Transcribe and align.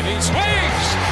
And 0.00 0.08
he 0.08 0.18
swings, 0.22 1.09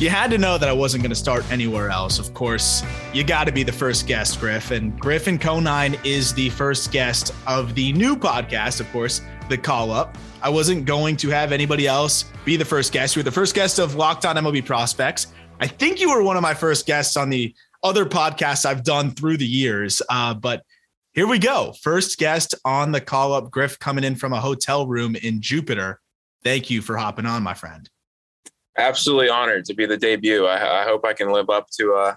You 0.00 0.10
had 0.10 0.30
to 0.30 0.38
know 0.38 0.58
that 0.58 0.68
I 0.68 0.72
wasn't 0.72 1.02
going 1.02 1.10
to 1.10 1.16
start 1.16 1.44
anywhere 1.50 1.90
else. 1.90 2.20
Of 2.20 2.32
course, 2.32 2.84
you 3.12 3.24
got 3.24 3.48
to 3.48 3.52
be 3.52 3.64
the 3.64 3.72
first 3.72 4.06
guest, 4.06 4.38
Griff. 4.38 4.70
And 4.70 4.96
Griffin 5.00 5.38
Conine 5.38 5.98
is 6.04 6.32
the 6.32 6.50
first 6.50 6.92
guest 6.92 7.34
of 7.48 7.74
the 7.74 7.92
new 7.94 8.14
podcast, 8.14 8.78
of 8.78 8.88
course, 8.92 9.22
The 9.48 9.58
Call 9.58 9.90
Up. 9.90 10.16
I 10.40 10.50
wasn't 10.50 10.84
going 10.84 11.16
to 11.16 11.30
have 11.30 11.50
anybody 11.50 11.88
else 11.88 12.26
be 12.44 12.56
the 12.56 12.64
first 12.64 12.92
guest. 12.92 13.16
You 13.16 13.20
were 13.20 13.24
the 13.24 13.32
first 13.32 13.56
guest 13.56 13.80
of 13.80 13.96
Locked 13.96 14.24
On 14.24 14.36
MLB 14.36 14.64
Prospects. 14.64 15.32
I 15.58 15.66
think 15.66 16.00
you 16.00 16.10
were 16.10 16.22
one 16.22 16.36
of 16.36 16.42
my 16.42 16.54
first 16.54 16.86
guests 16.86 17.16
on 17.16 17.28
the 17.28 17.52
other 17.82 18.06
podcasts 18.06 18.64
I've 18.64 18.84
done 18.84 19.10
through 19.10 19.38
the 19.38 19.46
years. 19.48 20.00
Uh, 20.08 20.32
but 20.32 20.62
here 21.12 21.26
we 21.26 21.40
go. 21.40 21.74
First 21.82 22.18
guest 22.18 22.54
on 22.64 22.92
The 22.92 23.00
Call 23.00 23.32
Up, 23.32 23.50
Griff 23.50 23.80
coming 23.80 24.04
in 24.04 24.14
from 24.14 24.32
a 24.32 24.40
hotel 24.40 24.86
room 24.86 25.16
in 25.16 25.40
Jupiter. 25.40 26.00
Thank 26.44 26.70
you 26.70 26.82
for 26.82 26.96
hopping 26.96 27.26
on, 27.26 27.42
my 27.42 27.54
friend. 27.54 27.90
Absolutely 28.78 29.28
honored 29.28 29.64
to 29.66 29.74
be 29.74 29.86
the 29.86 29.96
debut. 29.96 30.46
I, 30.46 30.82
I 30.82 30.84
hope 30.84 31.04
I 31.04 31.12
can 31.12 31.30
live 31.30 31.50
up 31.50 31.68
to 31.78 31.94
uh 31.94 32.14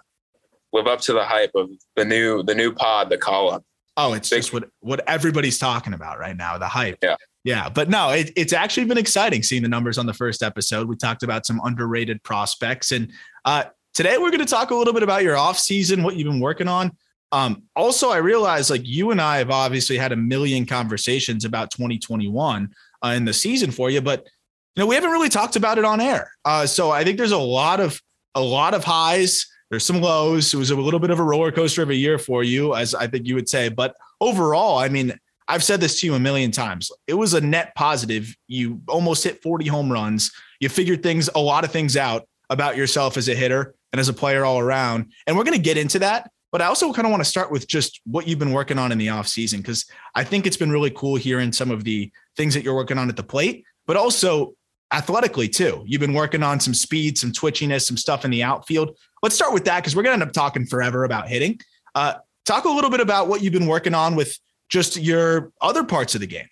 live 0.74 0.88
up 0.88 1.02
to 1.02 1.14
the 1.14 1.24
hype 1.24 1.52
of 1.56 1.70
the 1.96 2.06
new 2.06 2.44
the 2.44 2.56
new 2.56 2.74
pod, 2.74 3.10
the 3.10 3.18
call 3.18 3.52
up. 3.52 3.64
Oh, 3.98 4.14
it's 4.14 4.30
Big- 4.30 4.40
just 4.40 4.54
what 4.54 4.70
what 4.80 5.08
everybody's 5.08 5.60
talking 5.60 5.94
about 5.94 6.20
right 6.20 6.36
now, 6.36 6.58
the 6.58 6.68
hype. 6.68 7.00
Yeah. 7.02 7.16
Yeah. 7.44 7.70
But 7.70 7.90
no, 7.90 8.12
it, 8.12 8.32
it's 8.36 8.54
actually 8.54 8.86
been 8.86 8.98
exciting 8.98 9.42
seeing 9.44 9.64
the 9.64 9.70
numbers 9.70 9.98
on 9.98 10.06
the 10.06 10.14
first 10.14 10.44
episode. 10.44 10.88
We 10.88 10.96
talked 10.96 11.24
about 11.24 11.46
some 11.46 11.60
underrated 11.64 12.22
prospects. 12.24 12.92
And 12.92 13.12
uh, 13.46 13.66
today 13.94 14.18
we're 14.18 14.30
going 14.30 14.46
to 14.46 14.46
talk 14.46 14.72
a 14.72 14.76
little 14.76 14.94
bit 14.94 15.04
about 15.04 15.24
your 15.24 15.38
off 15.38 15.58
season, 15.58 16.04
what 16.04 16.16
you've 16.16 16.28
been 16.28 16.40
working 16.40 16.68
on. 16.68 16.92
Um, 17.32 17.64
also, 17.76 18.10
I 18.10 18.18
realized 18.18 18.70
like 18.70 18.86
you 18.86 19.12
and 19.12 19.22
I 19.22 19.38
have 19.38 19.50
obviously 19.50 19.98
had 19.98 20.12
a 20.12 20.16
million 20.18 20.66
conversations 20.66 21.46
about 21.46 21.72
2021 21.72 22.70
uh, 23.04 23.08
in 23.08 23.26
the 23.26 23.34
season 23.34 23.72
for 23.72 23.90
you, 23.90 24.02
but 24.02 24.28
you 24.76 24.82
know, 24.82 24.88
we 24.88 24.96
haven't 24.96 25.12
really 25.12 25.30
talked 25.30 25.56
about 25.56 25.78
it 25.78 25.86
on 25.86 26.00
air. 26.00 26.32
Uh, 26.46 26.66
so 26.66 26.92
I 26.92 27.04
think 27.04 27.18
there's 27.18 27.32
a 27.32 27.38
lot 27.38 27.80
of 27.80 28.02
a 28.36 28.42
lot 28.42 28.74
of 28.74 28.84
highs. 28.84 29.48
There's 29.70 29.86
some 29.86 30.02
lows. 30.02 30.54
It 30.54 30.58
was 30.58 30.70
a 30.70 30.76
little 30.76 31.00
bit 31.00 31.12
of 31.12 31.20
a 31.20 31.24
roller 31.24 31.52
coaster 31.52 31.82
of 31.82 31.90
a 31.90 31.96
year 31.96 32.18
for 32.18 32.44
you, 32.44 32.76
as 32.76 32.94
I 32.96 33.08
think 33.08 33.28
you 33.28 33.36
would 33.36 33.50
say. 33.50 33.70
But 33.70 33.96
overall, 34.20 34.78
I 34.78 34.90
mean, 34.90 35.14
I've 35.48 35.64
said 35.64 35.82
this 35.82 36.00
to 36.00 36.08
you 36.08 36.14
a 36.14 36.20
million 36.20 36.52
times. 36.52 36.92
It 37.08 37.14
was 37.14 37.34
a 37.34 37.42
net 37.42 37.74
positive. 37.76 38.36
You 38.48 38.82
almost 38.88 39.24
hit 39.24 39.42
40 39.42 39.68
home 39.68 39.92
runs. 39.92 40.32
You 40.60 40.70
figured 40.70 41.04
things, 41.04 41.30
a 41.36 41.40
lot 41.40 41.64
of 41.64 41.72
things 41.72 41.98
out 41.98 42.28
about 42.50 42.78
yourself 42.78 43.18
as 43.18 43.28
a 43.28 43.36
hitter 43.36 43.76
and 43.92 44.00
as 44.00 44.10
a 44.10 44.14
player 44.14 44.46
all 44.46 44.60
around. 44.60 45.12
And 45.28 45.38
we're 45.38 45.44
going 45.44 45.58
to 45.58 45.64
get 45.64 45.78
into 45.78 46.00
that. 46.00 46.30
But 46.52 46.62
I 46.62 46.66
also 46.66 46.92
kind 46.92 47.06
of 47.06 47.12
want 47.12 47.22
to 47.22 47.30
start 47.30 47.50
with 47.50 47.68
just 47.68 48.02
what 48.06 48.28
you've 48.28 48.40
been 48.40 48.52
working 48.52 48.78
on 48.78 48.92
in 48.92 48.98
the 48.98 49.08
offseason, 49.08 49.58
because 49.58 49.86
I 50.16 50.24
think 50.26 50.46
it's 50.46 50.58
been 50.58 50.72
really 50.72 50.92
cool 50.92 51.16
hearing 51.16 51.54
some 51.54 51.72
of 51.72 51.86
the 51.86 52.12
things 52.36 52.54
that 52.54 52.64
you're 52.64 52.76
working 52.76 52.98
on 52.98 53.08
at 53.08 53.16
the 53.16 53.24
plate, 53.24 53.64
but 53.88 53.96
also 53.96 54.54
athletically 54.92 55.48
too. 55.48 55.84
You've 55.86 56.02
been 56.02 56.14
working 56.14 56.44
on 56.44 56.60
some 56.60 56.74
speed, 56.74 57.18
some 57.18 57.32
twitchiness, 57.32 57.82
some 57.82 57.98
stuff 57.98 58.26
in 58.26 58.32
the 58.32 58.44
outfield. 58.44 58.98
Let's 59.24 59.36
start 59.36 59.54
with 59.54 59.66
that 59.66 59.78
because 59.78 59.96
we're 59.96 60.04
going 60.04 60.18
to 60.18 60.22
end 60.22 60.30
up 60.30 60.34
talking 60.34 60.66
forever 60.66 61.04
about 61.04 61.28
hitting. 61.28 61.60
Uh, 61.96 62.16
talk 62.46 62.66
a 62.66 62.70
little 62.70 62.90
bit 62.90 63.00
about 63.00 63.28
what 63.28 63.42
you've 63.42 63.54
been 63.54 63.68
working 63.68 63.94
on 63.94 64.16
with 64.16 64.38
just 64.70 64.98
your 64.98 65.52
other 65.62 65.84
parts 65.84 66.16
of 66.16 66.22
the 66.22 66.28
game. 66.28 66.48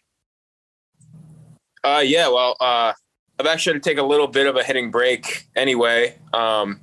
Uh 1.83 2.03
yeah, 2.05 2.27
well 2.27 2.55
uh 2.59 2.93
I've 3.39 3.45
actually 3.45 3.75
had 3.75 3.83
to 3.83 3.89
take 3.89 3.97
a 3.97 4.03
little 4.03 4.27
bit 4.27 4.47
of 4.47 4.57
a 4.57 4.63
hitting 4.63 4.91
break 4.91 5.47
anyway. 5.55 6.17
Um 6.33 6.81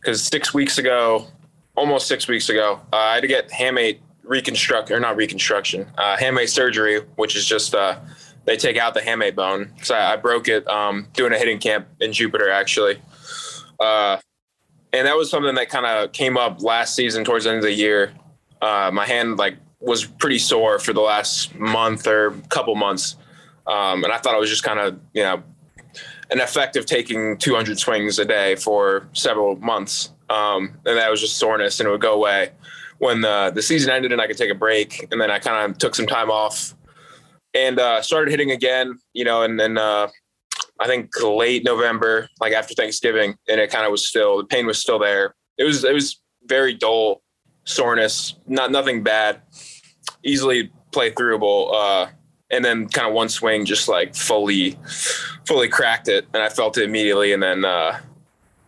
because 0.00 0.22
six 0.22 0.54
weeks 0.54 0.78
ago, 0.78 1.26
almost 1.74 2.06
six 2.06 2.28
weeks 2.28 2.48
ago, 2.48 2.80
uh, 2.92 2.96
I 2.96 3.14
had 3.14 3.22
to 3.22 3.26
get 3.26 3.50
hamate 3.50 3.98
reconstruct 4.22 4.92
or 4.92 5.00
not 5.00 5.16
reconstruction, 5.16 5.90
uh 5.98 6.16
hamate 6.16 6.48
surgery, 6.48 7.00
which 7.16 7.34
is 7.34 7.44
just 7.44 7.74
uh 7.74 7.98
they 8.46 8.56
take 8.56 8.76
out 8.78 8.94
the 8.94 9.00
hamate 9.00 9.34
bone. 9.34 9.72
So 9.82 9.94
I, 9.94 10.14
I 10.14 10.16
broke 10.16 10.48
it 10.48 10.66
um 10.68 11.08
doing 11.12 11.32
a 11.32 11.38
hitting 11.38 11.58
camp 11.58 11.86
in 12.00 12.12
Jupiter 12.12 12.50
actually. 12.50 12.98
Uh 13.78 14.18
and 14.96 15.06
that 15.06 15.16
was 15.16 15.30
something 15.30 15.54
that 15.56 15.68
kind 15.68 15.84
of 15.84 16.12
came 16.12 16.36
up 16.36 16.62
last 16.62 16.94
season 16.94 17.24
towards 17.24 17.44
the 17.44 17.50
end 17.50 17.58
of 17.58 17.64
the 17.64 17.72
year. 17.72 18.12
Uh, 18.62 18.90
my 18.92 19.04
hand 19.04 19.36
like 19.36 19.56
was 19.80 20.04
pretty 20.06 20.38
sore 20.38 20.78
for 20.78 20.92
the 20.92 21.00
last 21.00 21.54
month 21.54 22.06
or 22.06 22.30
couple 22.48 22.74
months, 22.74 23.16
um, 23.66 24.04
and 24.04 24.12
I 24.12 24.18
thought 24.18 24.34
I 24.34 24.38
was 24.38 24.48
just 24.48 24.62
kind 24.62 24.80
of 24.80 24.98
you 25.12 25.22
know 25.22 25.42
an 26.30 26.40
effect 26.40 26.76
of 26.76 26.86
taking 26.86 27.36
200 27.36 27.78
swings 27.78 28.18
a 28.18 28.24
day 28.24 28.56
for 28.56 29.06
several 29.12 29.56
months, 29.56 30.12
um, 30.30 30.72
and 30.86 30.96
that 30.96 31.10
was 31.10 31.20
just 31.20 31.36
soreness, 31.36 31.78
and 31.78 31.88
it 31.88 31.92
would 31.92 32.00
go 32.00 32.14
away 32.14 32.50
when 32.98 33.20
the 33.20 33.52
the 33.54 33.62
season 33.62 33.90
ended 33.90 34.12
and 34.12 34.20
I 34.20 34.26
could 34.26 34.38
take 34.38 34.50
a 34.50 34.54
break, 34.54 35.06
and 35.10 35.20
then 35.20 35.30
I 35.30 35.38
kind 35.38 35.70
of 35.70 35.78
took 35.78 35.94
some 35.94 36.06
time 36.06 36.30
off 36.30 36.74
and 37.56 37.80
uh, 37.80 38.02
started 38.02 38.30
hitting 38.30 38.50
again, 38.50 38.98
you 39.14 39.24
know, 39.24 39.42
and 39.42 39.58
then 39.58 39.78
uh, 39.78 40.08
I 40.78 40.86
think 40.86 41.10
late 41.22 41.64
November, 41.64 42.28
like 42.38 42.52
after 42.52 42.74
Thanksgiving, 42.74 43.34
and 43.48 43.60
it 43.60 43.70
kind 43.70 43.86
of 43.86 43.90
was 43.90 44.06
still 44.06 44.38
the 44.38 44.44
pain 44.44 44.66
was 44.66 44.78
still 44.78 44.98
there. 44.98 45.34
It 45.56 45.64
was 45.64 45.82
it 45.82 45.94
was 45.94 46.20
very 46.44 46.74
dull 46.74 47.22
soreness, 47.64 48.36
not 48.46 48.70
nothing 48.70 49.02
bad, 49.02 49.40
easily 50.22 50.70
play 50.92 51.10
throughable. 51.10 51.72
Uh, 51.74 52.10
and 52.48 52.64
then 52.64 52.88
kind 52.88 53.08
of 53.08 53.14
one 53.14 53.28
swing, 53.28 53.64
just 53.64 53.88
like 53.88 54.14
fully, 54.14 54.78
fully 55.46 55.68
cracked 55.68 56.06
it, 56.06 56.26
and 56.32 56.42
I 56.42 56.48
felt 56.48 56.78
it 56.78 56.84
immediately. 56.84 57.32
And 57.32 57.42
then 57.42 57.64
uh, 57.64 57.98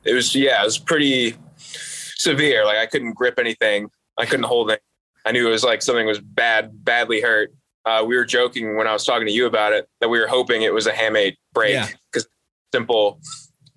it 0.02 0.14
was 0.14 0.34
yeah, 0.34 0.62
it 0.62 0.64
was 0.64 0.78
pretty 0.78 1.36
severe. 1.58 2.64
Like 2.64 2.78
I 2.78 2.86
couldn't 2.86 3.12
grip 3.12 3.38
anything, 3.38 3.90
I 4.16 4.24
couldn't 4.24 4.46
hold 4.46 4.70
it. 4.70 4.80
I 5.26 5.32
knew 5.32 5.46
it 5.46 5.50
was 5.50 5.62
like 5.62 5.82
something 5.82 6.06
was 6.06 6.20
bad, 6.20 6.84
badly 6.84 7.20
hurt. 7.20 7.52
Uh, 7.84 8.04
we 8.06 8.16
were 8.16 8.24
joking 8.24 8.76
when 8.76 8.86
I 8.86 8.92
was 8.92 9.04
talking 9.04 9.26
to 9.26 9.32
you 9.32 9.46
about 9.46 9.72
it 9.72 9.88
that 10.00 10.08
we 10.08 10.18
were 10.18 10.26
hoping 10.26 10.62
it 10.62 10.74
was 10.74 10.86
a 10.86 10.92
hamate 10.92 11.36
break 11.54 11.74
Yeah. 11.74 11.88
because 12.12 12.28
simple, 12.74 13.20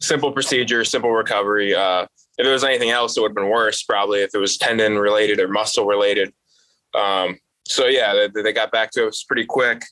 simple 0.02 0.32
procedure, 0.32 0.84
simple 0.84 1.12
recovery. 1.12 1.74
Uh, 1.74 2.04
if 2.38 2.44
there 2.46 2.52
was 2.54 2.64
anything 2.64 2.90
else, 2.90 3.16
it 3.16 3.22
would 3.22 3.30
have 3.30 3.36
been 3.36 3.50
worse 3.50 3.84
probably 3.84 4.22
if 4.22 4.32
it 4.34 4.38
was 4.38 4.58
tendon 4.58 4.98
related 4.98 5.40
or 5.40 5.48
muscle 5.48 5.86
related. 5.86 6.34
Um, 6.94 7.38
so 7.68 7.86
yeah, 7.86 8.28
they, 8.34 8.42
they 8.42 8.52
got 8.54 8.72
back 8.72 8.92
to 8.92 9.08
us 9.08 9.24
pretty 9.24 9.46
quick. 9.46 9.84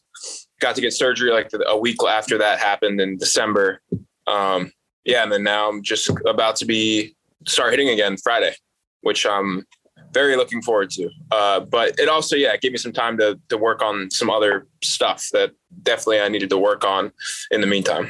Got 0.59 0.75
to 0.75 0.81
get 0.81 0.91
surgery 0.91 1.31
like 1.31 1.49
a 1.67 1.77
week 1.77 1.97
after 2.05 2.37
that 2.39 2.59
happened 2.59 2.99
in 2.99 3.17
December. 3.17 3.81
Um, 4.27 4.71
yeah, 5.05 5.23
and 5.23 5.31
then 5.31 5.43
now 5.43 5.69
I'm 5.69 5.81
just 5.81 6.09
about 6.27 6.57
to 6.57 6.65
be 6.65 7.15
start 7.47 7.71
hitting 7.71 7.89
again 7.89 8.17
Friday, 8.17 8.53
which 9.01 9.25
I'm 9.25 9.65
very 10.13 10.35
looking 10.35 10.61
forward 10.61 10.89
to. 10.91 11.09
Uh, 11.31 11.59
but 11.59 11.99
it 11.99 12.09
also, 12.09 12.35
yeah, 12.35 12.53
it 12.53 12.61
gave 12.61 12.71
me 12.71 12.77
some 12.77 12.93
time 12.93 13.17
to 13.17 13.39
to 13.49 13.57
work 13.57 13.81
on 13.81 14.09
some 14.11 14.29
other 14.29 14.67
stuff 14.83 15.29
that 15.33 15.51
definitely 15.83 16.21
I 16.21 16.29
needed 16.29 16.49
to 16.49 16.57
work 16.57 16.83
on 16.83 17.11
in 17.51 17.61
the 17.61 17.67
meantime. 17.67 18.09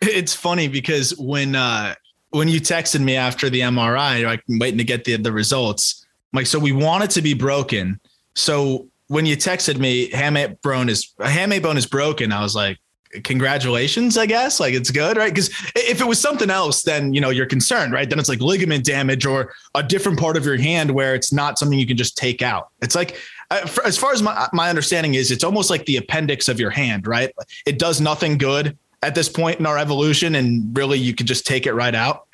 It's 0.00 0.34
funny 0.34 0.68
because 0.68 1.16
when 1.18 1.54
uh 1.54 1.94
when 2.30 2.48
you 2.48 2.60
texted 2.60 3.00
me 3.00 3.16
after 3.16 3.48
the 3.48 3.60
MRI, 3.60 4.24
like 4.24 4.42
I'm 4.48 4.58
waiting 4.58 4.78
to 4.78 4.84
get 4.84 5.04
the 5.04 5.16
the 5.16 5.32
results. 5.32 6.06
I'm 6.32 6.38
like, 6.38 6.46
so 6.46 6.58
we 6.58 6.72
want 6.72 7.04
it 7.04 7.10
to 7.10 7.22
be 7.22 7.34
broken. 7.34 8.00
So 8.34 8.88
when 9.08 9.24
you 9.24 9.36
texted 9.36 9.78
me, 9.78 10.10
hamate 10.10 10.60
bone 10.62 10.88
is 10.88 11.14
hamate 11.18 11.62
bone 11.62 11.76
is 11.76 11.86
broken. 11.86 12.32
I 12.32 12.42
was 12.42 12.54
like, 12.54 12.78
congratulations, 13.24 14.16
I 14.18 14.26
guess. 14.26 14.60
Like 14.60 14.74
it's 14.74 14.90
good, 14.90 15.16
right? 15.16 15.32
Because 15.32 15.50
if 15.74 16.00
it 16.00 16.06
was 16.06 16.20
something 16.20 16.50
else, 16.50 16.82
then 16.82 17.14
you 17.14 17.20
know 17.20 17.30
you're 17.30 17.46
concerned, 17.46 17.92
right? 17.92 18.08
Then 18.08 18.18
it's 18.18 18.28
like 18.28 18.40
ligament 18.40 18.84
damage 18.84 19.26
or 19.26 19.52
a 19.74 19.82
different 19.82 20.18
part 20.18 20.36
of 20.36 20.44
your 20.44 20.56
hand 20.56 20.90
where 20.90 21.14
it's 21.14 21.32
not 21.32 21.58
something 21.58 21.78
you 21.78 21.86
can 21.86 21.96
just 21.96 22.16
take 22.16 22.42
out. 22.42 22.68
It's 22.82 22.94
like 22.94 23.16
as 23.50 23.96
far 23.96 24.12
as 24.12 24.22
my, 24.22 24.48
my 24.52 24.68
understanding 24.68 25.14
is, 25.14 25.30
it's 25.30 25.44
almost 25.44 25.70
like 25.70 25.86
the 25.86 25.96
appendix 25.96 26.48
of 26.48 26.58
your 26.58 26.70
hand, 26.70 27.06
right? 27.06 27.32
It 27.64 27.78
does 27.78 28.00
nothing 28.00 28.38
good 28.38 28.76
at 29.02 29.14
this 29.14 29.28
point 29.28 29.60
in 29.60 29.66
our 29.66 29.78
evolution, 29.78 30.34
and 30.34 30.76
really 30.76 30.98
you 30.98 31.14
could 31.14 31.26
just 31.26 31.46
take 31.46 31.66
it 31.66 31.74
right 31.74 31.94
out. 31.94 32.26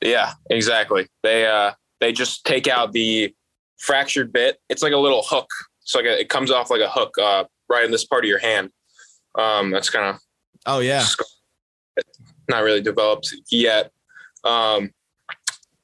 Yeah, 0.00 0.32
exactly. 0.50 1.08
They 1.22 1.46
uh 1.46 1.72
they 2.00 2.12
just 2.12 2.44
take 2.44 2.68
out 2.68 2.92
the 2.92 3.34
fractured 3.78 4.32
bit. 4.32 4.60
It's 4.68 4.82
like 4.82 4.92
a 4.92 4.98
little 4.98 5.22
hook. 5.22 5.48
It's 5.82 5.94
like 5.94 6.04
a, 6.04 6.20
it 6.20 6.28
comes 6.28 6.50
off 6.50 6.70
like 6.70 6.80
a 6.80 6.88
hook 6.88 7.14
uh, 7.20 7.44
right 7.68 7.84
in 7.84 7.90
this 7.90 8.04
part 8.04 8.24
of 8.24 8.28
your 8.28 8.38
hand. 8.38 8.70
Um, 9.34 9.70
that's 9.70 9.90
kind 9.90 10.06
of 10.06 10.20
oh 10.66 10.80
yeah, 10.80 11.04
not 12.48 12.62
really 12.62 12.80
developed 12.80 13.32
yet. 13.50 13.90
Um, 14.44 14.92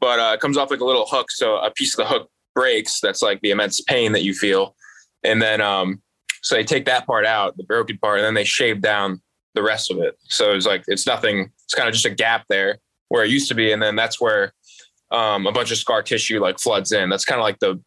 but 0.00 0.18
uh, 0.18 0.32
it 0.34 0.40
comes 0.40 0.56
off 0.56 0.70
like 0.70 0.80
a 0.80 0.84
little 0.84 1.06
hook. 1.06 1.30
So 1.30 1.56
a 1.56 1.70
piece 1.70 1.98
of 1.98 2.06
the 2.06 2.12
hook 2.12 2.30
breaks. 2.54 3.00
That's 3.00 3.22
like 3.22 3.40
the 3.40 3.50
immense 3.50 3.80
pain 3.80 4.12
that 4.12 4.22
you 4.22 4.34
feel. 4.34 4.76
And 5.22 5.40
then, 5.40 5.60
um, 5.60 6.02
so 6.42 6.54
they 6.54 6.64
take 6.64 6.84
that 6.84 7.06
part 7.06 7.24
out, 7.24 7.56
the 7.56 7.64
broken 7.64 7.98
part, 7.98 8.18
and 8.18 8.26
then 8.26 8.34
they 8.34 8.44
shave 8.44 8.80
down 8.80 9.22
the 9.54 9.62
rest 9.62 9.90
of 9.90 9.98
it. 9.98 10.18
So 10.24 10.52
it's 10.52 10.66
like, 10.66 10.84
it's 10.86 11.06
nothing. 11.06 11.50
It's 11.64 11.74
kind 11.74 11.88
of 11.88 11.94
just 11.94 12.04
a 12.04 12.10
gap 12.10 12.44
there 12.48 12.78
where 13.08 13.24
it 13.24 13.30
used 13.30 13.48
to 13.48 13.54
be. 13.54 13.72
And 13.72 13.82
then 13.82 13.96
that's 13.96 14.20
where 14.20 14.52
um, 15.10 15.46
a 15.46 15.52
bunch 15.52 15.70
of 15.70 15.78
scar 15.78 16.02
tissue 16.02 16.40
like 16.40 16.58
floods 16.58 16.92
in. 16.92 17.08
That's 17.08 17.24
kind 17.24 17.40
of 17.40 17.44
like 17.44 17.58
the, 17.60 17.80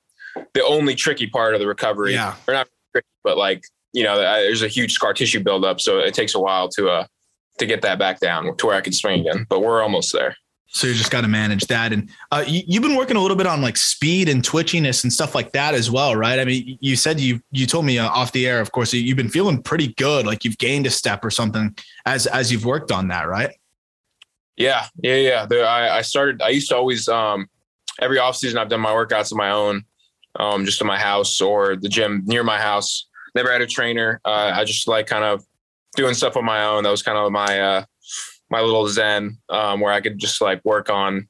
the 0.53 0.65
only 0.65 0.95
tricky 0.95 1.27
part 1.27 1.53
of 1.53 1.59
the 1.59 1.67
recovery. 1.67 2.13
Yeah. 2.13 2.35
Or 2.47 2.53
not 2.53 2.67
tricky, 2.93 3.07
but 3.23 3.37
like, 3.37 3.63
you 3.97 4.03
know, 4.03 4.17
there's 4.17 4.61
a 4.61 4.67
huge 4.67 4.93
scar 4.93 5.13
tissue 5.13 5.43
buildup. 5.43 5.81
So 5.81 5.99
it 5.99 6.13
takes 6.13 6.35
a 6.35 6.39
while 6.39 6.69
to, 6.69 6.89
uh, 6.89 7.07
to 7.57 7.65
get 7.65 7.81
that 7.81 7.97
back 7.97 8.19
down 8.19 8.55
to 8.57 8.65
where 8.67 8.75
I 8.75 8.81
can 8.81 8.93
swing 8.93 9.21
again, 9.21 9.47
but 9.49 9.61
we're 9.61 9.81
almost 9.81 10.13
there. 10.13 10.35
So 10.67 10.85
you 10.85 10.93
just 10.93 11.11
got 11.11 11.21
to 11.21 11.27
manage 11.27 11.65
that. 11.67 11.93
And 11.93 12.09
uh, 12.31 12.43
you, 12.45 12.63
have 12.73 12.83
been 12.83 12.95
working 12.95 13.15
a 13.15 13.21
little 13.21 13.37
bit 13.37 13.47
on 13.47 13.61
like 13.61 13.77
speed 13.77 14.29
and 14.29 14.43
twitchiness 14.43 15.03
and 15.03 15.11
stuff 15.11 15.33
like 15.33 15.53
that 15.53 15.73
as 15.73 15.89
well, 15.89 16.15
right? 16.15 16.39
I 16.39 16.45
mean, 16.45 16.77
you 16.81 16.95
said 16.95 17.19
you 17.19 17.41
you 17.51 17.65
told 17.65 17.85
me 17.85 17.97
uh, 17.97 18.07
off 18.07 18.33
the 18.33 18.45
air, 18.45 18.59
of 18.59 18.71
course, 18.71 18.93
you've 18.93 19.17
been 19.17 19.29
feeling 19.29 19.63
pretty 19.63 19.93
good, 19.93 20.27
like 20.27 20.43
you've 20.43 20.57
gained 20.57 20.85
a 20.85 20.91
step 20.91 21.23
or 21.23 21.31
something 21.31 21.75
as 22.05 22.27
as 22.27 22.51
you've 22.51 22.65
worked 22.65 22.91
on 22.91 23.07
that, 23.07 23.27
right? 23.27 23.51
Yeah, 24.57 24.85
yeah, 25.01 25.15
yeah. 25.15 25.45
The, 25.45 25.61
I, 25.61 25.97
I 25.97 26.01
started. 26.01 26.41
I 26.41 26.49
used 26.49 26.69
to 26.69 26.75
always 26.75 27.07
um, 27.07 27.47
every 28.01 28.19
off 28.19 28.35
season 28.35 28.57
I've 28.57 28.69
done 28.69 28.81
my 28.81 28.91
workouts 28.91 29.31
on 29.31 29.37
my 29.37 29.51
own, 29.51 29.85
um, 30.35 30.65
just 30.65 30.81
in 30.81 30.87
my 30.87 30.99
house 30.99 31.39
or 31.39 31.75
the 31.75 31.89
gym 31.89 32.23
near 32.25 32.43
my 32.43 32.59
house. 32.59 33.07
Never 33.37 33.51
had 33.51 33.61
a 33.61 33.67
trainer. 33.67 34.19
Uh, 34.25 34.51
I 34.53 34.65
just 34.65 34.87
like 34.87 35.05
kind 35.05 35.23
of 35.23 35.45
doing 35.95 36.15
stuff 36.15 36.35
on 36.35 36.43
my 36.43 36.65
own. 36.65 36.83
That 36.83 36.89
was 36.89 37.03
kind 37.03 37.17
of 37.17 37.31
my 37.31 37.61
uh, 37.61 37.85
my 38.49 38.61
little 38.61 38.87
zen 38.87 39.37
um, 39.49 39.79
where 39.79 39.93
I 39.93 40.01
could 40.01 40.17
just 40.17 40.41
like 40.41 40.63
work 40.65 40.89
on 40.89 41.27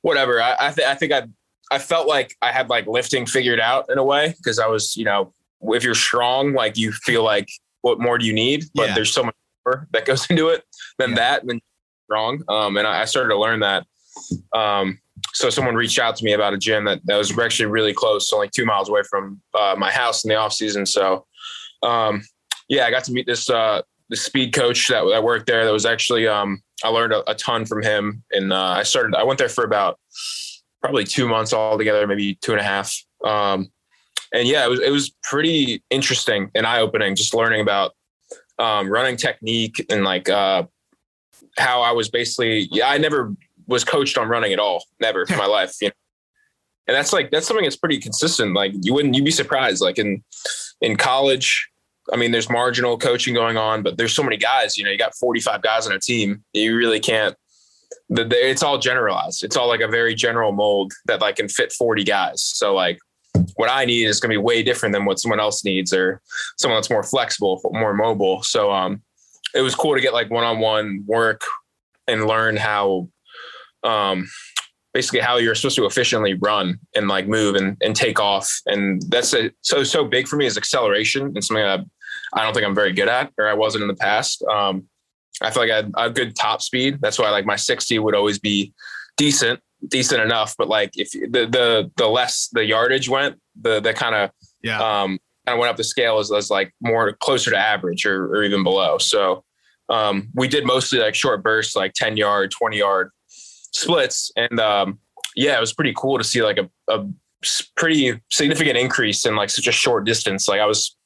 whatever. 0.00 0.40
I 0.40 0.56
I, 0.58 0.72
th- 0.72 0.88
I 0.88 0.94
think 0.94 1.12
I 1.12 1.24
I 1.70 1.78
felt 1.78 2.08
like 2.08 2.34
I 2.42 2.50
had 2.50 2.68
like 2.68 2.86
lifting 2.86 3.26
figured 3.26 3.60
out 3.60 3.86
in 3.90 3.98
a 3.98 4.04
way 4.04 4.34
because 4.38 4.58
I 4.58 4.66
was 4.66 4.96
you 4.96 5.04
know 5.04 5.34
if 5.62 5.84
you're 5.84 5.94
strong 5.94 6.52
like 6.54 6.76
you 6.78 6.92
feel 6.92 7.22
like 7.22 7.48
what 7.82 8.00
more 8.00 8.18
do 8.18 8.26
you 8.26 8.32
need 8.32 8.64
but 8.74 8.88
yeah. 8.88 8.94
there's 8.94 9.12
so 9.12 9.22
much 9.22 9.34
more 9.66 9.86
that 9.92 10.04
goes 10.04 10.26
into 10.30 10.48
it 10.48 10.64
than 10.98 11.10
yeah. 11.10 11.16
that 11.16 11.46
than 11.46 11.60
strong 12.04 12.42
um, 12.48 12.76
and 12.76 12.86
I, 12.86 13.02
I, 13.02 13.04
started 13.04 13.28
to 13.28 13.38
learn 13.38 13.60
that 13.60 13.86
um, 14.54 14.98
so 15.34 15.50
someone 15.50 15.74
reached 15.74 15.98
out 15.98 16.16
to 16.16 16.24
me 16.24 16.32
about 16.32 16.54
a 16.54 16.58
gym 16.58 16.84
that, 16.86 17.00
that 17.04 17.16
was 17.16 17.36
actually 17.38 17.66
really 17.66 17.92
close 17.92 18.32
only 18.32 18.48
two 18.48 18.64
miles 18.64 18.88
away 18.88 19.02
from 19.08 19.40
uh, 19.58 19.74
my 19.78 19.90
house 19.90 20.24
in 20.24 20.30
the 20.30 20.34
off 20.34 20.52
season 20.52 20.86
so 20.86 21.26
um, 21.82 22.22
yeah 22.68 22.86
I 22.86 22.90
got 22.90 23.04
to 23.04 23.12
meet 23.12 23.26
this 23.26 23.48
uh, 23.50 23.82
the 24.10 24.16
speed 24.16 24.52
coach 24.52 24.88
that, 24.88 25.04
that 25.10 25.22
worked 25.22 25.46
there 25.46 25.64
that 25.64 25.72
was 25.72 25.86
actually 25.86 26.26
um, 26.26 26.62
I 26.84 26.88
learned 26.88 27.12
a, 27.12 27.30
a, 27.30 27.34
ton 27.34 27.64
from 27.64 27.82
him. 27.82 28.22
And 28.32 28.52
uh, 28.52 28.74
I 28.78 28.82
started 28.82 29.14
I 29.14 29.22
went 29.22 29.38
there 29.38 29.48
for 29.48 29.64
about 29.64 29.98
probably 30.80 31.04
two 31.04 31.28
months 31.28 31.52
altogether 31.52 32.06
maybe 32.06 32.34
two 32.36 32.52
and 32.52 32.60
a 32.60 32.64
half. 32.64 32.94
Um, 33.24 33.70
and 34.32 34.46
yeah 34.46 34.64
it 34.64 34.68
was 34.68 34.80
it 34.80 34.90
was 34.90 35.10
pretty 35.22 35.82
interesting 35.90 36.50
and 36.54 36.66
eye 36.66 36.80
opening 36.80 37.16
just 37.16 37.34
learning 37.34 37.60
about 37.60 37.92
um, 38.58 38.88
running 38.88 39.16
technique 39.16 39.84
and 39.90 40.04
like 40.04 40.28
uh, 40.28 40.64
how 41.58 41.82
I 41.82 41.92
was 41.92 42.08
basically 42.08 42.68
yeah 42.70 42.88
I 42.88 42.98
never 42.98 43.34
was 43.66 43.84
coached 43.84 44.18
on 44.18 44.28
running 44.28 44.52
at 44.52 44.58
all 44.58 44.84
never 45.00 45.22
in 45.22 45.36
my 45.36 45.46
life 45.58 45.74
you 45.80 45.88
know? 45.88 45.94
And 46.86 46.96
that's 46.96 47.12
like 47.12 47.30
that's 47.30 47.46
something 47.46 47.64
that's 47.64 47.76
pretty 47.76 47.98
consistent 47.98 48.54
like 48.54 48.72
you 48.80 48.94
wouldn't 48.94 49.14
you'd 49.14 49.24
be 49.24 49.30
surprised 49.30 49.82
like 49.82 49.98
in 49.98 50.22
in 50.80 50.96
college 50.96 51.70
I 52.12 52.16
mean, 52.16 52.32
there's 52.32 52.50
marginal 52.50 52.98
coaching 52.98 53.34
going 53.34 53.56
on, 53.56 53.82
but 53.82 53.96
there's 53.96 54.14
so 54.14 54.22
many 54.22 54.36
guys. 54.36 54.76
You 54.76 54.84
know, 54.84 54.90
you 54.90 54.98
got 54.98 55.14
45 55.14 55.62
guys 55.62 55.86
on 55.86 55.92
a 55.92 55.98
team. 55.98 56.44
You 56.52 56.76
really 56.76 57.00
can't. 57.00 57.36
The, 58.08 58.24
the, 58.24 58.50
it's 58.50 58.62
all 58.62 58.78
generalized. 58.78 59.44
It's 59.44 59.56
all 59.56 59.68
like 59.68 59.80
a 59.80 59.88
very 59.88 60.14
general 60.14 60.52
mold 60.52 60.92
that 61.06 61.20
like 61.20 61.36
can 61.36 61.48
fit 61.48 61.72
40 61.72 62.04
guys. 62.04 62.42
So 62.42 62.74
like, 62.74 62.98
what 63.54 63.70
I 63.70 63.84
need 63.84 64.06
is 64.06 64.20
going 64.20 64.30
to 64.30 64.38
be 64.38 64.42
way 64.42 64.62
different 64.62 64.92
than 64.92 65.04
what 65.04 65.20
someone 65.20 65.40
else 65.40 65.64
needs, 65.64 65.92
or 65.92 66.20
someone 66.58 66.78
that's 66.78 66.90
more 66.90 67.02
flexible, 67.02 67.60
more 67.72 67.94
mobile. 67.94 68.42
So 68.42 68.72
um, 68.72 69.02
it 69.54 69.60
was 69.60 69.74
cool 69.74 69.94
to 69.94 70.00
get 70.00 70.12
like 70.12 70.30
one-on-one 70.30 71.04
work 71.06 71.42
and 72.08 72.26
learn 72.26 72.56
how 72.56 73.08
um 73.82 74.28
basically 74.92 75.20
how 75.20 75.36
you're 75.36 75.54
supposed 75.54 75.76
to 75.76 75.86
efficiently 75.86 76.34
run 76.34 76.78
and 76.94 77.08
like 77.08 77.28
move 77.28 77.54
and, 77.54 77.76
and 77.80 77.94
take 77.94 78.18
off. 78.18 78.50
And 78.66 79.02
that's 79.08 79.32
a, 79.34 79.50
so, 79.60 79.84
so 79.84 80.04
big 80.04 80.26
for 80.26 80.36
me 80.36 80.46
is 80.46 80.56
acceleration 80.56 81.26
and 81.34 81.44
something 81.44 81.64
that 81.64 81.80
I 82.34 82.42
don't 82.42 82.54
think 82.54 82.66
I'm 82.66 82.74
very 82.74 82.92
good 82.92 83.08
at, 83.08 83.32
or 83.38 83.48
I 83.48 83.54
wasn't 83.54 83.82
in 83.82 83.88
the 83.88 83.94
past. 83.94 84.42
Um, 84.44 84.84
I 85.42 85.50
feel 85.50 85.62
like 85.62 85.70
I 85.70 85.76
had 85.76 85.92
a 85.96 86.10
good 86.10 86.36
top 86.36 86.60
speed. 86.60 86.98
That's 87.00 87.18
why 87.18 87.30
like 87.30 87.46
my 87.46 87.56
60 87.56 87.98
would 87.98 88.14
always 88.14 88.38
be 88.38 88.72
decent, 89.16 89.60
decent 89.88 90.20
enough. 90.20 90.54
But 90.58 90.68
like 90.68 90.90
if 90.96 91.10
the, 91.12 91.46
the, 91.46 91.90
the 91.96 92.06
less 92.06 92.48
the 92.52 92.64
yardage 92.64 93.08
went, 93.08 93.40
the, 93.60 93.80
the 93.80 93.94
kind 93.94 94.14
of, 94.14 94.30
yeah. 94.62 94.78
um, 94.78 95.18
kind 95.46 95.56
of 95.56 95.58
went 95.58 95.70
up 95.70 95.76
the 95.76 95.84
scale 95.84 96.18
as, 96.18 96.32
as 96.32 96.50
like 96.50 96.74
more 96.80 97.12
closer 97.12 97.50
to 97.50 97.58
average 97.58 98.04
or, 98.04 98.26
or 98.26 98.42
even 98.42 98.64
below. 98.64 98.98
So, 98.98 99.44
um, 99.88 100.28
we 100.34 100.46
did 100.46 100.64
mostly 100.64 101.00
like 101.00 101.16
short 101.16 101.42
bursts, 101.42 101.74
like 101.74 101.94
10 101.94 102.16
yard, 102.16 102.52
20 102.52 102.78
yard 102.78 103.10
splits. 103.72 104.32
And, 104.36 104.58
um, 104.60 104.98
yeah, 105.36 105.56
it 105.56 105.60
was 105.60 105.72
pretty 105.72 105.94
cool 105.96 106.18
to 106.18 106.24
see 106.24 106.42
like 106.42 106.58
a, 106.58 106.68
a 106.88 107.06
pretty 107.76 108.20
significant 108.30 108.76
increase 108.76 109.24
in 109.24 109.36
like 109.36 109.50
such 109.50 109.66
a 109.66 109.72
short 109.72 110.04
distance. 110.04 110.48
Like 110.48 110.60
I 110.60 110.66
was 110.66 110.96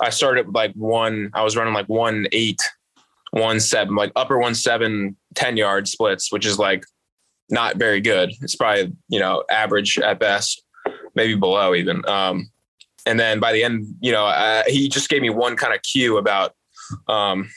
I 0.00 0.10
started 0.10 0.54
like 0.54 0.72
one, 0.74 1.30
I 1.34 1.42
was 1.42 1.56
running 1.56 1.74
like 1.74 1.86
one 1.86 2.26
eight, 2.32 2.60
one 3.30 3.60
seven, 3.60 3.94
like 3.94 4.12
upper 4.16 4.38
one 4.38 4.54
seven, 4.54 5.16
10 5.34 5.56
yard 5.56 5.88
splits, 5.88 6.32
which 6.32 6.46
is 6.46 6.58
like 6.58 6.84
not 7.50 7.76
very 7.76 8.00
good. 8.00 8.32
It's 8.42 8.56
probably, 8.56 8.92
you 9.08 9.20
know, 9.20 9.44
average 9.50 9.98
at 9.98 10.18
best, 10.18 10.62
maybe 11.14 11.34
below 11.34 11.74
even. 11.74 12.06
Um, 12.08 12.50
and 13.06 13.18
then 13.18 13.40
by 13.40 13.52
the 13.52 13.64
end, 13.64 13.94
you 14.00 14.12
know, 14.12 14.26
uh, 14.26 14.62
he 14.66 14.88
just 14.88 15.08
gave 15.08 15.22
me 15.22 15.30
one 15.30 15.56
kind 15.56 15.74
of 15.74 15.82
cue 15.82 16.18
about 16.18 16.54
um, 17.08 17.50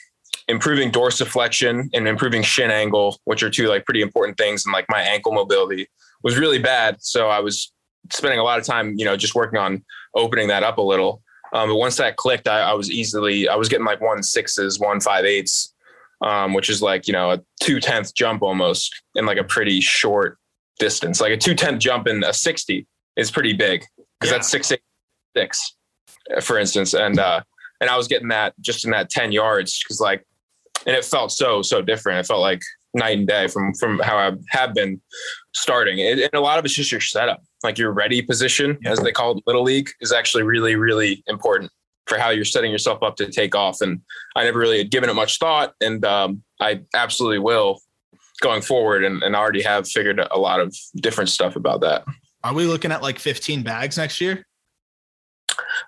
improving 0.47 0.91
dorsiflexion 0.91 1.89
and 1.93 2.07
improving 2.07 2.41
shin 2.41 2.71
angle, 2.71 3.19
which 3.25 3.43
are 3.43 3.49
two 3.49 3.67
like 3.67 3.85
pretty 3.85 4.01
important 4.01 4.37
things. 4.37 4.65
And 4.65 4.73
like 4.73 4.85
my 4.89 5.01
ankle 5.01 5.33
mobility 5.33 5.87
was 6.23 6.37
really 6.37 6.59
bad. 6.59 6.97
So 6.99 7.29
I 7.29 7.39
was 7.39 7.71
spending 8.11 8.39
a 8.39 8.43
lot 8.43 8.59
of 8.59 8.65
time, 8.65 8.95
you 8.97 9.05
know, 9.05 9.15
just 9.15 9.35
working 9.35 9.59
on 9.59 9.83
opening 10.15 10.47
that 10.49 10.63
up 10.63 10.77
a 10.77 10.81
little. 10.81 11.21
Um, 11.53 11.69
but 11.69 11.75
once 11.75 11.97
that 11.97 12.17
clicked, 12.17 12.47
I, 12.47 12.61
I, 12.61 12.73
was 12.73 12.89
easily, 12.89 13.47
I 13.47 13.55
was 13.55 13.69
getting 13.69 13.85
like 13.85 14.01
one 14.01 14.23
sixes, 14.23 14.79
one 14.79 14.99
five 14.99 15.23
eights, 15.23 15.73
um, 16.21 16.53
which 16.53 16.69
is 16.69 16.81
like, 16.81 17.07
you 17.07 17.13
know, 17.13 17.31
a 17.31 17.41
two 17.61 17.79
tenth 17.79 18.13
jump 18.15 18.41
almost 18.41 18.91
in 19.15 19.25
like 19.25 19.37
a 19.37 19.43
pretty 19.43 19.79
short 19.79 20.37
distance. 20.79 21.21
Like 21.21 21.31
a 21.31 21.37
two 21.37 21.53
tenth 21.53 21.79
jump 21.79 22.07
in 22.07 22.23
a 22.23 22.33
60 22.33 22.87
is 23.17 23.29
pretty 23.29 23.53
big 23.53 23.85
because 24.19 24.31
yeah. 24.31 24.37
that's 24.37 24.49
six, 24.49 24.71
eight, 24.71 24.81
six, 25.37 25.75
for 26.41 26.57
instance. 26.57 26.93
And, 26.95 27.19
uh, 27.19 27.41
and 27.79 27.89
I 27.89 27.97
was 27.97 28.07
getting 28.07 28.29
that 28.29 28.53
just 28.59 28.85
in 28.85 28.91
that 28.91 29.09
10 29.11 29.31
yards 29.31 29.79
because 29.83 29.99
like, 29.99 30.25
and 30.85 30.95
it 30.95 31.05
felt 31.05 31.31
so, 31.31 31.61
so 31.61 31.81
different. 31.81 32.19
It 32.19 32.27
felt 32.27 32.41
like 32.41 32.61
night 32.93 33.17
and 33.17 33.27
day 33.27 33.47
from, 33.47 33.73
from 33.73 33.99
how 33.99 34.17
I 34.17 34.31
have 34.49 34.73
been 34.73 35.01
starting. 35.53 35.99
It, 35.99 36.19
and 36.19 36.33
a 36.33 36.39
lot 36.39 36.59
of 36.59 36.65
it's 36.65 36.73
just 36.73 36.91
your 36.91 37.01
setup 37.01 37.41
like 37.63 37.77
your 37.77 37.91
ready 37.91 38.21
position, 38.21 38.77
as 38.85 38.99
they 38.99 39.11
call 39.11 39.37
it, 39.37 39.43
little 39.47 39.63
league, 39.63 39.89
is 40.01 40.11
actually 40.11 40.43
really, 40.43 40.75
really 40.75 41.23
important 41.27 41.71
for 42.07 42.17
how 42.17 42.29
you're 42.29 42.45
setting 42.45 42.71
yourself 42.71 43.01
up 43.01 43.15
to 43.15 43.31
take 43.31 43.55
off. 43.55 43.81
And 43.81 44.01
I 44.35 44.43
never 44.43 44.59
really 44.59 44.77
had 44.77 44.91
given 44.91 45.09
it 45.09 45.13
much 45.13 45.39
thought, 45.39 45.73
and 45.81 46.03
um, 46.05 46.43
I 46.59 46.81
absolutely 46.93 47.39
will 47.39 47.79
going 48.41 48.61
forward. 48.61 49.03
And, 49.05 49.23
and 49.23 49.35
I 49.35 49.39
already 49.39 49.63
have 49.63 49.87
figured 49.87 50.19
a 50.19 50.37
lot 50.37 50.59
of 50.59 50.75
different 50.97 51.29
stuff 51.29 51.55
about 51.55 51.81
that. 51.81 52.03
Are 52.43 52.53
we 52.53 52.65
looking 52.65 52.91
at 52.91 53.01
like 53.01 53.19
15 53.19 53.63
bags 53.63 53.97
next 53.97 54.19
year? 54.19 54.45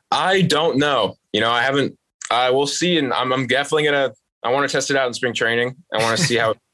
I 0.09 0.41
don't 0.41 0.77
know. 0.77 1.15
You 1.33 1.41
know, 1.41 1.51
I 1.51 1.61
haven't. 1.61 1.97
I 2.31 2.49
will 2.49 2.67
see, 2.67 2.97
and 2.97 3.13
I'm, 3.13 3.31
I'm 3.33 3.45
definitely 3.45 3.83
gonna. 3.83 4.11
I 4.45 4.51
want 4.51 4.69
to 4.69 4.71
test 4.71 4.91
it 4.91 4.95
out 4.95 5.07
in 5.07 5.13
spring 5.13 5.33
training. 5.33 5.75
I 5.93 6.01
want 6.01 6.17
to 6.17 6.23
see 6.23 6.35
how 6.35 6.53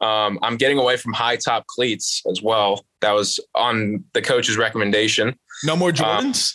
Um, 0.00 0.38
I'm 0.42 0.56
getting 0.56 0.78
away 0.78 0.96
from 0.96 1.12
high 1.12 1.36
top 1.36 1.66
cleats 1.66 2.22
as 2.30 2.40
well. 2.40 2.86
That 3.02 3.12
was 3.12 3.38
on 3.54 4.04
the 4.14 4.22
coach's 4.22 4.56
recommendation. 4.56 5.38
No 5.62 5.76
more 5.76 5.90
Jordans. 5.90 6.54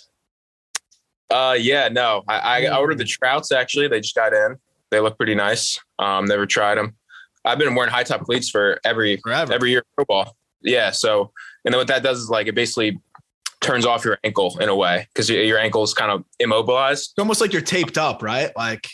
Um, 1.30 1.38
uh, 1.38 1.54
yeah, 1.54 1.90
no. 1.90 2.24
I, 2.28 2.66
I, 2.66 2.78
ordered 2.78 2.98
the 2.98 3.06
Trouts 3.06 3.52
actually. 3.52 3.88
They 3.88 4.00
just 4.00 4.16
got 4.16 4.34
in. 4.34 4.56
They 4.90 5.00
look 5.00 5.18
pretty 5.18 5.36
nice. 5.36 5.80
Um, 6.00 6.26
never 6.26 6.46
tried 6.46 6.76
them. 6.76 6.96
I've 7.44 7.60
been 7.60 7.76
wearing 7.76 7.92
high 7.92 8.04
top 8.04 8.22
cleats 8.22 8.50
for 8.50 8.80
every 8.84 9.18
Forever. 9.18 9.54
every 9.54 9.72
year 9.72 9.84
pro 9.96 10.06
ball. 10.06 10.36
Yeah. 10.62 10.92
So, 10.92 11.32
and 11.64 11.74
then 11.74 11.78
what 11.78 11.88
that 11.88 12.02
does 12.02 12.20
is 12.20 12.30
like 12.30 12.48
it 12.48 12.56
basically 12.56 13.00
turns 13.62 13.86
off 13.86 14.06
your 14.06 14.18
ankle 14.24 14.58
in 14.60 14.70
a 14.70 14.76
way 14.76 15.08
because 15.14 15.30
your 15.30 15.60
ankle 15.60 15.84
is 15.84 15.94
kind 15.94 16.12
of 16.12 16.24
immobilized. 16.40 17.12
It's 17.12 17.20
almost 17.20 17.42
like 17.42 17.54
you're 17.54 17.62
taped 17.62 17.98
up, 17.98 18.24
right? 18.24 18.52
Like 18.56 18.88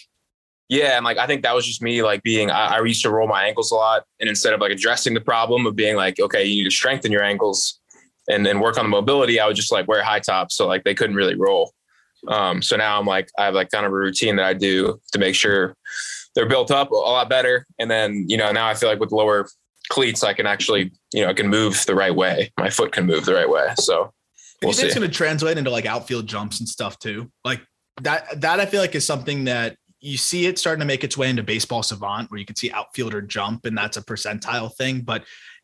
yeah, 0.71 0.95
and 0.95 1.03
like 1.03 1.17
I 1.17 1.27
think 1.27 1.43
that 1.43 1.53
was 1.53 1.67
just 1.67 1.81
me 1.81 2.01
like 2.01 2.23
being 2.23 2.49
I, 2.49 2.77
I 2.77 2.81
used 2.81 3.01
to 3.01 3.11
roll 3.11 3.27
my 3.27 3.43
ankles 3.43 3.71
a 3.71 3.75
lot, 3.75 4.05
and 4.21 4.29
instead 4.29 4.53
of 4.53 4.61
like 4.61 4.71
addressing 4.71 5.13
the 5.13 5.19
problem 5.19 5.65
of 5.65 5.75
being 5.75 5.97
like, 5.97 6.17
okay, 6.17 6.45
you 6.45 6.63
need 6.63 6.69
to 6.69 6.73
strengthen 6.73 7.11
your 7.11 7.23
ankles 7.23 7.81
and 8.29 8.45
then 8.45 8.61
work 8.61 8.77
on 8.77 8.85
the 8.85 8.89
mobility, 8.89 9.37
I 9.37 9.47
would 9.47 9.57
just 9.57 9.69
like 9.69 9.89
wear 9.89 10.01
high 10.01 10.21
tops 10.21 10.55
so 10.55 10.67
like 10.67 10.85
they 10.85 10.95
couldn't 10.95 11.17
really 11.17 11.35
roll. 11.35 11.73
Um, 12.29 12.61
so 12.61 12.77
now 12.77 12.97
I'm 12.97 13.05
like 13.05 13.29
I 13.37 13.43
have 13.43 13.53
like 13.53 13.69
kind 13.69 13.85
of 13.85 13.91
a 13.91 13.95
routine 13.95 14.37
that 14.37 14.45
I 14.45 14.53
do 14.53 14.97
to 15.11 15.19
make 15.19 15.35
sure 15.35 15.75
they're 16.35 16.47
built 16.47 16.71
up 16.71 16.91
a 16.91 16.95
lot 16.95 17.27
better, 17.27 17.67
and 17.77 17.91
then 17.91 18.25
you 18.29 18.37
know 18.37 18.49
now 18.53 18.69
I 18.69 18.73
feel 18.73 18.87
like 18.87 19.01
with 19.01 19.11
lower 19.11 19.49
cleats 19.89 20.23
I 20.23 20.31
can 20.31 20.47
actually 20.47 20.93
you 21.11 21.21
know 21.21 21.27
I 21.27 21.33
can 21.33 21.49
move 21.49 21.83
the 21.85 21.95
right 21.95 22.15
way. 22.15 22.49
My 22.57 22.69
foot 22.69 22.93
can 22.93 23.05
move 23.05 23.25
the 23.25 23.33
right 23.33 23.49
way. 23.49 23.73
So 23.77 24.13
we'll 24.61 24.71
you 24.71 24.77
think 24.77 24.85
it's 24.85 24.95
going 24.95 25.09
to 25.09 25.13
translate 25.13 25.57
into 25.57 25.69
like 25.69 25.85
outfield 25.85 26.27
jumps 26.27 26.61
and 26.61 26.69
stuff 26.69 26.97
too? 26.97 27.29
Like 27.43 27.59
that 28.03 28.39
that 28.39 28.61
I 28.61 28.65
feel 28.65 28.79
like 28.79 28.95
is 28.95 29.05
something 29.05 29.43
that 29.45 29.75
you 30.01 30.17
see 30.17 30.47
it 30.47 30.57
starting 30.57 30.79
to 30.79 30.85
make 30.85 31.03
its 31.03 31.17
way 31.17 31.29
into 31.29 31.43
baseball 31.43 31.83
savant 31.83 32.29
where 32.29 32.39
you 32.39 32.45
can 32.45 32.55
see 32.55 32.71
outfielder 32.71 33.21
jump 33.21 33.65
and 33.65 33.77
that's 33.77 33.97
a 33.97 34.01
percentile 34.01 34.73
thing 34.75 35.01
but 35.01 35.23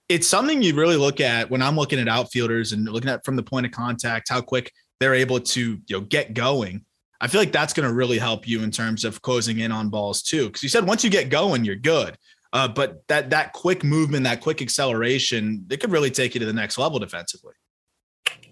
it's 0.10 0.28
something 0.28 0.62
you 0.62 0.74
really 0.76 0.96
look 0.96 1.20
at 1.20 1.50
when 1.50 1.62
i'm 1.62 1.76
looking 1.76 2.00
at 2.00 2.08
outfielders 2.08 2.72
and 2.72 2.86
looking 2.86 3.10
at 3.10 3.26
from 3.26 3.36
the 3.36 3.44
point 3.44 3.66
of 3.66 3.72
contact 3.72 4.30
how 4.30 4.40
quick 4.40 4.72
they're 5.00 5.16
able 5.16 5.40
to 5.40 5.80
you 5.86 5.98
know 5.98 6.02
get 6.02 6.34
going. 6.34 6.84
I 7.20 7.28
feel 7.28 7.42
like 7.42 7.52
that's 7.52 7.74
going 7.74 7.88
to 7.88 7.94
really 7.94 8.20
help 8.20 8.48
you 8.48 8.62
in 8.62 8.70
terms 8.70 9.04
of 9.04 9.22
closing 9.22 9.60
in 9.60 9.72
on 9.72 9.90
balls 9.90 10.22
too 10.22 10.48
because 10.48 10.64
you 10.64 10.70
said 10.70 10.86
once 10.86 11.04
you 11.04 11.10
get 11.10 11.30
going 11.30 11.66
you're 11.66 11.76
good. 11.76 12.18
Uh, 12.54 12.68
but 12.68 13.06
that 13.08 13.30
that 13.30 13.54
quick 13.54 13.84
movement 13.84 14.24
that 14.24 14.42
quick 14.42 14.62
acceleration 14.62 15.66
it 15.70 15.80
could 15.80 15.92
really 15.92 16.12
take 16.12 16.34
you 16.34 16.40
to 16.40 16.46
the 16.46 16.54
next 16.54 16.78
level 16.78 17.00
defensively. 17.00 17.54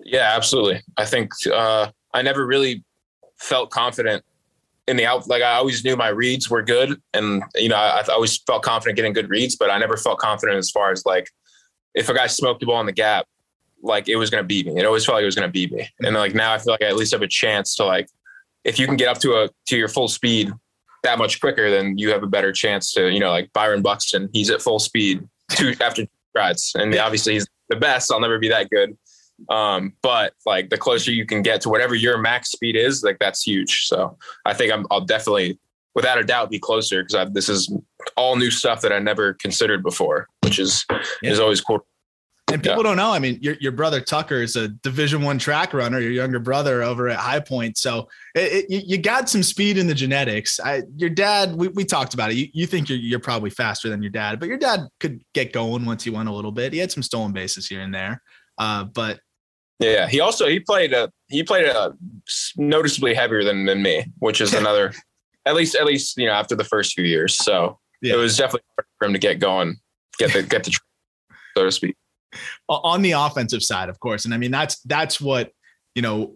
Yeah 0.03 0.33
absolutely. 0.35 0.81
I 0.97 1.05
think 1.05 1.31
uh, 1.51 1.89
i 2.13 2.21
never 2.21 2.45
really 2.45 2.83
felt 3.39 3.69
confident 3.69 4.23
in 4.87 4.97
the 4.97 5.05
out, 5.05 5.27
like 5.27 5.41
I 5.41 5.53
always 5.53 5.83
knew 5.83 5.95
my 5.95 6.09
reads 6.09 6.49
were 6.49 6.61
good, 6.61 7.01
and 7.13 7.43
you 7.55 7.69
know 7.69 7.75
I, 7.75 8.01
I, 8.01 8.13
always 8.13 8.37
felt 8.37 8.63
confident 8.63 8.95
getting 8.95 9.13
good 9.13 9.29
reads, 9.29 9.55
but 9.55 9.69
I 9.69 9.77
never 9.77 9.97
felt 9.97 10.19
confident 10.19 10.57
as 10.57 10.69
far 10.69 10.91
as 10.91 11.05
like 11.05 11.29
if 11.95 12.09
a 12.09 12.13
guy 12.13 12.27
smoked 12.27 12.59
the 12.59 12.65
ball 12.65 12.79
in 12.79 12.85
the 12.85 12.91
gap, 12.91 13.25
like 13.81 14.07
it 14.07 14.15
was 14.17 14.29
going 14.29 14.43
to 14.43 14.47
beat 14.47 14.67
me. 14.67 14.77
It 14.77 14.85
always 14.85 15.05
felt 15.05 15.15
like 15.15 15.23
it 15.23 15.27
was 15.27 15.35
going 15.35 15.47
to 15.47 15.51
beat 15.51 15.71
me, 15.71 15.89
and 16.01 16.15
like 16.15 16.35
now 16.35 16.53
I 16.53 16.59
feel 16.59 16.73
like 16.73 16.83
I 16.83 16.87
at 16.87 16.95
least 16.95 17.13
have 17.13 17.21
a 17.21 17.27
chance 17.27 17.75
to 17.75 17.85
like 17.85 18.09
if 18.63 18.77
you 18.79 18.85
can 18.85 18.95
get 18.95 19.07
up 19.07 19.19
to 19.19 19.33
a 19.33 19.49
to 19.67 19.77
your 19.77 19.87
full 19.87 20.07
speed 20.07 20.51
that 21.03 21.17
much 21.17 21.39
quicker, 21.39 21.69
then 21.69 21.97
you 21.97 22.11
have 22.11 22.23
a 22.23 22.27
better 22.27 22.51
chance 22.51 22.93
to 22.93 23.11
you 23.11 23.19
know 23.19 23.31
like 23.31 23.51
Byron 23.53 23.81
Buxton, 23.81 24.29
he's 24.33 24.49
at 24.49 24.61
full 24.61 24.79
speed 24.79 25.27
two 25.51 25.73
after 25.81 26.03
two 26.03 26.11
rides, 26.35 26.73
and 26.75 26.95
obviously 26.95 27.33
he's 27.33 27.47
the 27.69 27.75
best. 27.75 28.11
I'll 28.11 28.19
never 28.19 28.37
be 28.37 28.49
that 28.49 28.69
good. 28.69 28.95
Um, 29.49 29.93
but 30.01 30.33
like 30.45 30.69
the 30.69 30.77
closer 30.77 31.11
you 31.11 31.25
can 31.25 31.41
get 31.41 31.61
to 31.61 31.69
whatever 31.69 31.95
your 31.95 32.17
max 32.17 32.51
speed 32.51 32.75
is, 32.75 33.03
like 33.03 33.19
that's 33.19 33.43
huge. 33.43 33.87
So 33.87 34.17
I 34.45 34.53
think 34.53 34.71
I'm, 34.71 34.85
I'll 34.89 35.01
definitely, 35.01 35.59
without 35.93 36.17
a 36.17 36.23
doubt, 36.23 36.49
be 36.49 36.59
closer 36.59 37.03
because 37.03 37.31
this 37.33 37.49
is 37.49 37.71
all 38.17 38.35
new 38.35 38.51
stuff 38.51 38.81
that 38.81 38.91
I 38.91 38.99
never 38.99 39.33
considered 39.33 39.83
before, 39.83 40.27
which 40.43 40.59
is 40.59 40.85
yeah. 40.89 41.31
is 41.31 41.39
always 41.39 41.61
cool. 41.61 41.85
And 42.51 42.61
people 42.61 42.77
yeah. 42.77 42.83
don't 42.83 42.97
know. 42.97 43.11
I 43.11 43.17
mean, 43.17 43.39
your, 43.41 43.55
your 43.59 43.71
brother 43.71 43.99
Tucker 43.99 44.41
is 44.41 44.55
a 44.55 44.67
Division 44.67 45.23
One 45.23 45.39
track 45.39 45.73
runner. 45.73 45.99
Your 45.99 46.11
younger 46.11 46.39
brother 46.39 46.83
over 46.83 47.09
at 47.09 47.17
High 47.17 47.39
Point, 47.39 47.77
so 47.77 48.07
it, 48.35 48.65
it, 48.69 48.85
you 48.85 48.97
got 48.99 49.27
some 49.29 49.41
speed 49.41 49.77
in 49.79 49.87
the 49.87 49.95
genetics. 49.95 50.59
I, 50.59 50.83
your 50.95 51.09
dad, 51.09 51.55
we, 51.55 51.69
we 51.69 51.83
talked 51.83 52.13
about 52.13 52.31
it. 52.31 52.35
You, 52.35 52.47
you 52.53 52.67
think 52.67 52.87
you're, 52.87 52.99
you're 52.99 53.19
probably 53.19 53.49
faster 53.49 53.89
than 53.89 54.03
your 54.03 54.11
dad, 54.11 54.39
but 54.39 54.47
your 54.47 54.59
dad 54.59 54.81
could 54.99 55.23
get 55.33 55.53
going 55.53 55.85
once 55.85 56.03
he 56.03 56.11
went 56.11 56.29
a 56.29 56.33
little 56.33 56.51
bit. 56.51 56.71
He 56.71 56.79
had 56.79 56.91
some 56.91 57.03
stolen 57.03 57.33
bases 57.33 57.67
here 57.67 57.81
and 57.81 57.93
there, 57.93 58.21
uh, 58.59 58.83
but 58.83 59.19
yeah, 59.79 60.07
he 60.07 60.19
also 60.19 60.47
he 60.47 60.59
played 60.59 60.93
a 60.93 61.11
he 61.27 61.43
played 61.43 61.65
a 61.65 61.93
noticeably 62.57 63.13
heavier 63.13 63.43
than 63.43 63.65
than 63.65 63.81
me, 63.81 64.05
which 64.19 64.41
is 64.41 64.53
another 64.61 64.93
at 65.45 65.55
least 65.55 65.75
at 65.75 65.85
least 65.85 66.17
you 66.17 66.25
know 66.25 66.33
after 66.33 66.55
the 66.55 66.63
first 66.63 66.93
few 66.93 67.05
years. 67.05 67.35
So 67.35 67.79
yeah. 68.01 68.13
it 68.13 68.17
was 68.17 68.37
definitely 68.37 68.63
hard 68.77 68.87
for 68.97 69.07
him 69.07 69.13
to 69.13 69.19
get 69.19 69.39
going, 69.39 69.77
get 70.17 70.33
the 70.33 70.43
get 70.43 70.63
the 70.63 70.77
so 71.57 71.65
to 71.65 71.71
speak. 71.71 71.95
On 72.67 73.01
the 73.01 73.11
offensive 73.11 73.63
side, 73.63 73.89
of 73.89 73.99
course, 73.99 74.25
and 74.25 74.33
I 74.33 74.37
mean 74.37 74.51
that's 74.51 74.79
that's 74.81 75.21
what 75.21 75.51
you 75.93 76.01
know 76.01 76.35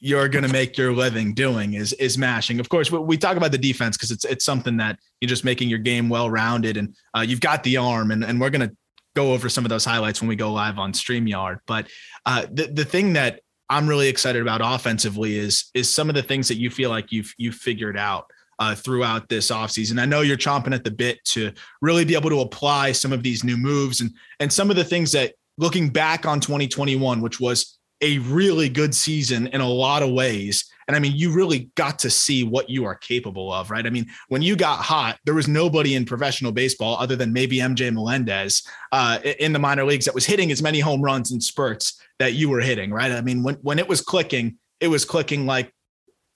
you're 0.00 0.28
going 0.28 0.44
to 0.44 0.52
make 0.52 0.78
your 0.78 0.92
living 0.92 1.34
doing 1.34 1.74
is 1.74 1.92
is 1.94 2.16
mashing. 2.16 2.60
Of 2.60 2.68
course, 2.68 2.90
we 2.90 3.16
talk 3.16 3.36
about 3.36 3.52
the 3.52 3.58
defense 3.58 3.96
because 3.96 4.10
it's 4.10 4.24
it's 4.24 4.44
something 4.44 4.76
that 4.78 4.98
you're 5.20 5.28
just 5.28 5.44
making 5.44 5.68
your 5.68 5.78
game 5.78 6.08
well 6.08 6.30
rounded, 6.30 6.76
and 6.76 6.94
uh, 7.16 7.20
you've 7.20 7.40
got 7.40 7.62
the 7.64 7.76
arm, 7.76 8.10
and 8.10 8.24
and 8.24 8.40
we're 8.40 8.50
going 8.50 8.68
to 8.68 8.76
go 9.14 9.32
over 9.32 9.48
some 9.48 9.64
of 9.64 9.68
those 9.68 9.84
highlights 9.84 10.20
when 10.20 10.28
we 10.28 10.36
go 10.36 10.52
live 10.52 10.78
on 10.78 10.92
StreamYard. 10.92 11.58
But 11.66 11.88
uh, 12.26 12.46
the 12.50 12.66
the 12.66 12.84
thing 12.84 13.14
that 13.14 13.40
I'm 13.70 13.88
really 13.88 14.08
excited 14.08 14.42
about 14.42 14.60
offensively 14.62 15.36
is 15.36 15.70
is 15.74 15.88
some 15.88 16.08
of 16.08 16.14
the 16.14 16.22
things 16.22 16.48
that 16.48 16.56
you 16.56 16.70
feel 16.70 16.90
like 16.90 17.12
you've 17.12 17.32
you've 17.38 17.56
figured 17.56 17.96
out 17.96 18.30
uh, 18.58 18.74
throughout 18.74 19.28
this 19.28 19.50
offseason. 19.50 20.00
I 20.00 20.06
know 20.06 20.20
you're 20.20 20.36
chomping 20.36 20.74
at 20.74 20.84
the 20.84 20.90
bit 20.90 21.24
to 21.26 21.52
really 21.80 22.04
be 22.04 22.14
able 22.14 22.30
to 22.30 22.40
apply 22.40 22.92
some 22.92 23.12
of 23.12 23.22
these 23.22 23.44
new 23.44 23.56
moves 23.56 24.00
and 24.00 24.10
and 24.40 24.52
some 24.52 24.70
of 24.70 24.76
the 24.76 24.84
things 24.84 25.12
that 25.12 25.34
looking 25.58 25.88
back 25.88 26.24
on 26.24 26.40
2021, 26.40 27.20
which 27.20 27.40
was 27.40 27.78
a 28.00 28.18
really 28.18 28.68
good 28.68 28.94
season 28.94 29.48
in 29.48 29.60
a 29.60 29.68
lot 29.68 30.02
of 30.02 30.10
ways. 30.12 30.70
And 30.88 30.96
I 30.96 31.00
mean, 31.00 31.12
you 31.14 31.30
really 31.30 31.70
got 31.74 31.98
to 32.00 32.10
see 32.10 32.44
what 32.44 32.70
you 32.70 32.86
are 32.86 32.94
capable 32.94 33.52
of, 33.52 33.70
right? 33.70 33.86
I 33.86 33.90
mean, 33.90 34.06
when 34.28 34.40
you 34.40 34.56
got 34.56 34.78
hot, 34.78 35.18
there 35.26 35.34
was 35.34 35.46
nobody 35.46 35.94
in 35.94 36.06
professional 36.06 36.50
baseball 36.50 36.96
other 36.98 37.14
than 37.14 37.30
maybe 37.32 37.58
MJ 37.58 37.92
Melendez 37.92 38.62
uh, 38.90 39.18
in 39.38 39.52
the 39.52 39.58
minor 39.58 39.84
leagues 39.84 40.06
that 40.06 40.14
was 40.14 40.24
hitting 40.24 40.50
as 40.50 40.62
many 40.62 40.80
home 40.80 41.02
runs 41.02 41.30
and 41.30 41.42
spurts 41.42 42.00
that 42.18 42.32
you 42.32 42.48
were 42.48 42.60
hitting, 42.60 42.90
right? 42.90 43.12
I 43.12 43.20
mean, 43.20 43.42
when 43.42 43.56
when 43.56 43.78
it 43.78 43.86
was 43.86 44.00
clicking, 44.00 44.56
it 44.80 44.88
was 44.88 45.04
clicking 45.04 45.46
like 45.46 45.72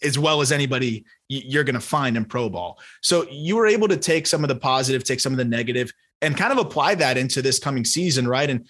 as 0.03 0.19
well 0.19 0.41
as 0.41 0.53
anybody 0.53 1.05
you're 1.29 1.65
going 1.65 1.75
to 1.75 1.81
find 1.81 2.17
in 2.17 2.25
pro 2.25 2.51
ball. 2.51 2.79
So 3.01 3.27
you 3.31 3.57
were 3.57 3.67
able 3.67 3.89
to 3.89 3.97
take 3.97 4.27
some 4.27 4.45
of 4.45 4.49
the 4.49 4.57
positive, 4.57 5.05
take 5.05 5.21
some 5.21 5.33
of 5.33 5.39
the 5.39 5.45
negative, 5.45 5.93
and 6.21 6.37
kind 6.37 6.53
of 6.53 6.59
apply 6.59 6.95
that 6.97 7.17
into 7.17 7.43
this 7.43 7.59
coming 7.59 7.85
season, 7.85 8.29
right? 8.29 8.49
And 8.49 8.69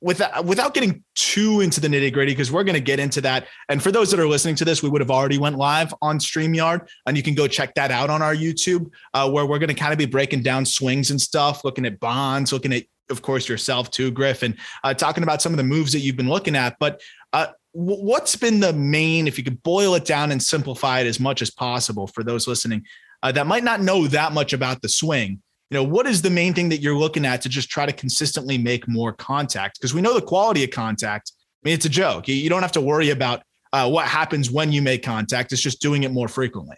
without 0.00 0.44
without 0.44 0.74
getting 0.74 1.04
too 1.14 1.60
into 1.60 1.80
the 1.80 1.88
nitty 1.88 2.12
gritty, 2.12 2.32
because 2.32 2.50
we're 2.50 2.64
going 2.64 2.74
to 2.74 2.80
get 2.80 2.98
into 2.98 3.20
that. 3.20 3.46
And 3.68 3.82
for 3.82 3.92
those 3.92 4.10
that 4.10 4.20
are 4.20 4.26
listening 4.26 4.54
to 4.56 4.64
this, 4.64 4.82
we 4.82 4.88
would 4.88 5.00
have 5.00 5.10
already 5.10 5.38
went 5.38 5.56
live 5.56 5.94
on 6.00 6.18
Streamyard, 6.18 6.88
and 7.06 7.16
you 7.16 7.22
can 7.22 7.34
go 7.34 7.46
check 7.46 7.74
that 7.74 7.90
out 7.90 8.10
on 8.10 8.22
our 8.22 8.34
YouTube, 8.34 8.90
uh, 9.14 9.30
where 9.30 9.46
we're 9.46 9.58
going 9.58 9.68
to 9.68 9.74
kind 9.74 9.92
of 9.92 9.98
be 9.98 10.06
breaking 10.06 10.42
down 10.42 10.64
swings 10.64 11.10
and 11.10 11.20
stuff, 11.20 11.64
looking 11.64 11.84
at 11.84 12.00
bonds, 12.00 12.52
looking 12.52 12.72
at, 12.72 12.84
of 13.10 13.22
course, 13.22 13.48
yourself 13.48 13.90
too, 13.90 14.10
Griff, 14.10 14.42
and 14.42 14.56
uh, 14.84 14.94
talking 14.94 15.22
about 15.22 15.42
some 15.42 15.52
of 15.52 15.58
the 15.58 15.64
moves 15.64 15.92
that 15.92 16.00
you've 16.00 16.16
been 16.16 16.28
looking 16.28 16.56
at. 16.56 16.76
But 16.78 17.00
uh, 17.32 17.48
what's 17.72 18.36
been 18.36 18.60
the 18.60 18.72
main, 18.72 19.28
if 19.28 19.36
you 19.36 19.44
could 19.44 19.62
boil 19.62 19.94
it 19.94 20.04
down 20.04 20.32
and 20.32 20.42
simplify 20.42 21.00
it 21.00 21.06
as 21.06 21.20
much 21.20 21.42
as 21.42 21.50
possible 21.50 22.06
for 22.06 22.24
those 22.24 22.48
listening 22.48 22.84
uh, 23.22 23.32
that 23.32 23.46
might 23.46 23.64
not 23.64 23.80
know 23.80 24.06
that 24.06 24.32
much 24.32 24.52
about 24.52 24.80
the 24.82 24.88
swing? 24.88 25.42
You 25.70 25.76
know 25.76 25.84
what 25.84 26.06
is 26.06 26.20
the 26.22 26.30
main 26.30 26.52
thing 26.52 26.68
that 26.70 26.78
you're 26.78 26.96
looking 26.96 27.24
at 27.24 27.40
to 27.42 27.48
just 27.48 27.70
try 27.70 27.86
to 27.86 27.92
consistently 27.92 28.58
make 28.58 28.88
more 28.88 29.12
contact? 29.12 29.78
Because 29.78 29.94
we 29.94 30.00
know 30.00 30.14
the 30.14 30.22
quality 30.22 30.64
of 30.64 30.70
contact 30.70 31.32
i 31.62 31.68
mean 31.68 31.74
it's 31.74 31.84
a 31.84 31.90
joke. 31.90 32.26
You, 32.26 32.48
don't 32.48 32.62
have 32.62 32.72
to 32.72 32.80
worry 32.80 33.10
about 33.10 33.42
uh, 33.72 33.88
what 33.88 34.06
happens 34.06 34.50
when 34.50 34.72
you 34.72 34.82
make 34.82 35.02
contact. 35.02 35.52
It's 35.52 35.62
just 35.62 35.80
doing 35.80 36.02
it 36.02 36.10
more 36.10 36.28
frequently. 36.28 36.76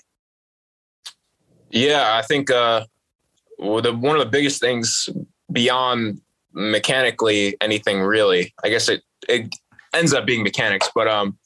Yeah 1.71 2.17
i 2.17 2.23
think 2.23 2.51
uh, 2.51 2.85
well, 3.59 3.81
the, 3.81 3.95
one 3.95 4.17
of 4.17 4.23
the 4.23 4.31
biggest 4.31 4.61
things 4.61 5.09
beyond 5.51 6.21
mechanically 6.53 7.57
anything 7.63 8.03
really 8.03 8.53
i 8.63 8.69
guess 8.69 8.91
it, 8.91 9.03
it 9.27 9.55
ends 9.95 10.13
up 10.13 10.27
being 10.27 10.43
mechanics 10.43 10.91
but 10.95 11.09
um 11.09 11.39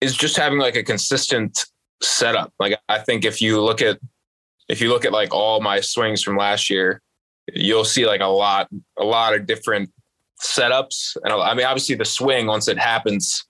is 0.00 0.16
just 0.16 0.36
having 0.36 0.58
like 0.58 0.76
a 0.76 0.82
consistent 0.82 1.66
setup. 2.02 2.52
Like 2.58 2.78
i 2.88 2.98
think 2.98 3.26
if 3.26 3.42
you 3.42 3.60
look 3.62 3.82
at 3.82 3.98
if 4.68 4.80
you 4.80 4.88
look 4.88 5.04
at 5.04 5.12
like 5.12 5.32
all 5.32 5.60
my 5.60 5.80
swings 5.80 6.22
from 6.22 6.36
last 6.36 6.70
year, 6.70 7.00
you'll 7.52 7.84
see 7.84 8.06
like 8.06 8.20
a 8.20 8.26
lot, 8.26 8.68
a 8.98 9.04
lot 9.04 9.34
of 9.34 9.46
different 9.46 9.90
setups. 10.42 11.16
And 11.22 11.32
I 11.32 11.54
mean, 11.54 11.66
obviously 11.66 11.94
the 11.94 12.04
swing 12.04 12.46
once 12.46 12.68
it 12.68 12.78
happens 12.78 13.44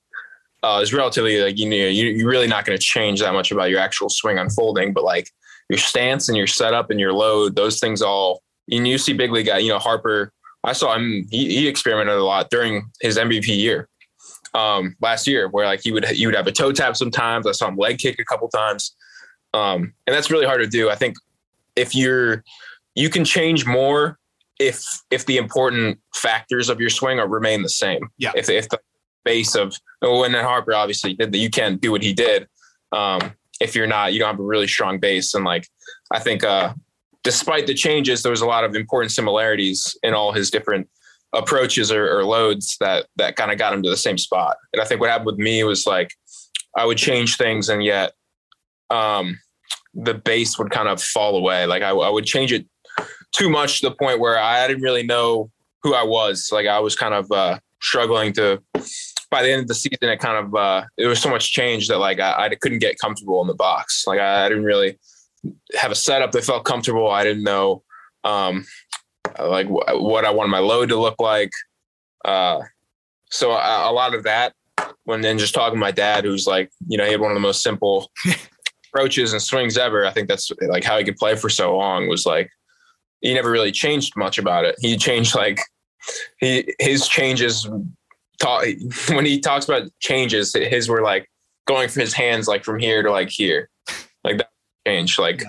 uh, 0.62 0.80
is 0.82 0.94
relatively 0.94 1.40
like 1.40 1.58
you 1.58 1.68
know 1.68 1.76
you, 1.76 2.06
you're 2.06 2.28
really 2.28 2.46
not 2.46 2.64
going 2.64 2.76
to 2.76 2.82
change 2.82 3.20
that 3.20 3.34
much 3.34 3.52
about 3.52 3.70
your 3.70 3.80
actual 3.80 4.08
swing 4.08 4.38
unfolding, 4.38 4.92
but 4.92 5.04
like 5.04 5.30
your 5.68 5.78
stance 5.78 6.28
and 6.28 6.36
your 6.36 6.46
setup 6.46 6.90
and 6.90 6.98
your 6.98 7.12
load, 7.12 7.54
those 7.54 7.78
things 7.78 8.00
all. 8.00 8.42
And 8.70 8.88
you 8.88 8.96
see 8.96 9.12
big 9.12 9.30
league 9.30 9.46
guy, 9.46 9.58
you 9.58 9.68
know 9.68 9.78
Harper. 9.78 10.32
I 10.64 10.72
saw 10.72 10.94
him. 10.94 11.26
He, 11.30 11.54
he 11.54 11.68
experimented 11.68 12.14
a 12.14 12.24
lot 12.24 12.48
during 12.48 12.90
his 13.02 13.18
MVP 13.18 13.48
year 13.48 13.88
um, 14.54 14.96
last 15.02 15.26
year, 15.26 15.48
where 15.48 15.66
like 15.66 15.82
he 15.82 15.92
would 15.92 16.06
he 16.06 16.24
would 16.24 16.34
have 16.34 16.46
a 16.46 16.52
toe 16.52 16.72
tap 16.72 16.96
sometimes. 16.96 17.46
I 17.46 17.52
saw 17.52 17.68
him 17.68 17.76
leg 17.76 17.98
kick 17.98 18.18
a 18.18 18.24
couple 18.24 18.48
times. 18.48 18.96
Um, 19.54 19.94
and 20.06 20.14
that's 20.14 20.30
really 20.30 20.46
hard 20.46 20.60
to 20.60 20.66
do. 20.66 20.90
I 20.90 20.96
think 20.96 21.16
if 21.76 21.94
you're, 21.94 22.44
you 22.94 23.08
can 23.08 23.24
change 23.24 23.64
more 23.66 24.18
if 24.58 24.84
if 25.10 25.26
the 25.26 25.36
important 25.36 25.98
factors 26.14 26.68
of 26.68 26.80
your 26.80 26.90
swing 26.90 27.18
are 27.18 27.28
remain 27.28 27.62
the 27.62 27.68
same. 27.68 28.08
Yeah. 28.18 28.32
If 28.34 28.48
if 28.48 28.68
the 28.68 28.78
base 29.24 29.54
of 29.54 29.74
oh, 30.02 30.24
and 30.24 30.34
then 30.34 30.44
Harper 30.44 30.74
obviously 30.74 31.14
did 31.14 31.32
that, 31.32 31.38
you 31.38 31.50
can't 31.50 31.80
do 31.80 31.90
what 31.90 32.02
he 32.02 32.12
did. 32.12 32.46
Um, 32.92 33.32
if 33.60 33.74
you're 33.74 33.86
not, 33.86 34.12
you 34.12 34.18
don't 34.18 34.30
have 34.30 34.40
a 34.40 34.44
really 34.44 34.68
strong 34.68 34.98
base. 34.98 35.34
And 35.34 35.44
like 35.44 35.68
I 36.12 36.20
think, 36.20 36.44
uh, 36.44 36.74
despite 37.22 37.66
the 37.66 37.74
changes, 37.74 38.22
there 38.22 38.30
was 38.30 38.42
a 38.42 38.46
lot 38.46 38.64
of 38.64 38.74
important 38.74 39.12
similarities 39.12 39.96
in 40.02 40.14
all 40.14 40.32
his 40.32 40.50
different 40.50 40.88
approaches 41.32 41.90
or, 41.90 42.16
or 42.16 42.24
loads 42.24 42.76
that 42.78 43.06
that 43.16 43.36
kind 43.36 43.50
of 43.50 43.58
got 43.58 43.72
him 43.72 43.82
to 43.82 43.90
the 43.90 43.96
same 43.96 44.18
spot. 44.18 44.56
And 44.72 44.80
I 44.80 44.84
think 44.84 45.00
what 45.00 45.10
happened 45.10 45.26
with 45.26 45.38
me 45.38 45.64
was 45.64 45.86
like 45.86 46.10
I 46.76 46.84
would 46.84 46.98
change 46.98 47.36
things, 47.36 47.68
and 47.68 47.82
yet 47.82 48.12
um, 48.90 49.40
the 49.94 50.14
base 50.14 50.58
would 50.58 50.70
kind 50.70 50.88
of 50.88 51.02
fall 51.02 51.36
away. 51.36 51.66
Like 51.66 51.82
I, 51.82 51.90
I 51.90 52.10
would 52.10 52.24
change 52.24 52.52
it 52.52 52.66
too 53.32 53.50
much 53.50 53.80
to 53.80 53.88
the 53.88 53.94
point 53.94 54.20
where 54.20 54.38
I 54.38 54.66
didn't 54.66 54.82
really 54.82 55.02
know 55.02 55.50
who 55.82 55.94
I 55.94 56.02
was. 56.02 56.48
Like 56.52 56.66
I 56.66 56.80
was 56.80 56.96
kind 56.96 57.14
of 57.14 57.30
uh, 57.30 57.58
struggling 57.80 58.32
to. 58.34 58.62
By 59.30 59.42
the 59.42 59.50
end 59.50 59.62
of 59.62 59.68
the 59.68 59.74
season, 59.74 60.10
it 60.10 60.20
kind 60.20 60.46
of 60.46 60.54
uh, 60.54 60.84
there 60.96 61.08
was 61.08 61.20
so 61.20 61.28
much 61.28 61.52
change 61.52 61.88
that 61.88 61.98
like 61.98 62.20
I, 62.20 62.46
I 62.46 62.54
couldn't 62.54 62.78
get 62.78 62.98
comfortable 63.00 63.40
in 63.40 63.48
the 63.48 63.54
box. 63.54 64.04
Like 64.06 64.20
I, 64.20 64.46
I, 64.46 64.48
didn't 64.48 64.64
really 64.64 64.96
have 65.74 65.90
a 65.90 65.96
setup 65.96 66.30
that 66.32 66.44
felt 66.44 66.64
comfortable. 66.64 67.10
I 67.10 67.24
didn't 67.24 67.42
know 67.42 67.82
um, 68.22 68.64
like 69.40 69.66
what 69.68 70.24
I 70.24 70.30
wanted 70.30 70.50
my 70.50 70.60
load 70.60 70.90
to 70.90 70.96
look 70.96 71.16
like. 71.18 71.50
Uh, 72.24 72.60
so 73.28 73.50
a, 73.50 73.90
a 73.90 73.92
lot 73.92 74.14
of 74.14 74.22
that 74.22 74.54
when 75.04 75.20
then 75.20 75.38
just 75.38 75.54
talking 75.54 75.74
to 75.74 75.80
my 75.80 75.90
dad, 75.90 76.24
who's 76.24 76.46
like, 76.46 76.70
you 76.86 76.96
know, 76.96 77.04
he 77.04 77.12
had 77.12 77.20
one 77.20 77.30
of 77.30 77.34
the 77.34 77.40
most 77.40 77.62
simple 77.62 78.10
approaches 78.94 79.32
and 79.32 79.42
swings 79.42 79.76
ever. 79.76 80.06
I 80.06 80.10
think 80.12 80.28
that's 80.28 80.50
like 80.68 80.84
how 80.84 80.98
he 80.98 81.04
could 81.04 81.16
play 81.16 81.34
for 81.34 81.48
so 81.48 81.76
long 81.76 82.08
was 82.08 82.24
like, 82.24 82.50
he 83.20 83.34
never 83.34 83.50
really 83.50 83.72
changed 83.72 84.14
much 84.16 84.38
about 84.38 84.64
it. 84.64 84.76
He 84.78 84.96
changed 84.96 85.34
like 85.34 85.60
he, 86.38 86.74
his 86.78 87.08
changes 87.08 87.68
talk 88.40 88.64
when 89.08 89.24
he 89.24 89.40
talks 89.40 89.64
about 89.66 89.90
changes, 90.00 90.54
his 90.54 90.88
were 90.88 91.02
like 91.02 91.28
going 91.66 91.88
from 91.88 92.00
his 92.00 92.12
hands, 92.12 92.46
like 92.46 92.64
from 92.64 92.78
here 92.78 93.02
to 93.02 93.10
like 93.10 93.30
here, 93.30 93.68
like 94.22 94.38
that 94.38 94.50
change. 94.86 95.18
Like. 95.18 95.42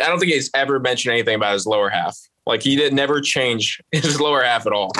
I 0.00 0.06
don't 0.06 0.20
think 0.20 0.32
he's 0.32 0.48
ever 0.54 0.78
mentioned 0.78 1.12
anything 1.12 1.34
about 1.34 1.54
his 1.54 1.66
lower 1.66 1.88
half. 1.90 2.16
Like 2.46 2.62
he 2.62 2.76
did 2.76 2.94
never 2.94 3.20
change 3.20 3.80
his 3.92 4.20
lower 4.20 4.42
half 4.42 4.66
at 4.66 4.72
all, 4.72 4.92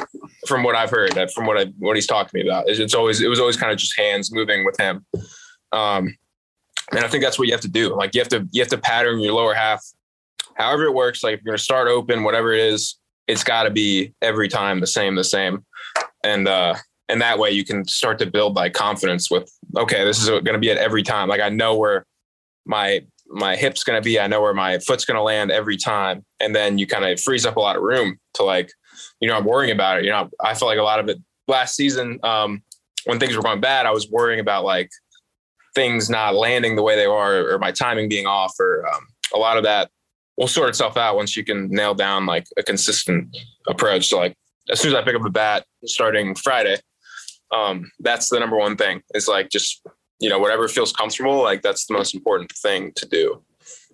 from 0.46 0.62
what 0.62 0.74
I've 0.74 0.90
heard. 0.90 1.12
From 1.32 1.46
what 1.46 1.56
I 1.56 1.66
what 1.78 1.96
he's 1.96 2.06
talked 2.06 2.30
to 2.30 2.36
me 2.36 2.42
about, 2.42 2.68
it's, 2.68 2.94
always 2.94 3.20
it 3.20 3.28
was 3.28 3.40
always 3.40 3.56
kind 3.56 3.72
of 3.72 3.78
just 3.78 3.96
hands 3.96 4.32
moving 4.32 4.64
with 4.64 4.76
him. 4.78 5.06
Um, 5.72 6.16
and 6.92 7.04
I 7.04 7.08
think 7.08 7.22
that's 7.22 7.38
what 7.38 7.48
you 7.48 7.52
have 7.52 7.60
to 7.62 7.68
do. 7.68 7.94
Like 7.94 8.14
you 8.14 8.20
have 8.20 8.28
to 8.28 8.46
you 8.52 8.62
have 8.62 8.70
to 8.70 8.78
pattern 8.78 9.20
your 9.20 9.34
lower 9.34 9.54
half, 9.54 9.84
however 10.54 10.84
it 10.84 10.94
works. 10.94 11.22
Like 11.22 11.34
if 11.34 11.40
you're 11.42 11.52
gonna 11.52 11.58
start 11.58 11.88
open, 11.88 12.24
whatever 12.24 12.52
it 12.52 12.60
is, 12.60 12.96
it's 13.26 13.44
got 13.44 13.64
to 13.64 13.70
be 13.70 14.14
every 14.22 14.48
time 14.48 14.80
the 14.80 14.86
same, 14.86 15.14
the 15.14 15.24
same, 15.24 15.64
and 16.24 16.48
uh, 16.48 16.74
and 17.08 17.20
that 17.20 17.38
way 17.38 17.50
you 17.50 17.64
can 17.64 17.86
start 17.86 18.18
to 18.20 18.26
build 18.26 18.56
like 18.56 18.72
confidence 18.72 19.30
with 19.30 19.50
okay, 19.76 20.04
this 20.04 20.20
is 20.22 20.28
to 20.54 20.58
be 20.58 20.70
at 20.70 20.78
every 20.78 21.02
time. 21.02 21.28
Like 21.28 21.40
I 21.40 21.48
know 21.48 21.76
where 21.76 22.06
my 22.64 23.02
my 23.28 23.56
hip's 23.56 23.84
to 24.00 24.04
be. 24.04 24.18
I 24.18 24.26
know 24.26 24.40
where 24.40 24.54
my 24.54 24.78
foot's 24.78 25.04
to 25.16 25.22
land 25.22 25.50
every 25.50 25.76
time. 25.76 26.24
And 26.40 26.54
then 26.54 26.78
you 26.78 26.86
kind 26.86 27.04
of 27.04 27.20
frees 27.20 27.44
up 27.46 27.56
a 27.56 27.60
lot 27.60 27.76
of 27.76 27.82
room 27.82 28.18
to 28.34 28.42
like, 28.42 28.70
you 29.20 29.28
know, 29.28 29.36
I'm 29.36 29.44
worrying 29.44 29.72
about 29.72 29.98
it. 29.98 30.04
You 30.04 30.10
know, 30.10 30.30
I 30.40 30.54
felt 30.54 30.68
like 30.68 30.78
a 30.78 30.82
lot 30.82 30.98
of 30.98 31.08
it 31.08 31.18
last 31.46 31.76
season, 31.76 32.18
um, 32.22 32.62
when 33.04 33.18
things 33.18 33.36
were 33.36 33.42
going 33.42 33.60
bad, 33.60 33.86
I 33.86 33.90
was 33.90 34.10
worrying 34.10 34.40
about 34.40 34.64
like 34.64 34.90
things 35.78 36.10
not 36.10 36.34
landing 36.34 36.74
the 36.74 36.82
way 36.82 36.96
they 36.96 37.06
are 37.06 37.48
or 37.48 37.58
my 37.58 37.70
timing 37.70 38.08
being 38.08 38.26
off 38.26 38.52
or 38.58 38.84
um, 38.92 39.06
a 39.34 39.38
lot 39.38 39.56
of 39.56 39.62
that 39.62 39.90
will 40.36 40.48
sort 40.48 40.68
itself 40.68 40.96
out 40.96 41.16
once 41.16 41.36
you 41.36 41.44
can 41.44 41.68
nail 41.68 41.94
down 41.94 42.26
like 42.26 42.46
a 42.56 42.62
consistent 42.62 43.36
approach. 43.68 44.08
So 44.08 44.18
like 44.18 44.34
as 44.70 44.80
soon 44.80 44.92
as 44.92 44.98
I 44.98 45.02
pick 45.02 45.14
up 45.14 45.24
a 45.24 45.30
bat 45.30 45.64
starting 45.84 46.34
Friday, 46.34 46.76
um, 47.54 47.90
that's 48.00 48.28
the 48.28 48.40
number 48.40 48.56
one 48.56 48.76
thing 48.76 49.02
is 49.14 49.28
like 49.28 49.50
just 49.50 49.80
you 50.20 50.28
know, 50.28 50.38
whatever 50.38 50.68
feels 50.68 50.92
comfortable, 50.92 51.42
like 51.42 51.62
that's 51.62 51.86
the 51.86 51.94
most 51.94 52.14
important 52.14 52.50
thing 52.52 52.92
to 52.96 53.06
do. 53.06 53.42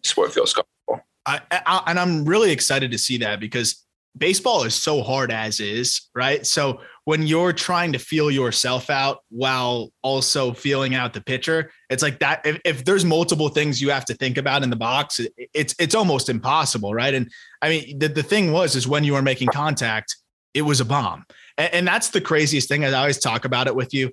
Is 0.04 0.16
what 0.16 0.32
feels 0.32 0.52
comfortable. 0.52 1.06
I, 1.26 1.40
I, 1.50 1.82
and 1.86 1.98
I'm 1.98 2.24
really 2.24 2.50
excited 2.50 2.90
to 2.90 2.98
see 2.98 3.18
that 3.18 3.40
because 3.40 3.84
baseball 4.16 4.64
is 4.64 4.74
so 4.74 5.02
hard 5.02 5.30
as 5.32 5.60
is, 5.60 6.08
right? 6.14 6.46
So 6.46 6.80
when 7.04 7.26
you're 7.26 7.52
trying 7.52 7.92
to 7.92 7.98
feel 7.98 8.30
yourself 8.30 8.88
out 8.88 9.18
while 9.28 9.90
also 10.02 10.52
feeling 10.52 10.94
out 10.94 11.12
the 11.12 11.20
pitcher, 11.20 11.70
it's 11.90 12.02
like 12.02 12.18
that. 12.20 12.40
If, 12.44 12.60
if 12.64 12.84
there's 12.84 13.04
multiple 13.04 13.48
things 13.48 13.80
you 13.80 13.90
have 13.90 14.06
to 14.06 14.14
think 14.14 14.38
about 14.38 14.62
in 14.62 14.70
the 14.70 14.76
box, 14.76 15.20
it, 15.20 15.32
it's 15.52 15.74
it's 15.78 15.94
almost 15.94 16.28
impossible, 16.28 16.94
right? 16.94 17.14
And 17.14 17.30
I 17.60 17.68
mean, 17.68 17.98
the, 17.98 18.08
the 18.08 18.22
thing 18.22 18.52
was 18.52 18.74
is 18.74 18.88
when 18.88 19.04
you 19.04 19.12
were 19.12 19.22
making 19.22 19.48
contact, 19.48 20.16
it 20.54 20.62
was 20.62 20.80
a 20.80 20.84
bomb, 20.84 21.24
and, 21.58 21.74
and 21.74 21.86
that's 21.86 22.10
the 22.10 22.20
craziest 22.20 22.68
thing. 22.68 22.84
I 22.84 22.92
always 22.92 23.18
talk 23.18 23.44
about 23.44 23.66
it 23.66 23.76
with 23.76 23.92
you. 23.92 24.10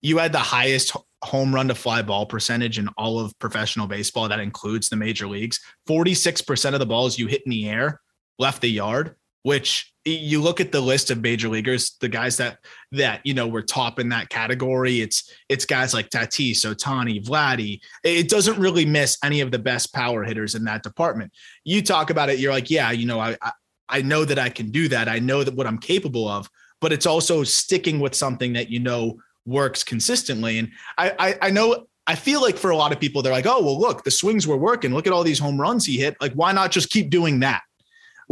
You 0.00 0.18
had 0.18 0.32
the 0.32 0.38
highest 0.38 0.96
home 1.22 1.54
run 1.54 1.68
to 1.68 1.74
fly 1.74 2.02
ball 2.02 2.26
percentage 2.26 2.78
in 2.78 2.88
all 2.98 3.20
of 3.20 3.38
professional 3.38 3.86
baseball. 3.86 4.28
That 4.28 4.40
includes 4.40 4.88
the 4.88 4.96
major 4.96 5.28
leagues. 5.28 5.60
46% 5.88 6.72
of 6.72 6.80
the 6.80 6.86
balls 6.86 7.18
you 7.18 7.28
hit 7.28 7.42
in 7.46 7.50
the 7.50 7.68
air 7.68 8.00
left 8.38 8.60
the 8.60 8.68
yard, 8.68 9.14
which 9.42 9.92
you 10.04 10.40
look 10.40 10.60
at 10.60 10.72
the 10.72 10.80
list 10.80 11.10
of 11.10 11.20
major 11.20 11.48
leaguers, 11.48 11.96
the 12.00 12.08
guys 12.08 12.36
that 12.36 12.58
that 12.92 13.20
you 13.24 13.34
know 13.34 13.46
were 13.46 13.62
top 13.62 13.98
in 13.98 14.08
that 14.08 14.28
category. 14.28 15.00
It's 15.00 15.32
it's 15.48 15.64
guys 15.64 15.94
like 15.94 16.10
Tatis, 16.10 16.64
Ohtani, 16.64 17.24
Vladdy. 17.24 17.80
It 18.04 18.28
doesn't 18.28 18.58
really 18.58 18.84
miss 18.84 19.18
any 19.22 19.40
of 19.40 19.50
the 19.50 19.58
best 19.58 19.94
power 19.94 20.24
hitters 20.24 20.54
in 20.54 20.64
that 20.64 20.82
department. 20.82 21.32
You 21.64 21.82
talk 21.82 22.10
about 22.10 22.30
it, 22.30 22.38
you're 22.38 22.52
like, 22.52 22.70
yeah, 22.70 22.90
you 22.90 23.06
know, 23.06 23.20
I 23.20 23.36
I, 23.40 23.52
I 23.88 24.02
know 24.02 24.24
that 24.24 24.38
I 24.38 24.48
can 24.48 24.70
do 24.70 24.88
that. 24.88 25.08
I 25.08 25.18
know 25.18 25.44
that 25.44 25.54
what 25.54 25.66
I'm 25.66 25.78
capable 25.78 26.28
of, 26.28 26.48
but 26.80 26.92
it's 26.92 27.06
also 27.06 27.44
sticking 27.44 28.00
with 28.00 28.14
something 28.14 28.52
that 28.54 28.70
you 28.70 28.80
know 28.80 29.18
works 29.44 29.82
consistently. 29.82 30.58
And 30.58 30.70
I, 30.98 31.14
I, 31.18 31.38
I 31.42 31.50
know 31.50 31.86
I 32.06 32.16
feel 32.16 32.40
like 32.40 32.56
for 32.56 32.70
a 32.70 32.76
lot 32.76 32.92
of 32.92 32.98
people, 32.98 33.22
they're 33.22 33.32
like, 33.32 33.46
oh, 33.46 33.62
well, 33.62 33.78
look, 33.78 34.02
the 34.02 34.10
swings 34.10 34.46
were 34.46 34.56
working. 34.56 34.92
Look 34.92 35.06
at 35.06 35.12
all 35.12 35.22
these 35.22 35.38
home 35.38 35.60
runs 35.60 35.86
he 35.86 35.98
hit. 35.98 36.16
Like, 36.20 36.32
why 36.32 36.52
not 36.52 36.72
just 36.72 36.90
keep 36.90 37.10
doing 37.10 37.40
that? 37.40 37.62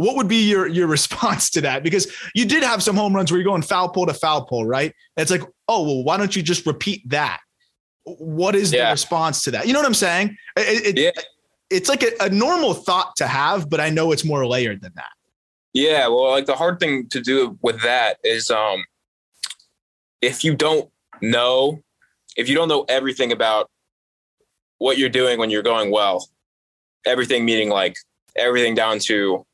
What 0.01 0.15
would 0.15 0.27
be 0.27 0.49
your 0.49 0.67
your 0.67 0.87
response 0.97 1.49
to 1.51 1.61
that? 1.61 1.83
Because 1.83 2.11
you 2.33 2.45
did 2.45 2.63
have 2.63 2.81
some 2.81 2.95
home 2.95 3.15
runs 3.15 3.31
where 3.31 3.39
you're 3.39 3.49
going 3.49 3.61
foul 3.61 3.89
pole 3.89 4.07
to 4.07 4.13
foul 4.13 4.45
pole, 4.45 4.65
right? 4.65 4.93
It's 5.17 5.31
like, 5.31 5.43
oh, 5.67 5.83
well, 5.83 6.03
why 6.03 6.17
don't 6.17 6.35
you 6.35 6.41
just 6.41 6.65
repeat 6.65 7.07
that? 7.09 7.39
What 8.03 8.55
is 8.55 8.73
yeah. 8.73 8.85
the 8.85 8.91
response 8.91 9.43
to 9.43 9.51
that? 9.51 9.67
You 9.67 9.73
know 9.73 9.79
what 9.79 9.85
I'm 9.85 9.93
saying? 9.93 10.35
It, 10.57 10.97
it, 10.97 10.97
yeah. 10.97 11.23
It's 11.69 11.87
like 11.87 12.03
a, 12.03 12.11
a 12.19 12.29
normal 12.29 12.73
thought 12.73 13.15
to 13.17 13.27
have, 13.27 13.69
but 13.69 13.79
I 13.79 13.89
know 13.89 14.11
it's 14.11 14.25
more 14.25 14.45
layered 14.45 14.81
than 14.81 14.91
that. 14.95 15.11
Yeah, 15.73 16.07
well, 16.07 16.31
like 16.31 16.47
the 16.47 16.55
hard 16.55 16.79
thing 16.79 17.07
to 17.09 17.21
do 17.21 17.57
with 17.61 17.81
that 17.83 18.17
is 18.23 18.49
um 18.49 18.83
if 20.21 20.43
you 20.43 20.55
don't 20.55 20.89
know 21.21 21.81
if 22.35 22.49
you 22.49 22.55
don't 22.55 22.67
know 22.67 22.85
everything 22.89 23.31
about 23.31 23.69
what 24.79 24.97
you're 24.97 25.09
doing 25.09 25.37
when 25.37 25.49
you're 25.49 25.63
going 25.63 25.91
well, 25.91 26.27
everything 27.05 27.45
meaning 27.45 27.69
like 27.69 27.95
everything 28.35 28.73
down 28.73 28.99
to 28.99 29.45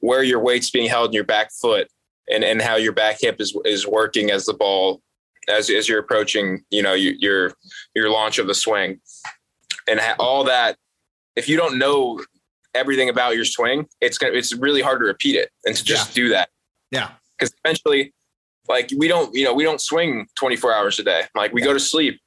where 0.00 0.22
your 0.22 0.40
weight's 0.40 0.70
being 0.70 0.88
held 0.88 1.10
in 1.10 1.12
your 1.12 1.24
back 1.24 1.50
foot 1.52 1.88
and, 2.28 2.44
and 2.44 2.60
how 2.60 2.76
your 2.76 2.92
back 2.92 3.18
hip 3.20 3.40
is, 3.40 3.56
is 3.64 3.86
working 3.86 4.30
as 4.30 4.44
the 4.44 4.54
ball, 4.54 5.00
as, 5.48 5.70
as 5.70 5.88
you're 5.88 5.98
approaching, 5.98 6.62
you 6.70 6.82
know, 6.82 6.94
your, 6.94 7.52
your 7.94 8.10
launch 8.10 8.38
of 8.38 8.46
the 8.46 8.54
swing 8.54 9.00
and 9.88 10.00
all 10.18 10.44
that. 10.44 10.76
If 11.36 11.48
you 11.48 11.56
don't 11.56 11.78
know 11.78 12.20
everything 12.74 13.08
about 13.08 13.36
your 13.36 13.44
swing, 13.44 13.86
it's 14.00 14.18
going 14.18 14.32
to, 14.32 14.38
it's 14.38 14.54
really 14.54 14.82
hard 14.82 15.00
to 15.00 15.06
repeat 15.06 15.36
it 15.36 15.50
and 15.64 15.76
to 15.76 15.84
just 15.84 16.10
yeah. 16.10 16.22
do 16.22 16.28
that. 16.30 16.48
Yeah. 16.90 17.10
Cause 17.38 17.52
eventually 17.64 18.12
like 18.68 18.90
we 18.96 19.08
don't, 19.08 19.34
you 19.34 19.44
know, 19.44 19.54
we 19.54 19.64
don't 19.64 19.80
swing 19.80 20.26
24 20.36 20.74
hours 20.74 20.98
a 20.98 21.02
day. 21.02 21.22
Like 21.34 21.52
we 21.52 21.62
go 21.62 21.72
to 21.72 21.80
sleep. 21.80 22.20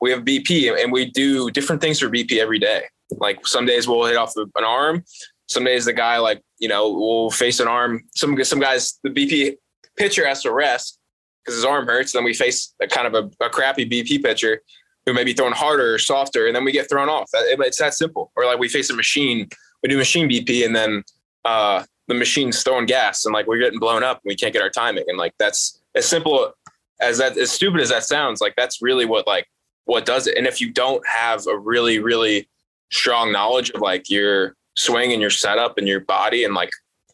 We 0.00 0.10
have 0.10 0.20
BP 0.20 0.82
and 0.82 0.92
we 0.92 1.10
do 1.10 1.50
different 1.50 1.80
things 1.80 2.00
for 2.00 2.08
BP 2.08 2.38
every 2.38 2.58
day. 2.58 2.84
Like 3.10 3.46
some 3.46 3.66
days 3.66 3.88
we'll 3.88 4.06
hit 4.06 4.16
off 4.16 4.32
an 4.36 4.50
arm. 4.64 5.04
Some 5.48 5.64
days 5.64 5.84
the 5.84 5.92
guy 5.92 6.18
like, 6.18 6.42
you 6.58 6.68
know, 6.68 6.90
will 6.90 7.30
face 7.30 7.60
an 7.60 7.68
arm. 7.68 8.04
Some 8.14 8.42
some 8.44 8.60
guys 8.60 8.98
the 9.02 9.10
BP 9.10 9.56
pitcher 9.96 10.26
has 10.26 10.42
to 10.42 10.52
rest 10.52 10.98
because 11.44 11.56
his 11.56 11.64
arm 11.64 11.86
hurts. 11.86 12.12
Then 12.12 12.24
we 12.24 12.34
face 12.34 12.74
a 12.82 12.86
kind 12.86 13.06
of 13.06 13.14
a, 13.14 13.44
a 13.44 13.50
crappy 13.50 13.88
BP 13.88 14.22
pitcher 14.22 14.62
who 15.06 15.14
may 15.14 15.24
be 15.24 15.32
throwing 15.32 15.54
harder 15.54 15.94
or 15.94 15.98
softer, 15.98 16.46
and 16.46 16.54
then 16.54 16.64
we 16.64 16.72
get 16.72 16.88
thrown 16.88 17.08
off. 17.08 17.30
It's 17.32 17.78
that 17.78 17.94
simple. 17.94 18.30
Or 18.36 18.44
like 18.44 18.58
we 18.58 18.68
face 18.68 18.90
a 18.90 18.94
machine, 18.94 19.48
we 19.82 19.88
do 19.88 19.96
machine 19.96 20.28
BP, 20.28 20.66
and 20.66 20.76
then 20.76 21.02
uh, 21.44 21.84
the 22.08 22.14
machine's 22.14 22.62
throwing 22.62 22.86
gas 22.86 23.24
and 23.24 23.32
like 23.32 23.46
we're 23.46 23.58
getting 23.58 23.78
blown 23.78 24.02
up 24.02 24.16
and 24.24 24.30
we 24.30 24.34
can't 24.34 24.52
get 24.52 24.62
our 24.62 24.70
timing. 24.70 25.04
And 25.06 25.18
like 25.18 25.34
that's 25.38 25.80
as 25.94 26.06
simple 26.06 26.52
as 27.00 27.18
that, 27.18 27.38
as 27.38 27.52
stupid 27.52 27.80
as 27.80 27.90
that 27.90 28.04
sounds, 28.04 28.40
like 28.40 28.54
that's 28.56 28.82
really 28.82 29.04
what 29.04 29.26
like 29.26 29.46
what 29.84 30.04
does 30.04 30.26
it. 30.26 30.36
And 30.36 30.46
if 30.46 30.60
you 30.60 30.72
don't 30.72 31.06
have 31.06 31.46
a 31.46 31.56
really, 31.56 31.98
really 31.98 32.48
strong 32.90 33.30
knowledge 33.30 33.70
of 33.70 33.80
like 33.80 34.10
your 34.10 34.56
swing 34.78 35.12
and 35.12 35.20
your 35.20 35.30
setup 35.30 35.76
and 35.76 35.88
your 35.88 36.00
body 36.00 36.44
and 36.44 36.54
like 36.54 36.70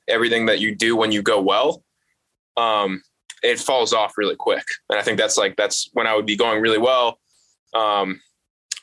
everything 0.07 0.47
that 0.47 0.61
you 0.61 0.75
do 0.75 0.95
when 0.95 1.11
you 1.11 1.23
go 1.23 1.41
well, 1.41 1.83
um, 2.57 3.03
it 3.43 3.59
falls 3.59 3.93
off 3.93 4.17
really 4.17 4.37
quick. 4.37 4.65
And 4.91 4.99
I 4.99 5.03
think 5.03 5.19
that's 5.19 5.37
like 5.37 5.57
that's 5.57 5.89
when 5.93 6.07
I 6.07 6.15
would 6.15 6.27
be 6.27 6.37
going 6.37 6.61
really 6.61 6.79
well. 6.79 7.19
Um, 7.75 8.21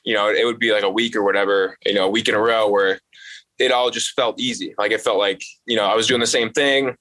you 0.03 0.15
know, 0.15 0.29
it 0.29 0.45
would 0.45 0.59
be 0.59 0.71
like 0.71 0.83
a 0.83 0.89
week 0.89 1.15
or 1.15 1.23
whatever, 1.23 1.77
you 1.85 1.93
know, 1.93 2.05
a 2.05 2.09
week 2.09 2.27
in 2.27 2.35
a 2.35 2.39
row 2.39 2.67
where 2.67 2.99
it 3.59 3.71
all 3.71 3.91
just 3.91 4.11
felt 4.11 4.39
easy. 4.39 4.73
Like 4.77 4.91
it 4.91 5.01
felt 5.01 5.19
like, 5.19 5.43
you 5.65 5.75
know, 5.75 5.85
I 5.85 5.95
was 5.95 6.07
doing 6.07 6.19
the 6.19 6.27
same 6.27 6.51
thing. 6.51 6.95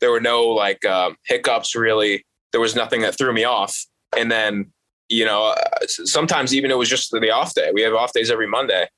There 0.00 0.10
were 0.10 0.20
no 0.20 0.44
like 0.44 0.84
um, 0.84 1.16
hiccups 1.26 1.74
really. 1.74 2.24
There 2.52 2.60
was 2.60 2.76
nothing 2.76 3.00
that 3.00 3.16
threw 3.16 3.32
me 3.32 3.44
off. 3.44 3.84
And 4.16 4.30
then, 4.30 4.72
you 5.08 5.24
know, 5.24 5.46
uh, 5.46 5.86
sometimes 5.86 6.54
even 6.54 6.70
it 6.70 6.78
was 6.78 6.88
just 6.88 7.10
the 7.10 7.30
off 7.30 7.54
day. 7.54 7.70
We 7.72 7.82
have 7.82 7.94
off 7.94 8.12
days 8.12 8.30
every 8.30 8.46
Monday. 8.46 8.88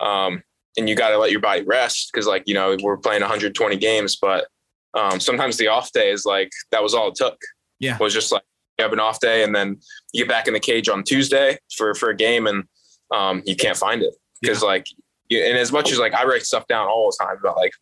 Um, 0.00 0.42
and 0.78 0.88
you 0.88 0.94
got 0.94 1.10
to 1.10 1.18
let 1.18 1.30
your 1.30 1.40
body 1.40 1.62
rest 1.62 2.10
because 2.12 2.26
like, 2.26 2.44
you 2.46 2.54
know, 2.54 2.76
we're 2.82 2.96
playing 2.96 3.20
120 3.20 3.76
games, 3.76 4.16
but 4.16 4.46
um, 4.94 5.20
sometimes 5.20 5.56
the 5.56 5.68
off 5.68 5.92
day 5.92 6.10
is 6.10 6.24
like, 6.24 6.50
that 6.70 6.82
was 6.82 6.94
all 6.94 7.08
it 7.08 7.16
took. 7.16 7.38
Yeah. 7.80 7.96
It 7.96 8.00
was 8.00 8.14
just 8.14 8.32
like, 8.32 8.42
you 8.78 8.84
have 8.84 8.92
an 8.92 9.00
off 9.00 9.20
day 9.20 9.42
and 9.42 9.54
then 9.54 9.78
you 10.12 10.24
get 10.24 10.28
back 10.28 10.46
in 10.46 10.54
the 10.54 10.60
cage 10.60 10.88
on 10.88 11.02
Tuesday 11.02 11.58
for, 11.76 11.94
for 11.94 12.10
a 12.10 12.16
game 12.16 12.46
and 12.46 12.64
um, 13.12 13.42
you 13.44 13.56
can't 13.56 13.76
find 13.76 14.02
it 14.02 14.14
because 14.40 14.62
yeah. 14.62 14.68
like 14.68 14.86
and 15.30 15.58
as 15.58 15.72
much 15.72 15.92
as 15.92 15.98
like 15.98 16.14
I 16.14 16.24
write 16.24 16.42
stuff 16.42 16.66
down 16.68 16.86
all 16.86 17.10
the 17.10 17.24
time 17.24 17.36
about 17.38 17.56
like 17.56 17.72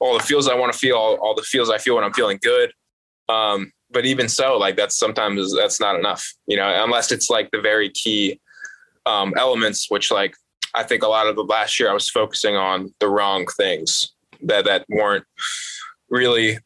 all 0.00 0.18
the 0.18 0.24
feels 0.24 0.48
I 0.48 0.54
want 0.54 0.72
to 0.72 0.78
feel, 0.78 0.96
all, 0.96 1.14
all 1.16 1.34
the 1.34 1.42
feels 1.42 1.70
I 1.70 1.78
feel 1.78 1.94
when 1.94 2.04
I'm 2.04 2.12
feeling 2.12 2.38
good. 2.42 2.72
Um, 3.28 3.72
but 3.90 4.04
even 4.04 4.28
so, 4.28 4.56
like 4.56 4.76
that's 4.76 4.96
sometimes 4.96 5.54
that's 5.56 5.80
not 5.80 5.96
enough, 5.96 6.26
you 6.46 6.56
know, 6.56 6.82
unless 6.84 7.12
it's 7.12 7.30
like 7.30 7.50
the 7.52 7.60
very 7.60 7.90
key 7.90 8.40
um, 9.06 9.34
elements, 9.36 9.90
which 9.90 10.10
like 10.10 10.34
I 10.74 10.82
think 10.82 11.02
a 11.02 11.08
lot 11.08 11.26
of 11.26 11.36
the 11.36 11.44
last 11.44 11.78
year 11.78 11.90
I 11.90 11.94
was 11.94 12.10
focusing 12.10 12.56
on 12.56 12.92
the 13.00 13.08
wrong 13.08 13.46
things 13.56 14.12
that 14.42 14.64
that 14.64 14.84
weren't 14.88 15.24
really, 16.10 16.58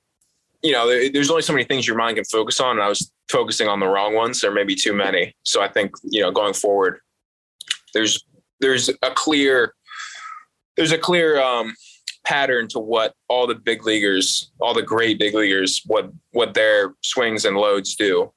you 0.63 0.73
know, 0.73 0.89
there's 1.11 1.31
only 1.31 1.43
so 1.43 1.53
many 1.53 1.65
things 1.65 1.87
your 1.87 1.97
mind 1.97 2.17
can 2.17 2.25
focus 2.25 2.61
on, 2.61 2.73
and 2.73 2.83
I 2.83 2.89
was 2.89 3.13
focusing 3.29 3.69
on 3.69 3.81
the 3.81 3.87
wrong 3.87 4.15
ones, 4.15 4.43
or 4.43 4.51
maybe 4.51 4.75
too 4.75 4.93
many. 4.93 5.35
So 5.45 5.63
I 5.63 5.69
think 5.69 5.93
you 6.05 6.23
know, 6.23 6.31
going 6.31 6.55
forward, 6.55 7.01
there's 7.95 8.25
there's 8.61 8.89
a 8.89 9.11
clear 9.11 9.75
there's 10.77 10.93
a 10.93 10.99
clear 10.99 11.41
um, 11.41 11.75
pattern 12.25 12.69
to 12.69 12.79
what 12.79 13.15
all 13.29 13.47
the 13.47 13.55
big 13.55 13.85
leaguers, 13.85 14.51
all 14.61 14.75
the 14.75 14.83
great 14.83 15.19
big 15.19 15.35
leaguers, 15.35 15.83
what 15.87 16.11
what 16.33 16.55
their 16.55 16.95
swings 17.03 17.45
and 17.45 17.57
loads 17.57 17.95
do, 17.95 18.33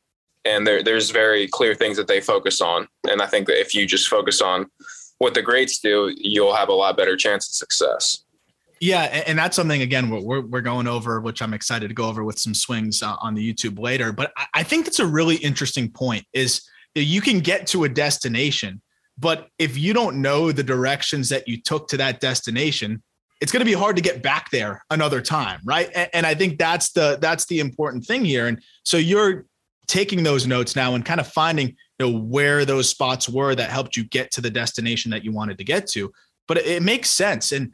and 0.45 0.67
there 0.67 0.83
there's 0.83 1.11
very 1.11 1.47
clear 1.47 1.75
things 1.75 1.97
that 1.97 2.07
they 2.07 2.21
focus 2.21 2.61
on. 2.61 2.87
And 3.09 3.21
I 3.21 3.27
think 3.27 3.47
that 3.47 3.59
if 3.59 3.73
you 3.73 3.85
just 3.85 4.07
focus 4.07 4.41
on 4.41 4.67
what 5.21 5.35
the 5.35 5.41
greats 5.43 5.77
do, 5.77 6.11
you'll 6.17 6.55
have 6.55 6.67
a 6.69 6.73
lot 6.73 6.97
better 6.97 7.15
chance 7.15 7.47
of 7.47 7.53
success. 7.53 8.23
Yeah, 8.79 9.01
and 9.27 9.37
that's 9.37 9.55
something 9.55 9.83
again 9.83 10.09
we're 10.09 10.41
we're 10.41 10.61
going 10.61 10.87
over, 10.87 11.21
which 11.21 11.43
I'm 11.43 11.53
excited 11.53 11.89
to 11.89 11.93
go 11.93 12.05
over 12.05 12.23
with 12.23 12.39
some 12.39 12.55
swings 12.55 13.03
uh, 13.03 13.15
on 13.21 13.35
the 13.35 13.53
YouTube 13.53 13.77
later. 13.77 14.11
But 14.11 14.33
I 14.55 14.63
think 14.63 14.85
that's 14.85 14.97
a 14.97 15.05
really 15.05 15.35
interesting 15.35 15.91
point. 15.91 16.25
Is 16.33 16.67
that 16.95 17.03
you 17.03 17.21
can 17.21 17.39
get 17.39 17.67
to 17.67 17.83
a 17.83 17.89
destination, 17.89 18.81
but 19.19 19.49
if 19.59 19.77
you 19.77 19.93
don't 19.93 20.19
know 20.23 20.51
the 20.51 20.63
directions 20.63 21.29
that 21.29 21.47
you 21.47 21.61
took 21.61 21.87
to 21.89 21.97
that 21.97 22.19
destination, 22.19 23.03
it's 23.41 23.51
going 23.51 23.61
to 23.61 23.65
be 23.65 23.73
hard 23.73 23.97
to 23.97 24.01
get 24.01 24.23
back 24.23 24.49
there 24.49 24.83
another 24.89 25.21
time, 25.21 25.59
right? 25.63 25.91
And 26.13 26.25
I 26.25 26.33
think 26.33 26.57
that's 26.57 26.93
the 26.93 27.19
that's 27.21 27.45
the 27.45 27.59
important 27.59 28.05
thing 28.05 28.25
here. 28.25 28.47
And 28.47 28.59
so 28.83 28.97
you're 28.97 29.45
taking 29.87 30.23
those 30.23 30.47
notes 30.47 30.75
now 30.75 30.95
and 30.95 31.05
kind 31.05 31.19
of 31.19 31.27
finding 31.27 31.75
know 32.01 32.11
where 32.11 32.65
those 32.65 32.89
spots 32.89 33.29
were 33.29 33.55
that 33.55 33.69
helped 33.69 33.95
you 33.95 34.03
get 34.03 34.31
to 34.31 34.41
the 34.41 34.49
destination 34.49 35.11
that 35.11 35.23
you 35.23 35.31
wanted 35.31 35.57
to 35.57 35.63
get 35.63 35.87
to. 35.87 36.11
But 36.47 36.57
it 36.57 36.83
makes 36.83 37.09
sense. 37.09 37.51
And 37.51 37.71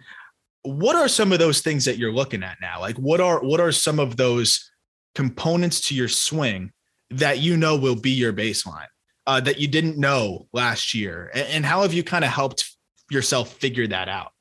what 0.63 0.95
are 0.95 1.07
some 1.07 1.31
of 1.31 1.39
those 1.39 1.61
things 1.61 1.85
that 1.85 1.97
you're 1.97 2.11
looking 2.11 2.43
at 2.43 2.57
now? 2.61 2.79
Like 2.79 2.97
what 2.97 3.19
are 3.19 3.39
what 3.41 3.59
are 3.59 3.71
some 3.71 3.99
of 3.99 4.17
those 4.17 4.71
components 5.15 5.81
to 5.87 5.95
your 5.95 6.07
swing 6.07 6.71
that 7.09 7.39
you 7.39 7.57
know 7.57 7.75
will 7.75 7.95
be 7.95 8.11
your 8.11 8.33
baseline? 8.33 8.87
uh, 9.27 9.41
that 9.41 9.59
you 9.59 9.67
didn't 9.67 9.97
know 9.97 10.47
last 10.53 10.93
year, 10.93 11.29
and, 11.33 11.47
and 11.49 11.65
how 11.65 11.81
have 11.81 11.93
you 11.93 12.03
kind 12.03 12.23
of 12.23 12.31
helped 12.31 12.75
yourself 13.11 13.51
figure 13.53 13.85
that 13.87 14.07
out? 14.07 14.31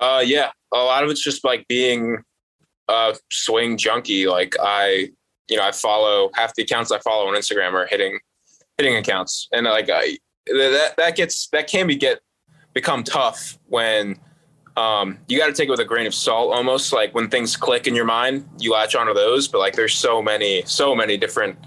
Uh, 0.00 0.22
yeah, 0.24 0.50
a 0.72 0.78
lot 0.78 1.04
of 1.04 1.10
it's 1.10 1.22
just 1.22 1.44
like 1.44 1.68
being 1.68 2.16
a 2.88 3.14
swing 3.30 3.76
junkie. 3.76 4.26
Like 4.26 4.56
I, 4.58 5.10
you 5.48 5.56
know, 5.58 5.62
I 5.62 5.72
follow 5.72 6.30
half 6.34 6.54
the 6.54 6.62
accounts 6.62 6.90
I 6.90 6.98
follow 7.00 7.28
on 7.28 7.34
Instagram 7.34 7.74
are 7.74 7.86
hitting 7.86 8.18
hitting 8.78 8.96
accounts, 8.96 9.48
and 9.52 9.66
like 9.66 9.88
I 9.90 10.18
that 10.46 10.94
that 10.96 11.16
gets 11.16 11.48
that 11.48 11.68
can 11.68 11.86
be 11.86 11.96
get 11.96 12.20
become 12.72 13.02
tough 13.02 13.58
when 13.66 14.18
um, 14.76 15.18
you 15.28 15.38
got 15.38 15.46
to 15.46 15.52
take 15.52 15.68
it 15.68 15.70
with 15.70 15.80
a 15.80 15.84
grain 15.84 16.06
of 16.06 16.14
salt 16.14 16.52
almost. 16.52 16.92
Like 16.92 17.14
when 17.14 17.28
things 17.28 17.56
click 17.56 17.86
in 17.86 17.94
your 17.94 18.04
mind 18.04 18.48
you 18.58 18.72
latch 18.72 18.94
onto 18.94 19.14
those. 19.14 19.48
But 19.48 19.58
like 19.58 19.74
there's 19.74 19.94
so 19.94 20.22
many 20.22 20.62
so 20.66 20.94
many 20.94 21.16
different 21.16 21.58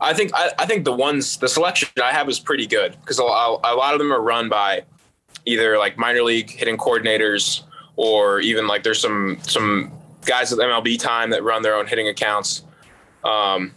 I 0.00 0.14
think 0.14 0.32
I, 0.34 0.52
I 0.58 0.66
think 0.66 0.84
the 0.84 0.92
ones 0.92 1.36
the 1.36 1.48
selection 1.48 1.88
I 2.02 2.12
have 2.12 2.28
is 2.28 2.38
pretty 2.40 2.66
good. 2.66 2.96
Because 3.00 3.18
a, 3.18 3.22
a 3.22 3.74
lot 3.74 3.94
of 3.94 3.98
them 3.98 4.12
are 4.12 4.20
run 4.20 4.48
by 4.48 4.84
either 5.44 5.78
like 5.78 5.96
minor 5.96 6.22
league 6.22 6.50
hitting 6.50 6.76
coordinators 6.76 7.62
or 7.96 8.40
even 8.40 8.66
like 8.66 8.82
there's 8.82 9.00
some 9.00 9.38
some 9.42 9.92
guys 10.24 10.52
at 10.52 10.58
MLB 10.58 10.98
time 10.98 11.30
that 11.30 11.42
run 11.42 11.62
their 11.62 11.74
own 11.74 11.86
hitting 11.86 12.08
accounts 12.08 12.62
um, 13.24 13.74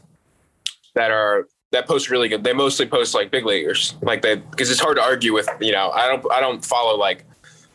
that 0.96 1.12
are 1.12 1.48
that 1.71 1.88
post 1.88 2.10
really 2.10 2.27
good. 2.27 2.43
They 2.43 2.53
mostly 2.53 2.86
post 2.86 3.13
like 3.13 3.31
big 3.31 3.45
leaguers, 3.45 3.95
like 4.01 4.21
they 4.21 4.36
because 4.36 4.69
it's 4.69 4.79
hard 4.79 4.97
to 4.97 5.03
argue 5.03 5.34
with. 5.34 5.49
You 5.60 5.71
know, 5.71 5.91
I 5.91 6.07
don't 6.07 6.25
I 6.31 6.39
don't 6.39 6.63
follow 6.63 6.97
like 6.97 7.25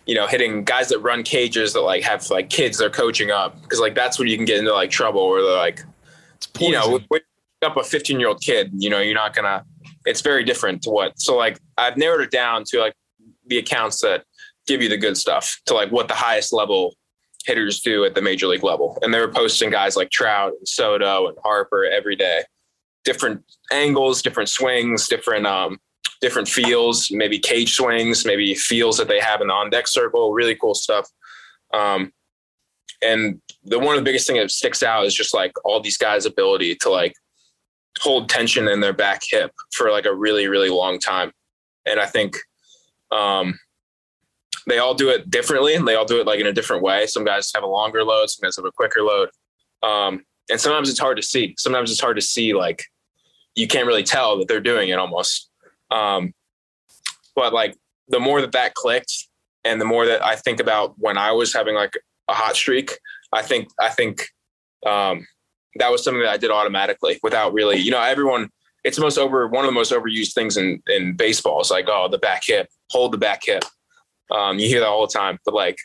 you 0.06 0.14
know 0.14 0.26
hitting 0.26 0.64
guys 0.64 0.88
that 0.88 1.00
run 1.00 1.22
cages 1.22 1.72
that 1.72 1.80
like 1.80 2.02
have 2.04 2.28
like 2.30 2.50
kids 2.50 2.78
they're 2.78 2.90
coaching 2.90 3.30
up 3.30 3.61
because 3.62 3.80
like 3.80 3.94
that's 3.94 4.18
when 4.18 4.28
you 4.28 4.37
can 4.37 4.44
get 4.44 4.59
into 4.59 4.72
like 4.72 4.90
trouble 4.90 5.28
where 5.28 5.42
they're 5.42 5.56
like 5.56 5.82
you 6.61 6.72
know 6.72 7.00
up 7.62 7.76
a 7.76 7.82
15 7.82 8.18
year 8.18 8.28
old 8.28 8.40
kid, 8.40 8.70
you 8.76 8.90
know, 8.90 9.00
you're 9.00 9.14
not 9.14 9.35
gonna. 9.35 9.64
It's 10.04 10.20
very 10.20 10.44
different 10.44 10.82
to 10.82 10.90
what. 10.90 11.18
So 11.20 11.37
like 11.37 11.59
I've 11.76 11.96
narrowed 11.96 12.20
it 12.20 12.30
down 12.30 12.64
to 12.68 12.80
like 12.80 12.94
the 13.46 13.59
accounts 13.59 14.00
that 14.02 14.24
give 14.66 14.82
you 14.82 14.88
the 14.88 14.96
good 14.96 15.16
stuff 15.16 15.61
to 15.66 15.74
like 15.74 15.90
what 15.90 16.09
the 16.09 16.14
highest 16.14 16.52
level 16.52 16.94
hitters 17.44 17.80
do 17.80 18.04
at 18.04 18.14
the 18.14 18.22
major 18.22 18.46
league 18.46 18.64
level, 18.64 18.98
and 19.02 19.12
they 19.12 19.20
were 19.20 19.30
posting 19.30 19.70
guys 19.70 19.96
like 19.96 20.11
Trout 20.11 20.52
and 20.59 20.68
Soto 20.68 21.28
and 21.28 21.37
Harper 21.42 21.85
every 21.85 22.16
day, 22.16 22.42
different 23.07 23.42
angles, 23.73 24.21
different 24.21 24.51
swings, 24.51 25.09
different 25.09 25.47
um 25.47 25.79
different 26.21 26.49
feels, 26.49 27.11
maybe 27.11 27.38
cage 27.38 27.75
swings, 27.75 28.25
maybe 28.25 28.55
feels 28.55 28.97
that 28.99 29.09
they 29.09 29.21
have 29.21 29.40
in 29.40 29.49
the 29.49 29.55
on 29.55 29.71
deck 29.71 29.87
circle, 29.87 30.33
really 30.33 30.55
cool 30.55 30.75
stuff. 30.75 31.09
Um, 31.73 32.12
and 33.03 33.40
the 33.64 33.79
one 33.79 33.97
of 33.97 34.01
the 34.01 34.09
biggest 34.09 34.27
thing 34.27 34.37
that 34.37 34.51
sticks 34.51 34.83
out 34.83 35.07
is 35.07 35.14
just 35.14 35.35
like 35.35 35.53
all 35.64 35.81
these 35.81 35.99
guys' 35.99 36.27
ability 36.27 36.75
to 36.77 36.90
like 36.90 37.14
hold 38.01 38.29
tension 38.29 38.69
in 38.69 38.81
their 38.81 38.92
back 38.92 39.23
hip 39.25 39.53
for 39.73 39.90
like 39.90 40.05
a 40.05 40.14
really 40.14 40.49
really 40.49 40.69
long 40.69 40.99
time. 40.99 41.33
And 41.87 42.01
i 42.01 42.07
think 42.07 42.37
um, 43.12 43.59
they 44.66 44.79
all 44.79 44.95
do 44.95 45.11
it 45.11 45.31
differently. 45.31 45.75
And 45.75 45.87
they 45.87 45.95
all 45.95 46.05
do 46.05 46.21
it 46.21 46.27
like 46.27 46.40
in 46.40 46.47
a 46.47 46.53
different 46.53 46.83
way. 46.83 47.07
Some 47.07 47.25
guys 47.25 47.53
have 47.55 47.62
a 47.62 47.69
longer 47.69 48.03
load 48.03 48.29
some 48.31 48.47
guys 48.47 48.57
have 48.57 48.64
a 48.64 48.73
quicker 48.73 49.03
load. 49.03 49.29
Um, 49.83 50.25
and 50.51 50.61
sometimes 50.61 50.90
it's 50.90 50.99
hard 50.99 51.16
to 51.16 51.23
see. 51.23 51.55
Sometimes 51.59 51.90
it's 51.90 52.01
hard 52.01 52.16
to 52.16 52.23
see 52.23 52.55
like 52.55 52.85
you 53.57 53.66
can't 53.66 53.87
really 53.87 54.05
tell 54.05 54.38
that 54.38 54.49
they're 54.49 54.61
doing 54.61 54.88
it 54.88 54.99
almost 54.99 55.51
um, 55.90 56.33
but 57.35 57.53
like 57.53 57.77
the 58.09 58.21
more 58.21 58.40
that 58.40 58.53
that 58.53 58.75
clicked 58.75 59.12
and 59.64 59.81
the 59.81 59.85
more 59.85 60.07
that 60.07 60.25
i 60.25 60.37
think 60.37 60.61
about 60.61 60.95
when 60.99 61.19
i 61.19 61.33
was 61.33 61.53
having 61.53 61.75
like 61.75 61.95
a 62.29 62.35
hot 62.35 62.55
streak 62.55 62.99
i 63.33 63.42
think 63.42 63.69
i 63.81 63.88
think 63.88 64.29
um, 64.87 65.27
that 65.79 65.90
was 65.90 66.03
something 66.03 66.23
that 66.23 66.31
I 66.31 66.37
did 66.37 66.51
automatically 66.51 67.19
without 67.23 67.53
really, 67.53 67.79
you 67.79 67.90
know, 67.90 68.01
everyone, 68.01 68.51
it's 68.85 68.97
the 68.97 69.03
most 69.03 69.19
over, 69.19 69.47
one 69.49 69.64
of 69.64 69.69
the 69.69 69.75
most 69.75 69.92
overused 69.92 70.35
things 70.35 70.57
in, 70.57 70.83
in 70.88 71.16
baseball. 71.16 71.61
It's 71.61 71.71
like, 71.71 71.87
oh, 71.88 72.09
the 72.09 72.19
back 72.19 72.42
hip, 72.47 72.69
hold 72.90 73.12
the 73.12 73.19
back 73.19 73.42
hip. 73.45 73.64
Um, 74.31 74.59
you 74.59 74.69
hear 74.69 74.81
that 74.81 74.88
all 74.88 75.07
the 75.07 75.12
time, 75.12 75.38
but 75.45 75.55
like, 75.55 75.79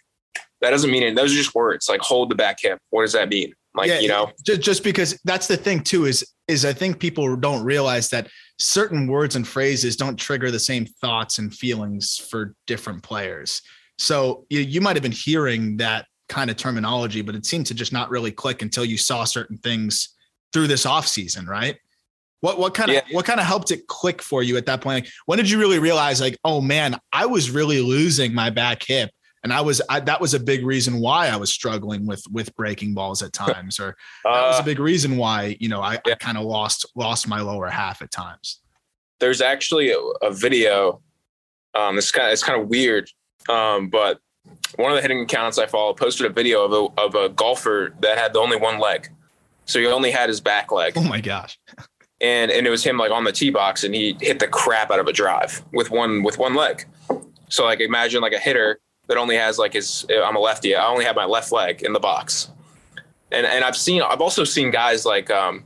that 0.61 0.69
doesn't 0.69 0.91
mean 0.91 1.03
it. 1.03 1.15
Those 1.15 1.33
are 1.33 1.37
just 1.37 1.55
words 1.55 1.89
like 1.89 2.01
hold 2.01 2.29
the 2.29 2.35
back 2.35 2.57
hip. 2.61 2.79
What 2.91 3.01
does 3.01 3.13
that 3.13 3.29
mean? 3.29 3.53
Like, 3.73 3.87
yeah, 3.87 3.99
you 3.99 4.07
know, 4.07 4.31
just, 4.45 4.61
just 4.61 4.83
because 4.83 5.19
that's 5.23 5.47
the 5.47 5.57
thing 5.57 5.81
too, 5.81 6.05
is, 6.05 6.29
is 6.51 6.65
I 6.65 6.73
think 6.73 6.99
people 6.99 7.35
don't 7.35 7.63
realize 7.63 8.09
that 8.09 8.27
certain 8.59 9.07
words 9.07 9.35
and 9.35 9.47
phrases 9.47 9.95
don't 9.95 10.17
trigger 10.17 10.51
the 10.51 10.59
same 10.59 10.85
thoughts 10.85 11.39
and 11.39 11.53
feelings 11.53 12.17
for 12.29 12.53
different 12.67 13.01
players. 13.01 13.61
So 13.97 14.45
you, 14.49 14.59
you 14.59 14.81
might 14.81 14.95
have 14.95 15.03
been 15.03 15.11
hearing 15.11 15.77
that 15.77 16.05
kind 16.29 16.49
of 16.49 16.57
terminology, 16.57 17.21
but 17.21 17.35
it 17.35 17.45
seemed 17.45 17.65
to 17.67 17.73
just 17.73 17.93
not 17.93 18.09
really 18.09 18.31
click 18.31 18.61
until 18.61 18.85
you 18.85 18.97
saw 18.97 19.23
certain 19.23 19.57
things 19.57 20.15
through 20.53 20.67
this 20.67 20.85
off 20.85 21.07
season, 21.07 21.45
right? 21.45 21.77
What 22.41 22.57
what 22.57 22.73
kind 22.73 22.89
of 22.89 22.95
yeah. 22.95 23.15
what 23.15 23.25
kind 23.25 23.39
of 23.39 23.45
helped 23.45 23.71
it 23.71 23.87
click 23.87 24.21
for 24.21 24.41
you 24.41 24.57
at 24.57 24.65
that 24.65 24.81
point? 24.81 25.05
Like, 25.05 25.13
when 25.27 25.37
did 25.37 25.49
you 25.49 25.59
really 25.59 25.77
realize, 25.79 26.19
like, 26.19 26.37
oh 26.43 26.59
man, 26.59 26.99
I 27.13 27.27
was 27.27 27.51
really 27.51 27.81
losing 27.81 28.33
my 28.33 28.49
back 28.49 28.83
hip, 28.83 29.11
and 29.43 29.51
I 29.51 29.61
was 29.61 29.81
I, 29.89 29.99
that 30.01 30.21
was 30.21 30.33
a 30.33 30.39
big 30.39 30.65
reason 30.65 30.99
why 30.99 31.27
I 31.27 31.35
was 31.35 31.51
struggling 31.51 32.05
with 32.05 32.23
with 32.31 32.55
breaking 32.55 32.93
balls 32.93 33.21
at 33.21 33.33
times, 33.33 33.79
or 33.79 33.95
that 34.23 34.29
was 34.29 34.57
a 34.57 34.61
uh, 34.61 34.65
big 34.65 34.79
reason 34.79 35.17
why 35.17 35.57
you 35.59 35.69
know 35.69 35.81
I, 35.81 35.93
yeah. 36.05 36.13
I 36.13 36.15
kind 36.15 36.37
of 36.37 36.45
lost 36.45 36.85
lost 36.95 37.27
my 37.27 37.41
lower 37.41 37.69
half 37.69 38.01
at 38.01 38.11
times. 38.11 38.61
There's 39.19 39.41
actually 39.41 39.91
a, 39.91 39.99
a 40.21 40.31
video. 40.31 41.01
Um, 41.73 41.97
it's 41.97 42.11
kind 42.11 42.27
of 42.27 42.33
it's 42.33 42.43
kind 42.43 42.61
of 42.61 42.67
weird, 42.67 43.09
um, 43.49 43.89
but 43.89 44.19
one 44.75 44.91
of 44.91 44.95
the 44.95 45.01
hitting 45.01 45.21
accounts 45.21 45.57
I 45.57 45.65
follow 45.65 45.93
posted 45.93 46.25
a 46.25 46.29
video 46.29 46.63
of 46.63 46.71
a, 46.73 47.01
of 47.01 47.15
a 47.15 47.29
golfer 47.29 47.93
that 48.01 48.17
had 48.17 48.33
the 48.33 48.39
only 48.39 48.57
one 48.57 48.79
leg. 48.79 49.09
So 49.65 49.79
he 49.79 49.85
only 49.85 50.11
had 50.11 50.29
his 50.29 50.41
back 50.41 50.71
leg. 50.71 50.93
Oh 50.95 51.03
my 51.03 51.21
gosh. 51.21 51.57
And 52.19 52.51
and 52.51 52.67
it 52.67 52.69
was 52.69 52.83
him 52.83 52.97
like 52.97 53.11
on 53.11 53.23
the 53.23 53.31
tee 53.31 53.49
box 53.49 53.83
and 53.83 53.95
he 53.95 54.17
hit 54.19 54.39
the 54.39 54.47
crap 54.47 54.91
out 54.91 54.99
of 54.99 55.07
a 55.07 55.13
drive 55.13 55.63
with 55.71 55.91
one 55.91 56.23
with 56.23 56.37
one 56.37 56.55
leg. 56.55 56.85
So 57.49 57.65
like 57.65 57.79
imagine 57.79 58.21
like 58.21 58.33
a 58.33 58.39
hitter 58.39 58.79
that 59.11 59.17
only 59.17 59.35
has 59.35 59.59
like 59.59 59.73
his 59.73 60.05
I'm 60.09 60.37
a 60.37 60.39
lefty. 60.39 60.73
I 60.73 60.87
only 60.87 61.03
have 61.03 61.17
my 61.17 61.25
left 61.25 61.51
leg 61.51 61.83
in 61.83 61.91
the 61.91 61.99
box. 61.99 62.49
And 63.29 63.45
and 63.45 63.65
I've 63.65 63.75
seen 63.75 64.01
I've 64.01 64.21
also 64.21 64.45
seen 64.45 64.71
guys 64.71 65.05
like 65.05 65.29
um 65.29 65.65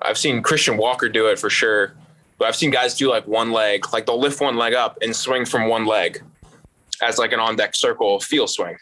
I've 0.00 0.16
seen 0.16 0.42
Christian 0.42 0.78
Walker 0.78 1.10
do 1.10 1.26
it 1.26 1.38
for 1.38 1.50
sure. 1.50 1.94
But 2.38 2.48
I've 2.48 2.56
seen 2.56 2.70
guys 2.70 2.94
do 2.94 3.10
like 3.10 3.26
one 3.26 3.52
leg, 3.52 3.84
like 3.92 4.06
they'll 4.06 4.18
lift 4.18 4.40
one 4.40 4.56
leg 4.56 4.72
up 4.72 4.96
and 5.02 5.14
swing 5.14 5.44
from 5.44 5.68
one 5.68 5.84
leg 5.84 6.22
as 7.02 7.18
like 7.18 7.32
an 7.32 7.40
on 7.40 7.54
deck 7.54 7.76
circle 7.76 8.18
feel 8.18 8.46
swing. 8.46 8.76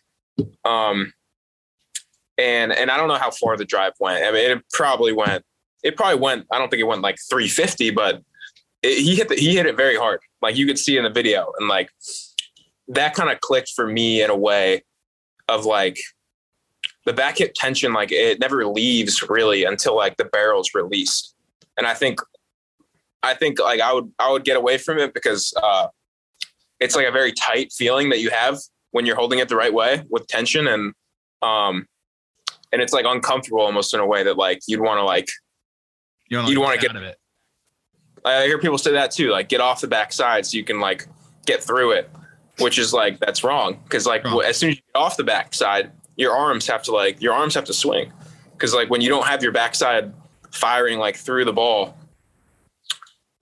Um, 0.64 1.12
and 2.38 2.72
and 2.72 2.92
I 2.92 2.96
don't 2.96 3.08
know 3.08 3.18
how 3.18 3.32
far 3.32 3.56
the 3.56 3.64
drive 3.64 3.94
went. 3.98 4.24
I 4.24 4.30
mean, 4.30 4.48
it 4.48 4.64
probably 4.72 5.12
went. 5.12 5.44
It 5.82 5.96
probably 5.96 6.20
went. 6.20 6.46
I 6.52 6.58
don't 6.58 6.70
think 6.70 6.80
it 6.80 6.86
went 6.86 7.02
like 7.02 7.16
350, 7.28 7.90
but 7.90 8.22
it, 8.80 9.02
he 9.02 9.16
hit 9.16 9.28
the, 9.28 9.34
he 9.34 9.56
hit 9.56 9.66
it 9.66 9.76
very 9.76 9.96
hard. 9.96 10.20
Like 10.40 10.56
you 10.56 10.66
could 10.68 10.78
see 10.78 10.96
in 10.96 11.02
the 11.02 11.10
video, 11.10 11.52
and 11.58 11.68
like 11.68 11.90
that 12.88 13.14
kind 13.14 13.30
of 13.30 13.40
clicked 13.40 13.70
for 13.70 13.86
me 13.86 14.22
in 14.22 14.30
a 14.30 14.36
way 14.36 14.84
of 15.48 15.64
like 15.64 15.98
the 17.06 17.12
back 17.12 17.38
hip 17.38 17.52
tension, 17.54 17.92
like 17.92 18.12
it 18.12 18.40
never 18.40 18.66
leaves 18.66 19.22
really 19.28 19.64
until 19.64 19.96
like 19.96 20.16
the 20.16 20.24
barrel's 20.24 20.70
released. 20.74 21.34
And 21.76 21.86
I 21.86 21.94
think, 21.94 22.20
I 23.22 23.34
think 23.34 23.60
like 23.60 23.80
I 23.80 23.92
would, 23.92 24.12
I 24.18 24.30
would 24.30 24.44
get 24.44 24.56
away 24.56 24.78
from 24.78 24.98
it 24.98 25.14
because 25.14 25.52
uh, 25.62 25.88
it's 26.80 26.96
like 26.96 27.06
a 27.06 27.12
very 27.12 27.32
tight 27.32 27.72
feeling 27.72 28.10
that 28.10 28.20
you 28.20 28.30
have 28.30 28.58
when 28.92 29.06
you're 29.06 29.16
holding 29.16 29.38
it 29.38 29.48
the 29.48 29.56
right 29.56 29.72
way 29.72 30.02
with 30.08 30.26
tension 30.26 30.66
and, 30.66 30.92
um, 31.42 31.86
and 32.72 32.82
it's 32.82 32.92
like 32.92 33.04
uncomfortable 33.06 33.60
almost 33.60 33.94
in 33.94 34.00
a 34.00 34.06
way 34.06 34.22
that 34.22 34.36
like 34.36 34.60
you'd 34.66 34.80
want 34.80 34.98
to 34.98 35.04
like, 35.04 35.28
you 36.28 36.42
would 36.42 36.58
want 36.58 36.74
to 36.74 36.80
get 36.80 36.90
out 36.90 36.96
of 36.96 37.02
it. 37.02 37.16
I 38.24 38.46
hear 38.46 38.58
people 38.58 38.78
say 38.78 38.92
that 38.92 39.10
too, 39.10 39.30
like 39.30 39.48
get 39.48 39.60
off 39.60 39.80
the 39.80 39.86
backside 39.86 40.46
so 40.46 40.56
you 40.56 40.64
can 40.64 40.80
like 40.80 41.06
get 41.46 41.62
through 41.62 41.92
it, 41.92 42.10
which 42.58 42.78
is 42.78 42.92
like 42.92 43.18
that's 43.20 43.42
wrong 43.42 43.78
because 43.84 44.06
like 44.06 44.24
wrong. 44.24 44.42
as 44.44 44.56
soon 44.56 44.70
as 44.70 44.76
you 44.76 44.82
get 44.92 45.00
off 45.00 45.16
the 45.16 45.24
backside, 45.24 45.90
your 46.16 46.32
arms 46.32 46.66
have 46.66 46.82
to 46.84 46.92
like 46.92 47.20
your 47.20 47.32
arms 47.32 47.54
have 47.54 47.64
to 47.64 47.74
swing 47.74 48.12
because 48.52 48.74
like 48.74 48.90
when 48.90 49.00
you 49.00 49.08
don't 49.08 49.26
have 49.26 49.42
your 49.42 49.52
backside 49.52 50.12
firing 50.50 50.98
like 50.98 51.16
through 51.16 51.44
the 51.44 51.52
ball, 51.52 51.96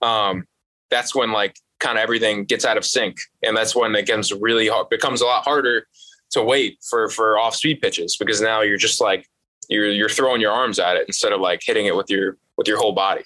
um, 0.01 0.45
that's 0.89 1.15
when 1.15 1.31
like 1.31 1.55
kind 1.79 1.97
of 1.97 2.03
everything 2.03 2.45
gets 2.45 2.65
out 2.65 2.77
of 2.77 2.85
sync, 2.85 3.17
and 3.43 3.55
that's 3.55 3.75
when 3.75 3.95
it 3.95 4.05
becomes 4.05 4.33
really 4.33 4.67
hard. 4.67 4.89
Becomes 4.89 5.21
a 5.21 5.25
lot 5.25 5.43
harder 5.43 5.87
to 6.31 6.43
wait 6.43 6.79
for 6.89 7.09
for 7.09 7.37
off 7.37 7.55
speed 7.55 7.81
pitches 7.81 8.17
because 8.17 8.41
now 8.41 8.61
you're 8.61 8.77
just 8.77 8.99
like 8.99 9.27
you're 9.69 9.89
you're 9.89 10.09
throwing 10.09 10.41
your 10.41 10.51
arms 10.51 10.79
at 10.79 10.97
it 10.97 11.05
instead 11.07 11.31
of 11.31 11.39
like 11.39 11.61
hitting 11.63 11.85
it 11.85 11.95
with 11.95 12.09
your 12.09 12.37
with 12.57 12.67
your 12.67 12.77
whole 12.77 12.93
body. 12.93 13.23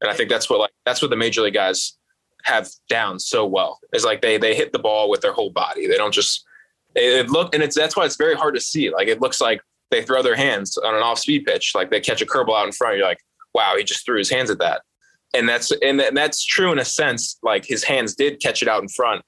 And 0.00 0.10
I 0.10 0.14
think 0.14 0.30
that's 0.30 0.48
what 0.48 0.60
like 0.60 0.72
that's 0.84 1.02
what 1.02 1.10
the 1.10 1.16
major 1.16 1.42
league 1.42 1.54
guys 1.54 1.96
have 2.44 2.68
down 2.88 3.18
so 3.18 3.46
well. 3.46 3.78
It's 3.92 4.04
like 4.04 4.22
they 4.22 4.38
they 4.38 4.54
hit 4.54 4.72
the 4.72 4.78
ball 4.78 5.10
with 5.10 5.20
their 5.20 5.32
whole 5.32 5.50
body. 5.50 5.86
They 5.86 5.96
don't 5.96 6.14
just 6.14 6.44
it, 6.94 7.30
look 7.30 7.54
and 7.54 7.62
it's 7.62 7.76
that's 7.76 7.96
why 7.96 8.04
it's 8.04 8.16
very 8.16 8.34
hard 8.34 8.54
to 8.54 8.60
see. 8.60 8.90
Like 8.90 9.08
it 9.08 9.20
looks 9.20 9.40
like 9.40 9.60
they 9.90 10.02
throw 10.02 10.22
their 10.22 10.36
hands 10.36 10.76
on 10.78 10.94
an 10.94 11.02
off 11.02 11.18
speed 11.18 11.44
pitch. 11.44 11.72
Like 11.74 11.90
they 11.90 12.00
catch 12.00 12.22
a 12.22 12.26
curveball 12.26 12.60
out 12.60 12.66
in 12.66 12.72
front. 12.72 12.96
You're 12.96 13.06
like, 13.06 13.20
wow, 13.54 13.74
he 13.76 13.84
just 13.84 14.04
threw 14.04 14.18
his 14.18 14.30
hands 14.30 14.50
at 14.50 14.58
that. 14.58 14.82
And 15.34 15.48
that's 15.48 15.70
and 15.82 16.00
that's 16.12 16.44
true 16.44 16.72
in 16.72 16.78
a 16.78 16.84
sense. 16.84 17.38
Like 17.42 17.64
his 17.64 17.84
hands 17.84 18.14
did 18.14 18.40
catch 18.40 18.62
it 18.62 18.68
out 18.68 18.82
in 18.82 18.88
front, 18.88 19.22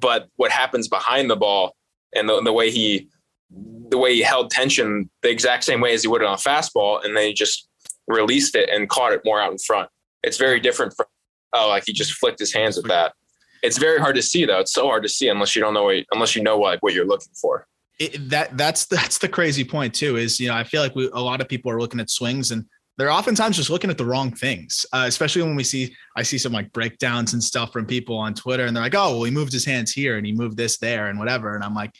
but 0.00 0.28
what 0.36 0.50
happens 0.50 0.88
behind 0.88 1.30
the 1.30 1.36
ball 1.36 1.74
and 2.14 2.28
the, 2.28 2.42
the 2.42 2.52
way 2.52 2.70
he 2.70 3.08
the 3.88 3.98
way 3.98 4.14
he 4.14 4.22
held 4.22 4.50
tension 4.50 5.10
the 5.22 5.30
exact 5.30 5.64
same 5.64 5.80
way 5.80 5.94
as 5.94 6.02
he 6.02 6.08
would 6.08 6.22
on 6.22 6.32
a 6.32 6.36
fastball, 6.36 7.04
and 7.04 7.16
then 7.16 7.26
he 7.26 7.32
just 7.32 7.68
released 8.06 8.54
it 8.54 8.68
and 8.70 8.88
caught 8.88 9.12
it 9.12 9.22
more 9.24 9.40
out 9.40 9.52
in 9.52 9.58
front. 9.58 9.88
It's 10.22 10.38
very 10.38 10.60
different 10.60 10.94
from 10.96 11.06
oh, 11.52 11.68
like 11.68 11.84
he 11.86 11.92
just 11.92 12.12
flicked 12.14 12.38
his 12.38 12.52
hands 12.52 12.78
at 12.78 12.84
that. 12.84 13.14
It's 13.62 13.78
very 13.78 14.00
hard 14.00 14.16
to 14.16 14.22
see 14.22 14.44
though. 14.44 14.60
It's 14.60 14.72
so 14.72 14.86
hard 14.86 15.02
to 15.04 15.08
see 15.08 15.28
unless 15.28 15.54
you 15.54 15.62
don't 15.62 15.74
know 15.74 15.84
what, 15.84 16.04
unless 16.10 16.34
you 16.34 16.42
know 16.42 16.58
like 16.58 16.82
what 16.82 16.94
you're 16.94 17.06
looking 17.06 17.32
for. 17.34 17.66
It, 17.98 18.30
that 18.30 18.56
that's 18.56 18.86
that's 18.86 19.18
the 19.18 19.28
crazy 19.28 19.64
point 19.64 19.94
too. 19.94 20.16
Is 20.16 20.40
you 20.40 20.48
know 20.48 20.54
I 20.54 20.64
feel 20.64 20.82
like 20.82 20.94
we, 20.94 21.08
a 21.12 21.20
lot 21.20 21.40
of 21.40 21.48
people 21.48 21.70
are 21.70 21.80
looking 21.80 22.00
at 22.00 22.10
swings 22.10 22.50
and 22.50 22.64
they're 22.98 23.10
oftentimes 23.10 23.56
just 23.56 23.70
looking 23.70 23.90
at 23.90 23.98
the 23.98 24.04
wrong 24.04 24.32
things. 24.32 24.84
Uh, 24.92 25.04
especially 25.06 25.42
when 25.42 25.54
we 25.54 25.64
see 25.64 25.94
I 26.16 26.22
see 26.22 26.38
some 26.38 26.52
like 26.52 26.72
breakdowns 26.72 27.32
and 27.32 27.42
stuff 27.42 27.72
from 27.72 27.86
people 27.86 28.16
on 28.16 28.34
Twitter 28.34 28.64
and 28.64 28.76
they're 28.76 28.82
like, 28.82 28.94
oh 28.94 29.12
well, 29.12 29.24
he 29.24 29.30
moved 29.30 29.52
his 29.52 29.64
hands 29.64 29.92
here 29.92 30.16
and 30.16 30.26
he 30.26 30.32
moved 30.32 30.56
this 30.56 30.78
there 30.78 31.08
and 31.08 31.18
whatever. 31.18 31.54
And 31.54 31.62
I'm 31.62 31.74
like, 31.74 31.92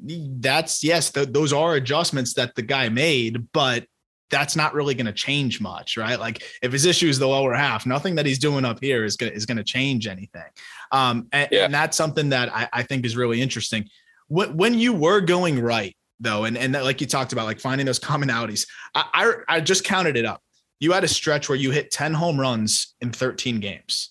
that's 0.00 0.82
yes, 0.84 1.10
th- 1.10 1.28
those 1.28 1.52
are 1.52 1.74
adjustments 1.74 2.34
that 2.34 2.54
the 2.54 2.62
guy 2.62 2.88
made, 2.88 3.48
but 3.52 3.86
that's 4.32 4.56
not 4.56 4.74
really 4.74 4.94
going 4.94 5.06
to 5.06 5.12
change 5.12 5.60
much, 5.60 5.96
right? 5.96 6.18
Like 6.18 6.42
if 6.62 6.72
his 6.72 6.86
issue 6.86 7.06
is 7.06 7.18
the 7.18 7.28
lower 7.28 7.54
half, 7.54 7.86
nothing 7.86 8.16
that 8.16 8.26
he's 8.26 8.38
doing 8.38 8.64
up 8.64 8.80
here 8.80 9.04
is 9.04 9.16
going 9.16 9.32
is 9.32 9.46
going 9.46 9.58
to 9.58 9.64
change 9.64 10.08
anything. 10.08 10.42
Um, 10.90 11.28
and, 11.30 11.48
yeah. 11.52 11.66
and, 11.66 11.74
that's 11.74 11.96
something 11.96 12.30
that 12.30 12.52
I, 12.52 12.68
I, 12.72 12.82
think 12.82 13.06
is 13.06 13.16
really 13.16 13.40
interesting. 13.40 13.88
When, 14.28 14.56
when 14.56 14.74
you 14.74 14.92
were 14.92 15.20
going 15.20 15.60
right 15.60 15.96
though, 16.18 16.44
and 16.44 16.58
and 16.58 16.74
that, 16.74 16.82
like 16.82 17.00
you 17.00 17.06
talked 17.06 17.32
about, 17.32 17.44
like 17.44 17.60
finding 17.60 17.86
those 17.86 18.00
commonalities, 18.10 18.66
I, 18.94 19.04
I 19.14 19.56
I 19.56 19.60
just 19.60 19.84
counted 19.84 20.16
it 20.16 20.24
up. 20.24 20.42
You 20.80 20.92
had 20.92 21.04
a 21.04 21.08
stretch 21.08 21.48
where 21.48 21.58
you 21.58 21.70
hit 21.70 21.92
ten 21.92 22.14
home 22.14 22.40
runs 22.40 22.96
in 23.00 23.12
thirteen 23.12 23.60
games. 23.60 24.10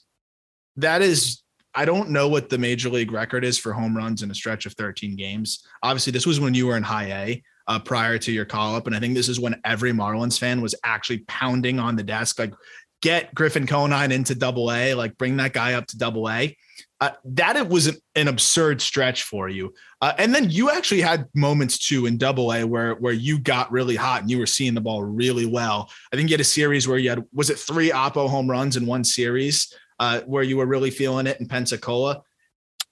That 0.77 1.01
is 1.01 1.41
I 1.73 1.85
don't 1.85 2.09
know 2.09 2.27
what 2.27 2.49
the 2.49 2.57
major 2.57 2.89
league 2.89 3.11
record 3.11 3.43
is 3.43 3.57
for 3.57 3.73
home 3.73 3.97
runs 3.97 4.23
in 4.23 4.31
a 4.31 4.35
stretch 4.35 4.65
of 4.65 4.73
13 4.73 5.15
games. 5.15 5.65
Obviously, 5.83 6.11
this 6.11 6.25
was 6.25 6.39
when 6.39 6.53
you 6.53 6.67
were 6.67 6.75
in 6.75 6.83
high 6.83 7.11
A 7.11 7.43
uh, 7.71 7.79
prior 7.79 8.17
to 8.17 8.33
your 8.33 8.43
call 8.43 8.75
up. 8.75 8.85
And 8.85 8.93
I 8.95 8.99
think 8.99 9.15
this 9.15 9.29
is 9.29 9.39
when 9.39 9.61
every 9.63 9.93
Marlins 9.93 10.37
fan 10.37 10.59
was 10.59 10.75
actually 10.83 11.19
pounding 11.19 11.79
on 11.79 11.95
the 11.95 12.03
desk, 12.03 12.37
like, 12.37 12.53
get 13.01 13.33
Griffin 13.33 13.65
Conine 13.65 14.11
into 14.11 14.35
double 14.35 14.71
A, 14.73 14.93
like, 14.93 15.17
bring 15.17 15.37
that 15.37 15.53
guy 15.53 15.73
up 15.75 15.87
to 15.87 15.97
double 15.97 16.29
A. 16.29 16.57
Uh, 16.99 17.11
that 17.23 17.55
it 17.55 17.67
was 17.67 17.97
an, 18.15 18.27
absurd 18.27 18.81
stretch 18.81 19.23
for 19.23 19.47
you. 19.47 19.73
Uh, 20.01 20.13
and 20.17 20.35
then 20.35 20.49
you 20.49 20.69
actually 20.69 21.01
had 21.01 21.27
moments 21.33 21.79
too 21.79 22.05
in 22.05 22.17
double 22.17 22.53
A 22.53 22.63
where, 22.63 22.95
where 22.95 23.13
you 23.13 23.39
got 23.39 23.71
really 23.71 23.95
hot 23.95 24.21
and 24.21 24.29
you 24.29 24.37
were 24.37 24.45
seeing 24.45 24.75
the 24.75 24.81
ball 24.81 25.01
really 25.01 25.45
well. 25.45 25.89
I 26.11 26.15
think 26.17 26.29
you 26.29 26.33
had 26.33 26.41
a 26.41 26.43
series 26.43 26.87
where 26.87 26.99
you 26.99 27.09
had, 27.09 27.23
was 27.33 27.49
it 27.49 27.57
three 27.57 27.89
Oppo 27.89 28.29
home 28.29 28.51
runs 28.51 28.75
in 28.75 28.85
one 28.85 29.03
series 29.03 29.73
uh, 29.97 30.21
where 30.27 30.43
you 30.43 30.57
were 30.57 30.67
really 30.67 30.91
feeling 30.91 31.25
it 31.25 31.39
in 31.39 31.47
Pensacola? 31.47 32.21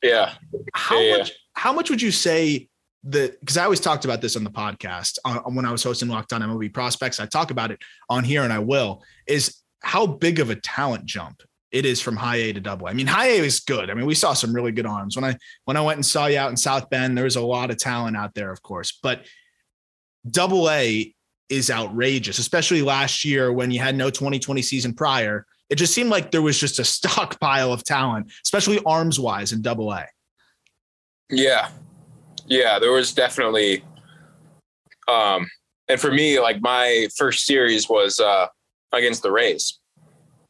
Yeah. 0.01 0.33
How 0.73 0.99
yeah, 0.99 1.17
much, 1.17 1.31
how 1.53 1.73
much 1.73 1.89
would 1.89 2.01
you 2.01 2.11
say 2.11 2.69
the 3.03 3.35
because 3.39 3.57
I 3.57 3.63
always 3.63 3.79
talked 3.79 4.05
about 4.05 4.21
this 4.21 4.35
on 4.35 4.43
the 4.43 4.49
podcast 4.49 5.19
uh, 5.25 5.39
when 5.41 5.65
I 5.65 5.71
was 5.71 5.83
hosting 5.83 6.09
Locked 6.09 6.33
On 6.33 6.41
MLB 6.41 6.73
Prospects. 6.73 7.19
I 7.19 7.25
talk 7.25 7.51
about 7.51 7.71
it 7.71 7.79
on 8.09 8.23
here, 8.23 8.43
and 8.43 8.51
I 8.51 8.59
will 8.59 9.03
is 9.27 9.61
how 9.81 10.05
big 10.05 10.39
of 10.39 10.49
a 10.49 10.55
talent 10.55 11.05
jump 11.05 11.41
it 11.71 11.85
is 11.85 12.01
from 12.01 12.15
high 12.15 12.37
A 12.37 12.53
to 12.53 12.59
double 12.59 12.87
A. 12.87 12.89
I 12.89 12.93
mean, 12.93 13.07
high 13.07 13.27
A 13.27 13.39
is 13.39 13.59
good. 13.59 13.89
I 13.89 13.93
mean, 13.93 14.05
we 14.05 14.15
saw 14.15 14.33
some 14.33 14.53
really 14.53 14.71
good 14.71 14.85
arms 14.85 15.15
when 15.15 15.23
I 15.23 15.37
when 15.65 15.77
I 15.77 15.81
went 15.81 15.97
and 15.97 16.05
saw 16.05 16.25
you 16.25 16.37
out 16.37 16.49
in 16.49 16.57
South 16.57 16.89
Bend. 16.89 17.17
There 17.17 17.25
was 17.25 17.35
a 17.35 17.41
lot 17.41 17.71
of 17.71 17.77
talent 17.77 18.17
out 18.17 18.33
there, 18.33 18.51
of 18.51 18.61
course, 18.61 18.97
but 19.01 19.25
double 20.29 20.69
A 20.69 21.13
is 21.47 21.71
outrageous, 21.71 22.37
especially 22.37 22.81
last 22.81 23.23
year 23.25 23.51
when 23.51 23.71
you 23.71 23.79
had 23.79 23.95
no 23.95 24.09
2020 24.09 24.61
season 24.61 24.93
prior. 24.93 25.45
It 25.69 25.75
just 25.75 25.93
seemed 25.93 26.09
like 26.09 26.31
there 26.31 26.41
was 26.41 26.59
just 26.59 26.79
a 26.79 26.83
stockpile 26.83 27.71
of 27.71 27.83
talent, 27.83 28.31
especially 28.43 28.79
arms 28.85 29.19
wise 29.19 29.53
in 29.53 29.61
double 29.61 29.91
A. 29.91 30.05
Yeah, 31.29 31.69
yeah, 32.49 32.79
there 32.79 32.91
was 32.91 33.13
definitely. 33.13 33.83
Um, 35.07 35.47
and 35.87 35.99
for 35.99 36.11
me, 36.11 36.39
like 36.39 36.61
my 36.61 37.07
first 37.17 37.45
series 37.45 37.87
was 37.89 38.19
uh, 38.19 38.47
against 38.91 39.23
the 39.23 39.31
Rays. 39.31 39.79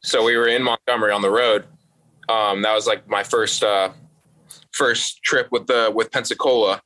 So 0.02 0.24
we 0.24 0.36
were 0.36 0.48
in 0.48 0.62
Montgomery 0.62 1.12
on 1.12 1.22
the 1.22 1.30
road. 1.30 1.66
Um, 2.28 2.62
that 2.62 2.74
was 2.74 2.86
like 2.86 3.08
my 3.08 3.22
first 3.22 3.62
uh, 3.62 3.90
first 4.72 5.22
trip 5.22 5.48
with 5.50 5.66
the 5.66 5.92
with 5.94 6.10
Pensacola. 6.10 6.80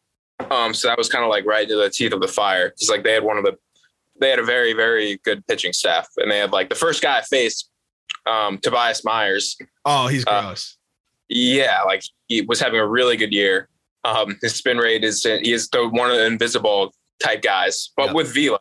Um, 0.51 0.75
so 0.75 0.89
that 0.89 0.99
was 0.99 1.09
kind 1.09 1.25
of 1.25 1.31
like 1.31 1.47
right 1.47 1.69
to 1.69 1.77
the 1.77 1.91
teeth 1.91 2.13
of 2.13 2.21
the 2.21 2.29
fire. 2.29 2.71
Because 2.71 2.91
like 2.91 3.05
they 3.05 3.13
had 3.13 3.23
one 3.23 3.39
of 3.39 3.45
the 3.45 3.57
they 4.21 4.31
had 4.31 4.39
a 4.39 4.45
very 4.45 4.73
very 4.73 5.21
good 5.25 5.47
pitching 5.47 5.73
staff, 5.73 6.09
and 6.17 6.31
they 6.31 6.39
had 6.39 6.53
like 6.53 6.69
the 6.69 6.75
first 6.75 7.03
guy 7.03 7.19
I 7.19 7.23
faced, 7.23 7.71
um, 8.27 8.59
Tobias 8.59 9.05
Myers. 9.05 9.57
Oh, 9.85 10.09
he's 10.09 10.25
uh, 10.27 10.43
gross. 10.43 10.77
Uh, 10.77 10.81
yeah, 11.29 11.83
like 11.83 12.03
he 12.27 12.43
was 12.43 12.61
having 12.61 12.81
a 12.81 12.87
really 12.87 13.17
good 13.17 13.33
year. 13.33 13.69
Um, 14.05 14.37
his 14.43 14.55
spin 14.55 14.79
rate 14.79 15.05
is 15.05 15.23
he 15.23 15.53
is 15.53 15.69
the 15.71 15.89
one 15.89 16.11
of 16.11 16.17
the 16.17 16.27
invisible 16.27 16.93
type 17.23 17.43
guys, 17.43 17.91
but 17.97 18.07
yep. 18.07 18.15
with 18.15 18.35
velo, 18.35 18.59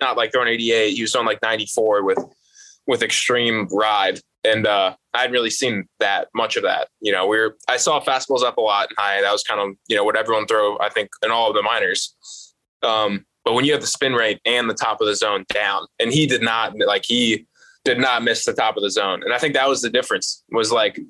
not 0.00 0.16
like 0.16 0.32
throwing 0.32 0.48
88. 0.48 0.94
He 0.94 1.02
was 1.02 1.14
on 1.14 1.26
like 1.26 1.40
94 1.42 2.04
with 2.04 2.18
with 2.86 3.02
extreme 3.02 3.66
ride, 3.72 4.20
and 4.44 4.66
uh, 4.66 4.94
I 5.14 5.20
hadn't 5.20 5.32
really 5.32 5.50
seen 5.50 5.86
that 6.00 6.28
much 6.34 6.56
of 6.56 6.62
that. 6.64 6.88
You 7.00 7.12
know, 7.12 7.26
we 7.26 7.38
are 7.38 7.56
I 7.68 7.76
saw 7.76 8.00
fastballs 8.00 8.42
up 8.42 8.56
a 8.56 8.60
lot 8.60 8.88
and 8.90 8.98
high. 8.98 9.20
That 9.20 9.32
was 9.32 9.42
kind 9.42 9.60
of 9.60 9.76
you 9.88 9.96
know 9.96 10.04
what 10.04 10.16
everyone 10.16 10.46
throw. 10.46 10.78
I 10.78 10.90
think 10.90 11.08
in 11.22 11.30
all 11.30 11.48
of 11.48 11.54
the 11.54 11.62
minors. 11.62 12.14
Um, 12.82 13.24
but 13.44 13.54
when 13.54 13.64
you 13.64 13.72
have 13.72 13.80
the 13.80 13.86
spin 13.86 14.14
rate 14.14 14.40
and 14.44 14.70
the 14.70 14.74
top 14.74 15.00
of 15.00 15.06
the 15.06 15.16
zone 15.16 15.44
down, 15.52 15.86
and 15.98 16.12
he 16.12 16.26
did 16.26 16.42
not 16.42 16.74
like 16.86 17.04
he 17.04 17.46
did 17.84 17.98
not 17.98 18.22
miss 18.22 18.44
the 18.44 18.54
top 18.54 18.76
of 18.76 18.82
the 18.82 18.90
zone, 18.90 19.22
and 19.22 19.32
I 19.32 19.38
think 19.38 19.54
that 19.54 19.68
was 19.68 19.82
the 19.82 19.90
difference. 19.90 20.44
Was 20.50 20.70
like 20.70 21.00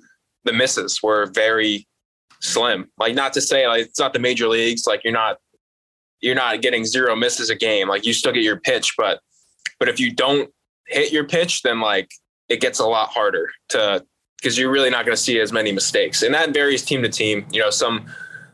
the 0.44 0.52
misses 0.52 1.02
were 1.02 1.26
very 1.26 1.86
slim. 2.44 2.90
Like 2.98 3.14
not 3.14 3.33
to 3.33 3.40
say 3.40 3.66
like 3.66 3.87
it's 3.87 3.98
not 3.98 4.12
the 4.12 4.18
major 4.18 4.46
leagues. 4.46 4.87
Like 4.87 5.02
you're 5.02 5.12
not 5.12 5.38
you're 6.20 6.35
not 6.35 6.62
getting 6.62 6.85
zero 6.85 7.16
misses 7.16 7.50
a 7.50 7.54
game. 7.54 7.88
Like 7.88 8.07
you 8.07 8.12
still 8.12 8.33
get 8.33 8.42
your 8.42 8.61
pitch, 8.61 8.94
but 8.96 9.20
but 9.78 9.88
if 9.88 9.98
you 9.98 10.12
don't 10.12 10.50
hit 10.87 11.12
your 11.12 11.24
pitch, 11.24 11.62
then 11.62 11.80
like 11.80 12.11
it 12.48 12.61
gets 12.61 12.78
a 12.78 12.87
lot 12.87 13.09
harder 13.09 13.50
to 13.70 14.04
because 14.37 14.59
you're 14.59 14.70
really 14.70 14.90
not 14.90 15.07
going 15.07 15.16
to 15.16 15.22
see 15.22 15.40
as 15.40 15.52
many 15.52 15.72
mistakes. 15.72 16.22
And 16.22 16.35
that 16.35 16.52
varies 16.52 16.85
team 16.85 17.02
to 17.02 17.09
team. 17.09 17.46
You 17.50 17.61
know, 17.61 17.70
some 17.70 18.07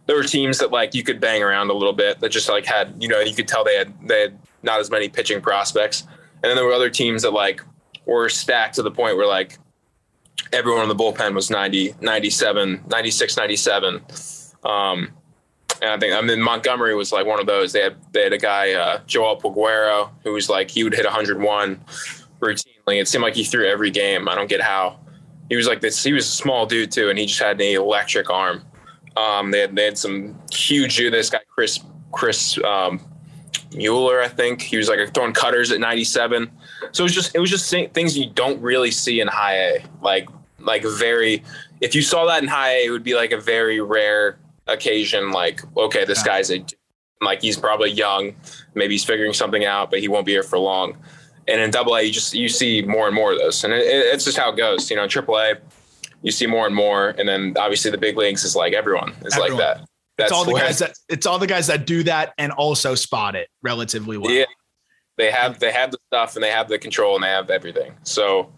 there 0.06 0.16
were 0.16 0.22
teams 0.22 0.58
that 0.58 0.70
like 0.70 0.94
you 0.94 1.02
could 1.02 1.20
bang 1.20 1.42
around 1.42 1.70
a 1.70 1.74
little 1.74 1.92
bit 1.92 2.20
that 2.20 2.30
just 2.30 2.48
like 2.48 2.64
had 2.64 2.94
you 3.00 3.08
know 3.08 3.20
you 3.20 3.34
could 3.34 3.48
tell 3.48 3.64
they 3.64 3.76
had 3.76 3.92
they 4.08 4.22
had 4.22 4.38
not 4.62 4.78
as 4.78 4.90
many 4.90 5.08
pitching 5.08 5.40
prospects, 5.40 6.02
and 6.02 6.44
then 6.44 6.56
there 6.56 6.64
were 6.64 6.72
other 6.72 6.90
teams 6.90 7.22
that 7.22 7.32
like 7.32 7.60
were 8.06 8.28
stacked 8.28 8.76
to 8.76 8.82
the 8.82 8.90
point 8.90 9.16
where 9.16 9.26
like 9.26 9.58
everyone 10.52 10.82
in 10.82 10.88
the 10.88 10.94
bullpen 10.94 11.34
was 11.34 11.50
90, 11.50 11.94
97, 12.00 12.84
96, 12.88 13.36
97. 13.36 14.00
Um, 14.64 15.12
and 15.82 15.90
I 15.90 15.98
think 15.98 16.14
I 16.14 16.20
mean 16.20 16.42
Montgomery 16.42 16.94
was 16.94 17.12
like 17.12 17.26
one 17.26 17.40
of 17.40 17.46
those. 17.46 17.72
They 17.72 17.80
had 17.82 17.96
they 18.12 18.24
had 18.24 18.32
a 18.32 18.38
guy 18.38 18.72
uh, 18.72 19.00
Joel 19.06 19.40
Peguero 19.40 20.10
who 20.22 20.32
was 20.32 20.48
like 20.48 20.70
he 20.70 20.84
would 20.84 20.94
hit 20.94 21.04
101 21.04 21.80
routinely. 22.40 23.00
It 23.00 23.08
seemed 23.08 23.22
like 23.22 23.34
he 23.34 23.44
threw 23.44 23.66
every 23.66 23.90
game. 23.90 24.28
I 24.28 24.34
don't 24.34 24.48
get 24.48 24.60
how. 24.60 24.98
He 25.48 25.56
was 25.56 25.66
like 25.66 25.80
this. 25.80 26.02
He 26.02 26.12
was 26.12 26.26
a 26.26 26.30
small 26.30 26.66
dude 26.66 26.92
too, 26.92 27.10
and 27.10 27.18
he 27.18 27.26
just 27.26 27.40
had 27.40 27.60
an 27.60 27.66
electric 27.66 28.30
arm. 28.30 28.62
Um, 29.16 29.50
they 29.50 29.60
had 29.60 29.74
they 29.74 29.84
had 29.84 29.98
some 29.98 30.38
huge. 30.52 30.98
This 30.98 31.30
guy 31.30 31.40
Chris 31.48 31.80
Chris 32.12 32.58
um, 32.64 33.00
Muller, 33.74 34.20
I 34.20 34.28
think 34.28 34.60
he 34.62 34.76
was 34.76 34.88
like 34.88 35.14
throwing 35.14 35.32
cutters 35.32 35.70
at 35.70 35.80
97. 35.80 36.50
So 36.92 37.02
it 37.02 37.04
was 37.04 37.14
just 37.14 37.34
it 37.34 37.38
was 37.38 37.50
just 37.50 37.70
things 37.70 38.16
you 38.16 38.30
don't 38.30 38.60
really 38.60 38.90
see 38.90 39.20
in 39.20 39.28
high 39.28 39.56
A. 39.56 39.84
Like 40.02 40.28
like 40.58 40.84
very. 40.84 41.42
If 41.80 41.94
you 41.94 42.02
saw 42.02 42.26
that 42.26 42.42
in 42.42 42.48
high 42.48 42.72
A, 42.72 42.86
it 42.86 42.90
would 42.90 43.04
be 43.04 43.14
like 43.14 43.32
a 43.32 43.40
very 43.40 43.80
rare 43.80 44.38
occasion. 44.66 45.30
Like 45.30 45.62
okay, 45.76 46.04
this 46.04 46.18
yeah. 46.18 46.24
guy's 46.24 46.50
a 46.50 46.64
like 47.20 47.42
he's 47.42 47.56
probably 47.56 47.90
young, 47.90 48.34
maybe 48.74 48.94
he's 48.94 49.04
figuring 49.04 49.32
something 49.32 49.64
out, 49.64 49.90
but 49.90 50.00
he 50.00 50.08
won't 50.08 50.26
be 50.26 50.32
here 50.32 50.42
for 50.42 50.58
long. 50.58 50.96
And 51.48 51.60
in 51.60 51.70
Double 51.70 51.94
A, 51.96 52.02
you 52.02 52.12
just 52.12 52.34
you 52.34 52.48
see 52.48 52.82
more 52.82 53.06
and 53.06 53.14
more 53.14 53.32
of 53.32 53.38
those, 53.38 53.62
and 53.64 53.72
it, 53.72 53.84
it's 53.84 54.24
just 54.24 54.36
how 54.36 54.50
it 54.50 54.56
goes. 54.56 54.90
You 54.90 54.96
know, 54.96 55.06
Triple 55.06 55.38
A, 55.38 55.54
you 56.22 56.30
see 56.30 56.46
more 56.46 56.66
and 56.66 56.74
more, 56.74 57.10
and 57.18 57.28
then 57.28 57.54
obviously 57.58 57.90
the 57.90 57.98
big 57.98 58.16
leagues 58.16 58.44
is 58.44 58.56
like 58.56 58.72
everyone 58.72 59.14
is 59.24 59.34
everyone. 59.34 59.58
like 59.58 59.78
that. 59.78 59.89
That's 60.20 60.30
it's 60.30 60.38
all 60.38 60.44
the 60.44 60.52
guys 60.52 60.78
that 60.78 60.94
it's 61.08 61.26
all 61.26 61.38
the 61.38 61.46
guys 61.46 61.66
that 61.68 61.86
do 61.86 62.02
that 62.04 62.34
and 62.38 62.52
also 62.52 62.94
spot 62.94 63.34
it 63.34 63.48
relatively 63.62 64.18
well. 64.18 64.30
Yeah, 64.30 64.44
they 65.16 65.30
have 65.30 65.58
they 65.58 65.72
have 65.72 65.90
the 65.90 65.98
stuff 66.08 66.34
and 66.34 66.42
they 66.42 66.50
have 66.50 66.68
the 66.68 66.78
control 66.78 67.14
and 67.14 67.24
they 67.24 67.28
have 67.28 67.50
everything. 67.50 67.94
So, 68.02 68.52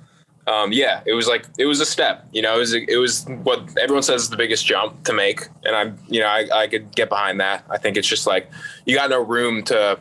um, 0.46 0.72
yeah, 0.72 1.02
it 1.06 1.14
was 1.14 1.26
like 1.26 1.46
it 1.58 1.66
was 1.66 1.80
a 1.80 1.86
step. 1.86 2.26
You 2.32 2.42
know, 2.42 2.56
it 2.56 2.58
was 2.58 2.74
it 2.74 2.98
was 2.98 3.26
what 3.42 3.68
everyone 3.80 4.02
says 4.02 4.22
is 4.22 4.30
the 4.30 4.36
biggest 4.36 4.66
jump 4.66 5.04
to 5.04 5.12
make, 5.12 5.48
and 5.64 5.76
I'm 5.76 5.98
you 6.08 6.20
know 6.20 6.26
I, 6.26 6.48
I 6.52 6.66
could 6.66 6.94
get 6.94 7.08
behind 7.08 7.40
that. 7.40 7.64
I 7.70 7.78
think 7.78 7.96
it's 7.96 8.08
just 8.08 8.26
like 8.26 8.50
you 8.86 8.96
got 8.96 9.10
no 9.10 9.20
room 9.20 9.62
to. 9.64 9.98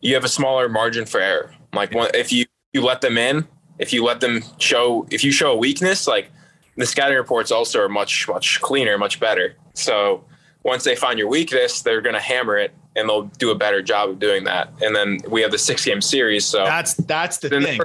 You 0.00 0.14
have 0.14 0.24
a 0.24 0.28
smaller 0.28 0.68
margin 0.68 1.06
for 1.06 1.18
error. 1.18 1.54
Like 1.72 1.90
if 1.92 2.30
you 2.30 2.44
you 2.74 2.82
let 2.82 3.00
them 3.00 3.16
in, 3.16 3.48
if 3.78 3.92
you 3.92 4.04
let 4.04 4.20
them 4.20 4.42
show, 4.58 5.06
if 5.10 5.24
you 5.24 5.32
show 5.32 5.52
a 5.52 5.56
weakness, 5.56 6.06
like 6.06 6.30
the 6.76 6.86
scouting 6.86 7.16
reports 7.16 7.50
also 7.50 7.80
are 7.80 7.88
much 7.88 8.28
much 8.28 8.60
cleaner, 8.60 8.98
much 8.98 9.20
better. 9.20 9.56
So 9.74 10.24
once 10.64 10.82
they 10.82 10.96
find 10.96 11.18
your 11.18 11.28
weakness, 11.28 11.82
they're 11.82 12.00
going 12.00 12.14
to 12.14 12.20
hammer 12.20 12.56
it 12.56 12.74
and 12.96 13.08
they'll 13.08 13.24
do 13.38 13.50
a 13.50 13.54
better 13.54 13.82
job 13.82 14.10
of 14.10 14.18
doing 14.18 14.44
that. 14.44 14.72
And 14.82 14.96
then 14.96 15.20
we 15.28 15.42
have 15.42 15.50
the 15.50 15.58
six 15.58 15.84
game 15.84 16.00
series. 16.00 16.44
So 16.44 16.64
that's 16.64 16.94
that's 16.94 17.38
the 17.38 17.50
thing. 17.50 17.80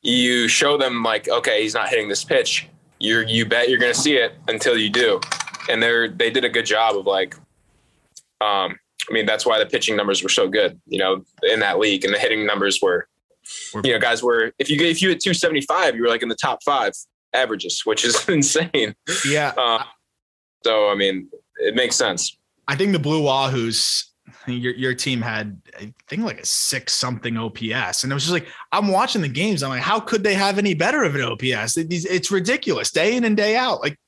You 0.00 0.48
show 0.48 0.78
them 0.78 1.02
like, 1.02 1.28
okay, 1.28 1.62
he's 1.62 1.74
not 1.74 1.88
hitting 1.88 2.08
this 2.08 2.24
pitch. 2.24 2.68
You 2.98 3.20
you 3.20 3.46
bet 3.46 3.68
you're 3.68 3.78
going 3.78 3.92
to 3.92 3.98
see 3.98 4.16
it 4.16 4.34
until 4.48 4.76
you 4.76 4.90
do. 4.90 5.20
And 5.68 5.82
they're 5.82 6.08
they 6.08 6.30
did 6.30 6.44
a 6.44 6.48
good 6.48 6.66
job 6.66 6.96
of 6.96 7.06
like, 7.06 7.34
um, 8.40 8.78
I 9.08 9.12
mean 9.12 9.26
that's 9.26 9.44
why 9.44 9.58
the 9.58 9.66
pitching 9.66 9.96
numbers 9.96 10.22
were 10.22 10.28
so 10.28 10.48
good, 10.48 10.80
you 10.86 10.98
know, 10.98 11.24
in 11.42 11.60
that 11.60 11.78
league, 11.78 12.04
and 12.04 12.14
the 12.14 12.18
hitting 12.18 12.46
numbers 12.46 12.80
were, 12.80 13.06
you 13.84 13.92
know, 13.92 13.98
guys 13.98 14.22
were 14.22 14.52
if 14.58 14.70
you 14.70 14.80
if 14.80 15.02
you 15.02 15.10
hit 15.10 15.20
275, 15.20 15.94
you 15.94 16.02
were 16.02 16.08
like 16.08 16.22
in 16.22 16.28
the 16.28 16.36
top 16.36 16.62
five 16.64 16.92
averages, 17.34 17.82
which 17.84 18.04
is 18.04 18.26
insane. 18.28 18.94
Yeah. 19.26 19.52
Uh, 19.56 19.82
so 20.64 20.88
I 20.88 20.94
mean, 20.94 21.28
it 21.58 21.74
makes 21.74 21.96
sense. 21.96 22.36
I 22.66 22.76
think 22.76 22.92
the 22.92 22.98
Blue 22.98 23.22
Wahoos, 23.22 24.04
your 24.46 24.74
your 24.74 24.94
team 24.94 25.20
had 25.22 25.60
I 25.78 25.92
think 26.08 26.22
like 26.22 26.40
a 26.40 26.46
six 26.46 26.92
something 26.92 27.36
OPS, 27.36 28.02
and 28.02 28.12
it 28.12 28.14
was 28.14 28.24
just 28.24 28.32
like 28.32 28.48
I'm 28.72 28.88
watching 28.88 29.22
the 29.22 29.28
games. 29.28 29.62
I'm 29.62 29.70
like, 29.70 29.82
how 29.82 30.00
could 30.00 30.22
they 30.22 30.34
have 30.34 30.58
any 30.58 30.74
better 30.74 31.02
of 31.02 31.14
an 31.14 31.22
OPS? 31.22 31.76
It's 31.76 32.30
ridiculous, 32.30 32.90
day 32.90 33.16
in 33.16 33.24
and 33.24 33.36
day 33.36 33.56
out. 33.56 33.80
Like, 33.80 33.98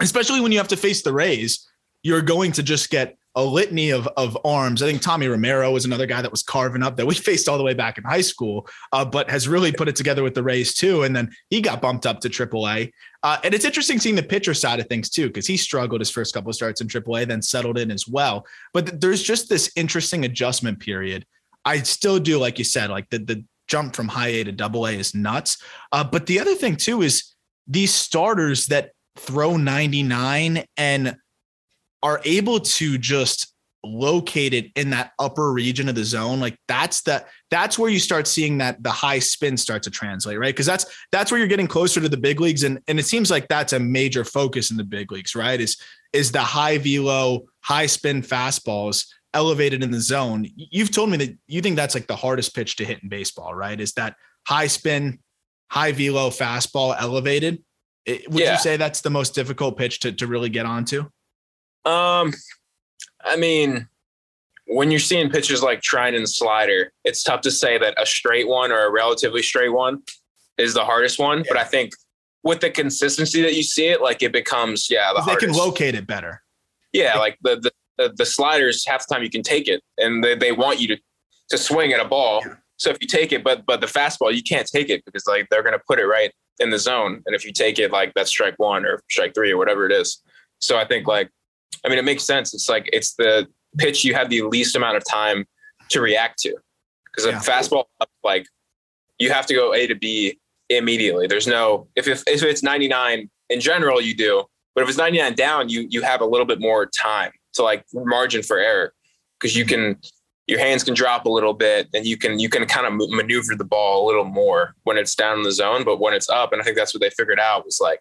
especially 0.00 0.40
when 0.40 0.52
you 0.52 0.58
have 0.58 0.68
to 0.68 0.76
face 0.76 1.02
the 1.02 1.12
Rays, 1.12 1.68
you're 2.02 2.22
going 2.22 2.52
to 2.52 2.62
just 2.62 2.90
get 2.90 3.16
a 3.36 3.44
litany 3.44 3.90
of, 3.90 4.06
of 4.16 4.38
arms. 4.44 4.82
I 4.82 4.86
think 4.86 5.02
Tommy 5.02 5.26
Romero 5.26 5.70
was 5.72 5.84
another 5.84 6.06
guy 6.06 6.22
that 6.22 6.30
was 6.30 6.42
carving 6.42 6.82
up 6.82 6.96
that 6.96 7.06
we 7.06 7.14
faced 7.14 7.48
all 7.48 7.58
the 7.58 7.64
way 7.64 7.74
back 7.74 7.98
in 7.98 8.04
high 8.04 8.20
school, 8.20 8.68
uh, 8.92 9.04
but 9.04 9.28
has 9.30 9.48
really 9.48 9.72
put 9.72 9.88
it 9.88 9.96
together 9.96 10.22
with 10.22 10.34
the 10.34 10.42
Rays 10.42 10.74
too. 10.74 11.02
And 11.02 11.14
then 11.14 11.30
he 11.50 11.60
got 11.60 11.82
bumped 11.82 12.06
up 12.06 12.20
to 12.20 12.28
AAA. 12.28 12.92
Uh, 13.24 13.38
and 13.42 13.54
it's 13.54 13.64
interesting 13.64 13.98
seeing 13.98 14.14
the 14.14 14.22
pitcher 14.22 14.52
side 14.52 14.78
of 14.78 14.86
things 14.86 15.08
too, 15.08 15.28
because 15.28 15.46
he 15.46 15.56
struggled 15.56 16.00
his 16.00 16.10
first 16.10 16.34
couple 16.34 16.50
of 16.50 16.54
starts 16.54 16.82
in 16.82 16.86
AAA, 16.86 17.26
then 17.26 17.40
settled 17.40 17.78
in 17.78 17.90
as 17.90 18.06
well. 18.06 18.46
But 18.74 18.86
th- 18.86 19.00
there's 19.00 19.22
just 19.22 19.48
this 19.48 19.72
interesting 19.76 20.26
adjustment 20.26 20.78
period. 20.78 21.24
I 21.64 21.78
still 21.78 22.18
do, 22.18 22.38
like 22.38 22.58
you 22.58 22.64
said, 22.64 22.90
like 22.90 23.08
the 23.08 23.18
the 23.18 23.44
jump 23.66 23.96
from 23.96 24.08
high 24.08 24.28
A 24.28 24.44
to 24.44 24.52
double 24.52 24.86
A 24.86 24.92
is 24.92 25.14
nuts. 25.14 25.56
Uh, 25.90 26.04
but 26.04 26.26
the 26.26 26.38
other 26.38 26.54
thing 26.54 26.76
too 26.76 27.00
is 27.00 27.34
these 27.66 27.94
starters 27.94 28.66
that 28.66 28.90
throw 29.16 29.56
99 29.56 30.64
and 30.76 31.16
are 32.02 32.20
able 32.24 32.60
to 32.60 32.98
just 32.98 33.53
locate 33.84 34.54
it 34.54 34.70
in 34.76 34.90
that 34.90 35.12
upper 35.18 35.52
region 35.52 35.88
of 35.88 35.94
the 35.94 36.04
zone 36.04 36.40
like 36.40 36.56
that's 36.68 37.02
the 37.02 37.24
that's 37.50 37.78
where 37.78 37.90
you 37.90 38.00
start 38.00 38.26
seeing 38.26 38.58
that 38.58 38.82
the 38.82 38.90
high 38.90 39.18
spin 39.18 39.56
start 39.56 39.82
to 39.82 39.90
translate 39.90 40.38
right? 40.38 40.54
Because 40.54 40.66
that's 40.66 40.86
that's 41.12 41.30
where 41.30 41.38
you're 41.38 41.48
getting 41.48 41.66
closer 41.66 42.00
to 42.00 42.08
the 42.08 42.16
big 42.16 42.40
leagues 42.40 42.64
and 42.64 42.80
and 42.88 42.98
it 42.98 43.06
seems 43.06 43.30
like 43.30 43.46
that's 43.48 43.72
a 43.72 43.78
major 43.78 44.24
focus 44.24 44.70
in 44.70 44.76
the 44.76 44.84
big 44.84 45.12
leagues 45.12 45.34
right? 45.34 45.60
Is 45.60 45.76
is 46.12 46.32
the 46.32 46.40
high 46.40 46.78
velo 46.78 47.44
high 47.60 47.86
spin 47.86 48.22
fastballs 48.22 49.06
elevated 49.32 49.82
in 49.82 49.90
the 49.90 50.00
zone? 50.00 50.46
You've 50.56 50.90
told 50.90 51.10
me 51.10 51.16
that 51.18 51.38
you 51.46 51.60
think 51.60 51.76
that's 51.76 51.94
like 51.94 52.06
the 52.06 52.16
hardest 52.16 52.54
pitch 52.54 52.76
to 52.76 52.84
hit 52.84 53.02
in 53.02 53.08
baseball 53.08 53.54
right? 53.54 53.80
Is 53.80 53.92
that 53.92 54.16
high 54.46 54.66
spin 54.66 55.20
high 55.70 55.92
velo 55.92 56.30
fastball 56.30 56.96
elevated? 56.98 57.62
Would 58.06 58.26
yeah. 58.32 58.52
you 58.52 58.58
say 58.58 58.76
that's 58.76 59.00
the 59.00 59.10
most 59.10 59.34
difficult 59.34 59.78
pitch 59.78 60.00
to, 60.00 60.12
to 60.12 60.26
really 60.26 60.50
get 60.50 60.66
onto? 60.66 61.04
Um, 61.84 62.32
I 63.24 63.36
mean, 63.36 63.88
when 64.66 64.90
you're 64.90 65.00
seeing 65.00 65.30
pitches 65.30 65.62
like 65.62 65.80
Treinen 65.80 66.26
slider, 66.28 66.92
it's 67.04 67.22
tough 67.22 67.40
to 67.42 67.50
say 67.50 67.78
that 67.78 67.94
a 68.00 68.06
straight 68.06 68.48
one 68.48 68.72
or 68.72 68.86
a 68.86 68.90
relatively 68.90 69.42
straight 69.42 69.70
one 69.72 70.02
is 70.58 70.74
the 70.74 70.84
hardest 70.84 71.18
one. 71.18 71.38
Yeah. 71.38 71.44
But 71.48 71.56
I 71.58 71.64
think 71.64 71.92
with 72.42 72.60
the 72.60 72.70
consistency 72.70 73.42
that 73.42 73.54
you 73.54 73.62
see 73.62 73.88
it, 73.88 74.00
like 74.00 74.22
it 74.22 74.32
becomes, 74.32 74.88
yeah, 74.90 75.12
the 75.14 75.20
they 75.20 75.32
hardest. 75.32 75.46
can 75.46 75.56
locate 75.56 75.94
it 75.94 76.06
better. 76.06 76.42
Yeah, 76.92 77.18
like 77.18 77.38
the, 77.42 77.56
the 77.56 77.72
the, 77.96 78.12
the 78.16 78.26
sliders 78.26 78.84
half 78.86 79.06
the 79.06 79.14
time 79.14 79.22
you 79.22 79.30
can 79.30 79.42
take 79.42 79.68
it, 79.68 79.82
and 79.98 80.22
they, 80.22 80.34
they 80.34 80.52
want 80.52 80.80
you 80.80 80.88
to 80.88 80.96
to 81.50 81.58
swing 81.58 81.92
at 81.92 82.00
a 82.00 82.04
ball. 82.04 82.42
Yeah. 82.44 82.54
So 82.76 82.90
if 82.90 82.98
you 83.00 83.06
take 83.06 83.32
it, 83.32 83.44
but 83.44 83.64
but 83.66 83.80
the 83.80 83.86
fastball 83.86 84.34
you 84.34 84.42
can't 84.42 84.66
take 84.66 84.90
it 84.90 85.04
because 85.04 85.26
like 85.26 85.48
they're 85.50 85.62
gonna 85.62 85.80
put 85.86 85.98
it 85.98 86.06
right 86.06 86.32
in 86.58 86.70
the 86.70 86.78
zone, 86.78 87.22
and 87.26 87.34
if 87.34 87.44
you 87.44 87.52
take 87.52 87.78
it, 87.78 87.90
like 87.90 88.12
that's 88.14 88.30
strike 88.30 88.54
one 88.58 88.84
or 88.84 89.02
strike 89.10 89.34
three 89.34 89.52
or 89.52 89.56
whatever 89.56 89.86
it 89.86 89.92
is. 89.92 90.22
So 90.60 90.76
I 90.76 90.86
think 90.86 91.06
like 91.06 91.30
I 91.84 91.88
mean, 91.88 91.98
it 91.98 92.04
makes 92.04 92.24
sense. 92.24 92.54
It's 92.54 92.68
like 92.68 92.88
it's 92.92 93.14
the 93.14 93.46
pitch 93.76 94.04
you 94.04 94.14
have 94.14 94.30
the 94.30 94.42
least 94.42 94.76
amount 94.76 94.96
of 94.96 95.04
time 95.10 95.44
to 95.90 96.00
react 96.00 96.38
to 96.40 96.54
because 97.06 97.30
yeah. 97.30 97.38
a 97.38 97.42
fastball, 97.42 97.84
like 98.22 98.46
you 99.18 99.30
have 99.30 99.46
to 99.46 99.54
go 99.54 99.74
A 99.74 99.86
to 99.86 99.94
B 99.94 100.38
immediately. 100.70 101.26
There's 101.26 101.46
no 101.46 101.88
if 101.96 102.08
if, 102.08 102.22
if 102.26 102.42
it's 102.42 102.62
99 102.62 103.28
in 103.50 103.60
general, 103.60 104.00
you 104.00 104.16
do, 104.16 104.44
but 104.74 104.82
if 104.82 104.88
it's 104.88 104.98
99 104.98 105.34
down, 105.34 105.68
you 105.68 105.86
you 105.90 106.02
have 106.02 106.20
a 106.20 106.26
little 106.26 106.46
bit 106.46 106.60
more 106.60 106.86
time 106.86 107.32
to 107.54 107.62
like 107.62 107.84
margin 107.92 108.42
for 108.42 108.58
error 108.58 108.92
because 109.38 109.56
you 109.56 109.64
can 109.64 109.98
your 110.46 110.58
hands 110.58 110.84
can 110.84 110.94
drop 110.94 111.24
a 111.24 111.30
little 111.30 111.54
bit 111.54 111.88
and 111.94 112.04
you 112.06 112.16
can 112.16 112.38
you 112.38 112.48
can 112.48 112.66
kind 112.66 112.86
of 112.86 113.10
maneuver 113.10 113.54
the 113.54 113.64
ball 113.64 114.04
a 114.04 114.06
little 114.06 114.24
more 114.24 114.74
when 114.84 114.96
it's 114.98 115.14
down 115.14 115.38
in 115.38 115.42
the 115.42 115.52
zone 115.52 115.84
but 115.84 116.00
when 116.00 116.12
it's 116.12 116.28
up 116.28 116.52
and 116.52 116.60
i 116.60 116.64
think 116.64 116.76
that's 116.76 116.92
what 116.92 117.00
they 117.00 117.10
figured 117.10 117.40
out 117.40 117.64
was 117.64 117.78
like 117.80 118.00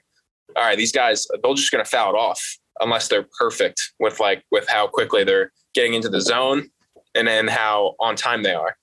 all 0.55 0.63
right 0.63 0.77
these 0.77 0.91
guys 0.91 1.25
they're 1.41 1.53
just 1.53 1.71
going 1.71 1.83
to 1.83 1.89
foul 1.89 2.13
it 2.13 2.17
off 2.17 2.57
unless 2.79 3.07
they're 3.07 3.27
perfect 3.39 3.93
with 3.99 4.19
like 4.19 4.43
with 4.51 4.67
how 4.67 4.87
quickly 4.87 5.23
they're 5.23 5.51
getting 5.73 5.93
into 5.93 6.09
the 6.09 6.21
zone 6.21 6.69
and 7.15 7.27
then 7.27 7.47
how 7.47 7.95
on 7.99 8.15
time 8.15 8.43
they 8.43 8.53
are. 8.53 8.75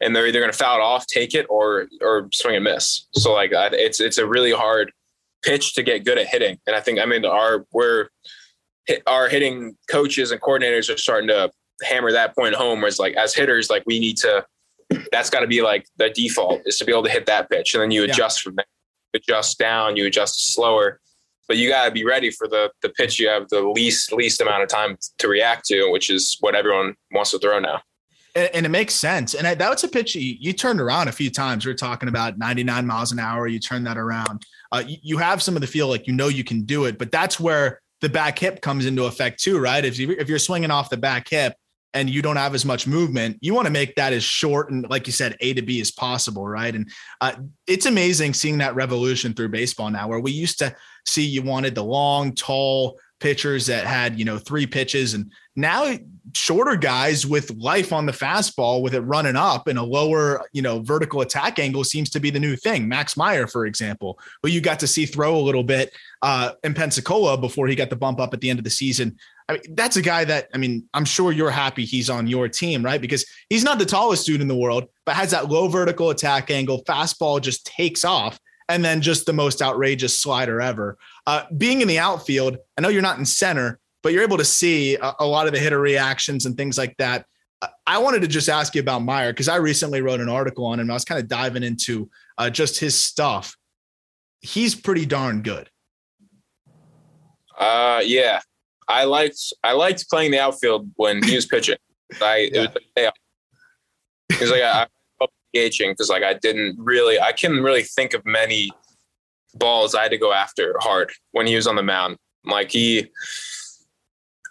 And 0.00 0.14
they're 0.14 0.26
either 0.26 0.40
going 0.40 0.52
to 0.52 0.58
foul 0.58 0.78
it 0.78 0.82
off, 0.82 1.06
take 1.06 1.34
it, 1.34 1.46
or 1.48 1.86
or 2.00 2.28
swing 2.32 2.56
and 2.56 2.64
miss. 2.64 3.06
So 3.14 3.32
like 3.32 3.50
it's 3.52 4.00
it's 4.00 4.18
a 4.18 4.26
really 4.26 4.52
hard 4.52 4.92
pitch 5.42 5.74
to 5.74 5.82
get 5.82 6.04
good 6.04 6.18
at 6.18 6.26
hitting. 6.26 6.58
And 6.66 6.74
I 6.74 6.80
think 6.80 6.98
I 6.98 7.06
mean 7.06 7.24
our 7.24 7.64
we're 7.72 8.08
our 9.06 9.28
hitting 9.28 9.76
coaches 9.88 10.30
and 10.30 10.40
coordinators 10.40 10.92
are 10.92 10.98
starting 10.98 11.28
to 11.28 11.50
hammer 11.82 12.12
that 12.12 12.34
point 12.34 12.54
home. 12.54 12.80
Where 12.80 12.88
it's 12.88 12.98
like 12.98 13.14
as 13.14 13.34
hitters, 13.34 13.70
like 13.70 13.84
we 13.86 13.98
need 13.98 14.16
to. 14.18 14.44
That's 15.10 15.30
got 15.30 15.40
to 15.40 15.46
be 15.46 15.62
like 15.62 15.86
the 15.96 16.10
default 16.10 16.62
is 16.66 16.76
to 16.78 16.84
be 16.84 16.92
able 16.92 17.04
to 17.04 17.10
hit 17.10 17.26
that 17.26 17.48
pitch, 17.48 17.74
and 17.74 17.82
then 17.82 17.90
you 17.90 18.04
adjust 18.04 18.40
yeah. 18.40 18.42
from 18.42 18.56
there. 18.56 18.66
Adjust 19.14 19.58
down, 19.58 19.96
you 19.96 20.06
adjust 20.06 20.52
slower, 20.54 21.00
but 21.48 21.56
you 21.56 21.68
got 21.68 21.86
to 21.86 21.90
be 21.90 22.04
ready 22.04 22.30
for 22.30 22.48
the 22.48 22.70
the 22.82 22.88
pitch 22.90 23.18
you 23.18 23.28
have 23.28 23.48
the 23.48 23.60
least 23.60 24.12
least 24.12 24.40
amount 24.40 24.62
of 24.62 24.68
time 24.68 24.96
to 25.18 25.28
react 25.28 25.66
to, 25.66 25.90
which 25.90 26.10
is 26.10 26.36
what 26.40 26.54
everyone 26.54 26.94
wants 27.12 27.30
to 27.32 27.38
throw 27.38 27.58
now. 27.58 27.82
And, 28.34 28.50
and 28.54 28.66
it 28.66 28.70
makes 28.70 28.94
sense. 28.94 29.34
And 29.34 29.46
I, 29.46 29.54
that 29.54 29.70
was 29.70 29.84
a 29.84 29.88
pitch 29.88 30.14
you, 30.14 30.36
you, 30.40 30.52
turned 30.52 30.80
around 30.80 31.08
a 31.08 31.12
few 31.12 31.30
times. 31.30 31.64
We 31.64 31.70
are 31.70 31.76
talking 31.76 32.08
about 32.08 32.36
99 32.36 32.84
miles 32.84 33.12
an 33.12 33.20
hour. 33.20 33.46
You 33.46 33.60
turn 33.60 33.84
that 33.84 33.96
around. 33.96 34.44
Uh, 34.72 34.82
you, 34.86 34.96
you, 35.02 35.18
have 35.18 35.40
some 35.40 35.54
of 35.54 35.60
the 35.60 35.68
feel 35.68 35.86
like 35.86 36.08
you 36.08 36.12
know 36.12 36.26
you 36.26 36.42
can 36.42 36.62
do 36.62 36.86
it, 36.86 36.98
but 36.98 37.12
that's 37.12 37.38
where 37.38 37.80
the 38.00 38.08
back 38.08 38.38
hip 38.38 38.60
comes 38.60 38.86
into 38.86 39.04
effect 39.04 39.40
too, 39.40 39.58
right? 39.58 39.84
If 39.84 39.98
you 39.98 40.12
if 40.18 40.28
you're 40.28 40.38
swinging 40.38 40.70
off 40.70 40.90
the 40.90 40.96
back 40.96 41.28
hip, 41.28 41.54
and 41.94 42.10
you 42.10 42.20
don't 42.20 42.36
have 42.36 42.54
as 42.54 42.64
much 42.64 42.86
movement, 42.86 43.38
you 43.40 43.54
want 43.54 43.66
to 43.66 43.72
make 43.72 43.94
that 43.94 44.12
as 44.12 44.24
short 44.24 44.70
and, 44.70 44.88
like 44.90 45.06
you 45.06 45.12
said, 45.12 45.36
A 45.40 45.54
to 45.54 45.62
B 45.62 45.80
as 45.80 45.92
possible, 45.92 46.46
right? 46.46 46.74
And 46.74 46.90
uh, 47.20 47.36
it's 47.68 47.86
amazing 47.86 48.34
seeing 48.34 48.58
that 48.58 48.74
revolution 48.74 49.32
through 49.32 49.50
baseball 49.50 49.90
now, 49.90 50.08
where 50.08 50.18
we 50.18 50.32
used 50.32 50.58
to 50.58 50.74
see 51.06 51.24
you 51.24 51.42
wanted 51.42 51.74
the 51.74 51.84
long, 51.84 52.34
tall, 52.34 52.98
pitchers 53.20 53.66
that 53.66 53.86
had, 53.86 54.18
you 54.18 54.24
know, 54.24 54.36
three 54.36 54.66
pitches 54.66 55.14
and 55.14 55.32
now 55.56 55.94
shorter 56.34 56.76
guys 56.76 57.26
with 57.26 57.50
life 57.56 57.90
on 57.90 58.04
the 58.04 58.12
fastball 58.12 58.82
with 58.82 58.94
it 58.94 59.00
running 59.00 59.34
up 59.34 59.66
and 59.66 59.78
a 59.78 59.82
lower, 59.82 60.44
you 60.52 60.60
know, 60.60 60.80
vertical 60.80 61.22
attack 61.22 61.58
angle 61.58 61.84
seems 61.84 62.10
to 62.10 62.20
be 62.20 62.28
the 62.28 62.40
new 62.40 62.54
thing. 62.56 62.86
Max 62.86 63.16
Meyer, 63.16 63.46
for 63.46 63.64
example, 63.64 64.18
who 64.42 64.50
you 64.50 64.60
got 64.60 64.78
to 64.80 64.86
see 64.86 65.06
throw 65.06 65.36
a 65.36 65.40
little 65.40 65.62
bit 65.62 65.90
uh, 66.20 66.52
in 66.64 66.74
Pensacola 66.74 67.38
before 67.38 67.66
he 67.66 67.74
got 67.74 67.88
the 67.88 67.96
bump 67.96 68.20
up 68.20 68.34
at 68.34 68.40
the 68.42 68.50
end 68.50 68.58
of 68.58 68.64
the 68.64 68.70
season. 68.70 69.16
I 69.48 69.54
mean, 69.54 69.62
that's 69.70 69.96
a 69.96 70.02
guy 70.02 70.24
that 70.24 70.48
I 70.52 70.58
mean, 70.58 70.86
I'm 70.92 71.04
sure 71.04 71.32
you're 71.32 71.50
happy 71.50 71.84
he's 71.84 72.10
on 72.10 72.26
your 72.26 72.48
team, 72.48 72.84
right? 72.84 73.00
Because 73.00 73.24
he's 73.48 73.64
not 73.64 73.78
the 73.78 73.86
tallest 73.86 74.26
dude 74.26 74.40
in 74.40 74.48
the 74.48 74.56
world, 74.56 74.88
but 75.06 75.14
has 75.14 75.30
that 75.30 75.48
low 75.48 75.68
vertical 75.68 76.10
attack 76.10 76.50
angle. 76.50 76.82
Fastball 76.84 77.40
just 77.40 77.64
takes 77.64 78.04
off, 78.04 78.38
and 78.68 78.84
then 78.84 79.00
just 79.00 79.26
the 79.26 79.32
most 79.32 79.62
outrageous 79.62 80.18
slider 80.18 80.60
ever. 80.60 80.98
Uh, 81.26 81.44
being 81.56 81.80
in 81.80 81.88
the 81.88 81.98
outfield, 81.98 82.56
I 82.76 82.80
know 82.80 82.88
you're 82.88 83.02
not 83.02 83.18
in 83.18 83.26
center, 83.26 83.78
but 84.02 84.12
you're 84.12 84.22
able 84.22 84.38
to 84.38 84.44
see 84.44 84.96
a, 84.96 85.14
a 85.20 85.26
lot 85.26 85.46
of 85.46 85.52
the 85.52 85.58
hitter 85.58 85.80
reactions 85.80 86.46
and 86.46 86.56
things 86.56 86.78
like 86.78 86.96
that. 86.98 87.26
Uh, 87.62 87.68
I 87.86 87.98
wanted 87.98 88.22
to 88.22 88.28
just 88.28 88.48
ask 88.48 88.74
you 88.74 88.80
about 88.80 89.02
Meyer 89.02 89.32
because 89.32 89.48
I 89.48 89.56
recently 89.56 90.00
wrote 90.00 90.20
an 90.20 90.28
article 90.28 90.66
on 90.66 90.80
him. 90.80 90.90
I 90.90 90.94
was 90.94 91.04
kind 91.04 91.20
of 91.20 91.28
diving 91.28 91.62
into 91.62 92.10
uh, 92.38 92.50
just 92.50 92.78
his 92.78 92.94
stuff. 92.94 93.56
He's 94.40 94.74
pretty 94.74 95.06
darn 95.06 95.42
good. 95.42 95.68
Uh, 97.58 98.02
yeah, 98.04 98.40
I 98.88 99.04
liked 99.04 99.52
I 99.62 99.72
liked 99.72 100.08
playing 100.10 100.32
the 100.32 100.40
outfield 100.40 100.90
when 100.96 101.22
he 101.22 101.34
was 101.34 101.46
pitching. 101.46 101.76
I 102.20 102.50
yeah. 102.52 102.62
it 102.62 102.74
was 102.96 103.12
because 104.28 104.50
like 104.50 104.62
I, 104.62 104.86
Because 105.54 106.08
like 106.08 106.22
I 106.22 106.34
didn't 106.34 106.76
really 106.78 107.18
I 107.18 107.32
couldn't 107.32 107.62
really 107.62 107.82
think 107.82 108.14
of 108.14 108.24
many 108.24 108.70
balls 109.54 109.94
I 109.94 110.02
had 110.02 110.10
to 110.10 110.18
go 110.18 110.32
after 110.32 110.74
hard 110.80 111.12
when 111.32 111.46
he 111.46 111.56
was 111.56 111.66
on 111.66 111.76
the 111.76 111.82
mound. 111.82 112.16
Like 112.44 112.70
he, 112.70 113.06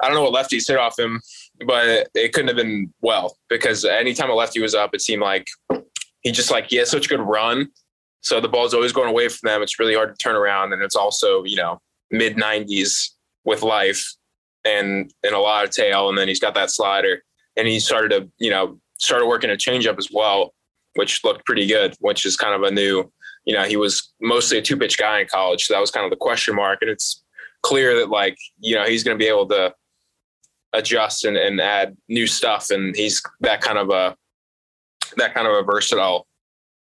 I 0.02 0.08
don't 0.08 0.16
know 0.16 0.30
what 0.30 0.34
lefties 0.34 0.68
hit 0.68 0.78
off 0.78 0.98
him, 0.98 1.22
but 1.68 2.10
it 2.16 2.34
couldn't 2.34 2.48
have 2.48 2.58
been 2.58 2.94
well 3.02 3.38
because 3.50 3.86
anytime 3.86 4.30
a 4.30 4.34
lefty 4.34 4.60
was 4.60 4.74
up, 4.74 4.92
it 4.94 5.02
seemed 5.02 5.22
like 5.22 5.48
he 6.22 6.32
just 6.32 6.52
like 6.52 6.70
he 6.70 6.78
has 6.78 6.90
such 6.90 7.06
a 7.06 7.10
good 7.10 7.22
run. 7.22 7.68
So 8.22 8.40
the 8.40 8.48
ball's 8.48 8.74
always 8.74 8.94
going 8.94 9.10
away 9.10 9.28
from 9.28 9.50
them. 9.50 9.62
It's 9.62 9.80
really 9.80 9.96
hard 9.96 10.10
to 10.10 10.24
turn 10.24 10.36
around, 10.36 10.74
and 10.74 10.82
it's 10.82 10.96
also 10.96 11.44
you 11.44 11.58
know 11.58 11.80
mid 12.10 12.38
90s 12.38 13.10
with 13.46 13.62
life 13.62 14.06
and 14.66 15.12
and 15.24 15.36
a 15.36 15.40
lot 15.40 15.66
of 15.66 15.72
tail, 15.72 16.10
and 16.10 16.18
then 16.18 16.28
he's 16.28 16.40
got 16.40 16.56
that 16.56 16.72
slider, 16.72 17.22
and 17.58 17.68
he 17.68 17.80
started 17.80 18.10
to 18.10 18.32
you 18.40 18.50
know 18.50 18.80
started 18.98 19.28
working 19.28 19.52
a 19.52 19.56
changeup 19.56 19.98
as 19.98 20.10
well, 20.12 20.54
which 20.96 21.24
looked 21.24 21.46
pretty 21.46 21.66
good, 21.68 21.96
which 22.00 22.26
is 22.26 22.38
kind 22.38 22.54
of 22.54 22.64
a 22.64 22.72
new 22.72 23.12
you 23.46 23.54
know, 23.54 23.64
he 23.64 23.78
was 23.78 24.14
mostly 24.22 24.58
a 24.58 24.62
two 24.62 24.78
pitch 24.78 24.98
guy 24.98 25.20
in 25.20 25.28
college. 25.28 25.66
So 25.66 25.74
that 25.74 25.80
was 25.80 25.92
kind 25.92 26.06
of 26.06 26.10
the 26.10 26.18
question 26.18 26.56
mark. 26.56 26.80
And 26.82 26.90
it's 26.90 27.24
clear 27.62 27.98
that 28.00 28.10
like, 28.10 28.38
you 28.60 28.76
know, 28.76 28.86
he's 28.86 29.04
going 29.04 29.18
to 29.18 29.24
be 29.24 29.28
able 29.28 29.48
to 29.50 29.74
adjust 30.74 31.26
and, 31.26 31.38
and 31.38 31.60
add 31.60 31.96
new 32.08 32.28
stuff. 32.28 32.70
And 32.70 32.96
he's 32.96 33.22
that 33.42 33.62
kind 33.62 33.78
of 33.78 33.90
a, 33.90 34.16
that 35.18 35.34
kind 35.34 35.48
of 35.48 35.54
a 35.54 35.64
versatile 35.64 36.28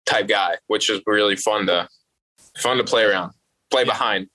type 0.05 0.27
guy, 0.27 0.55
which 0.67 0.89
is 0.89 1.01
really 1.05 1.35
fun 1.35 1.67
to, 1.67 1.87
fun 2.57 2.77
to 2.77 2.83
play 2.83 3.03
around, 3.03 3.33
play 3.69 3.83
behind 3.83 4.27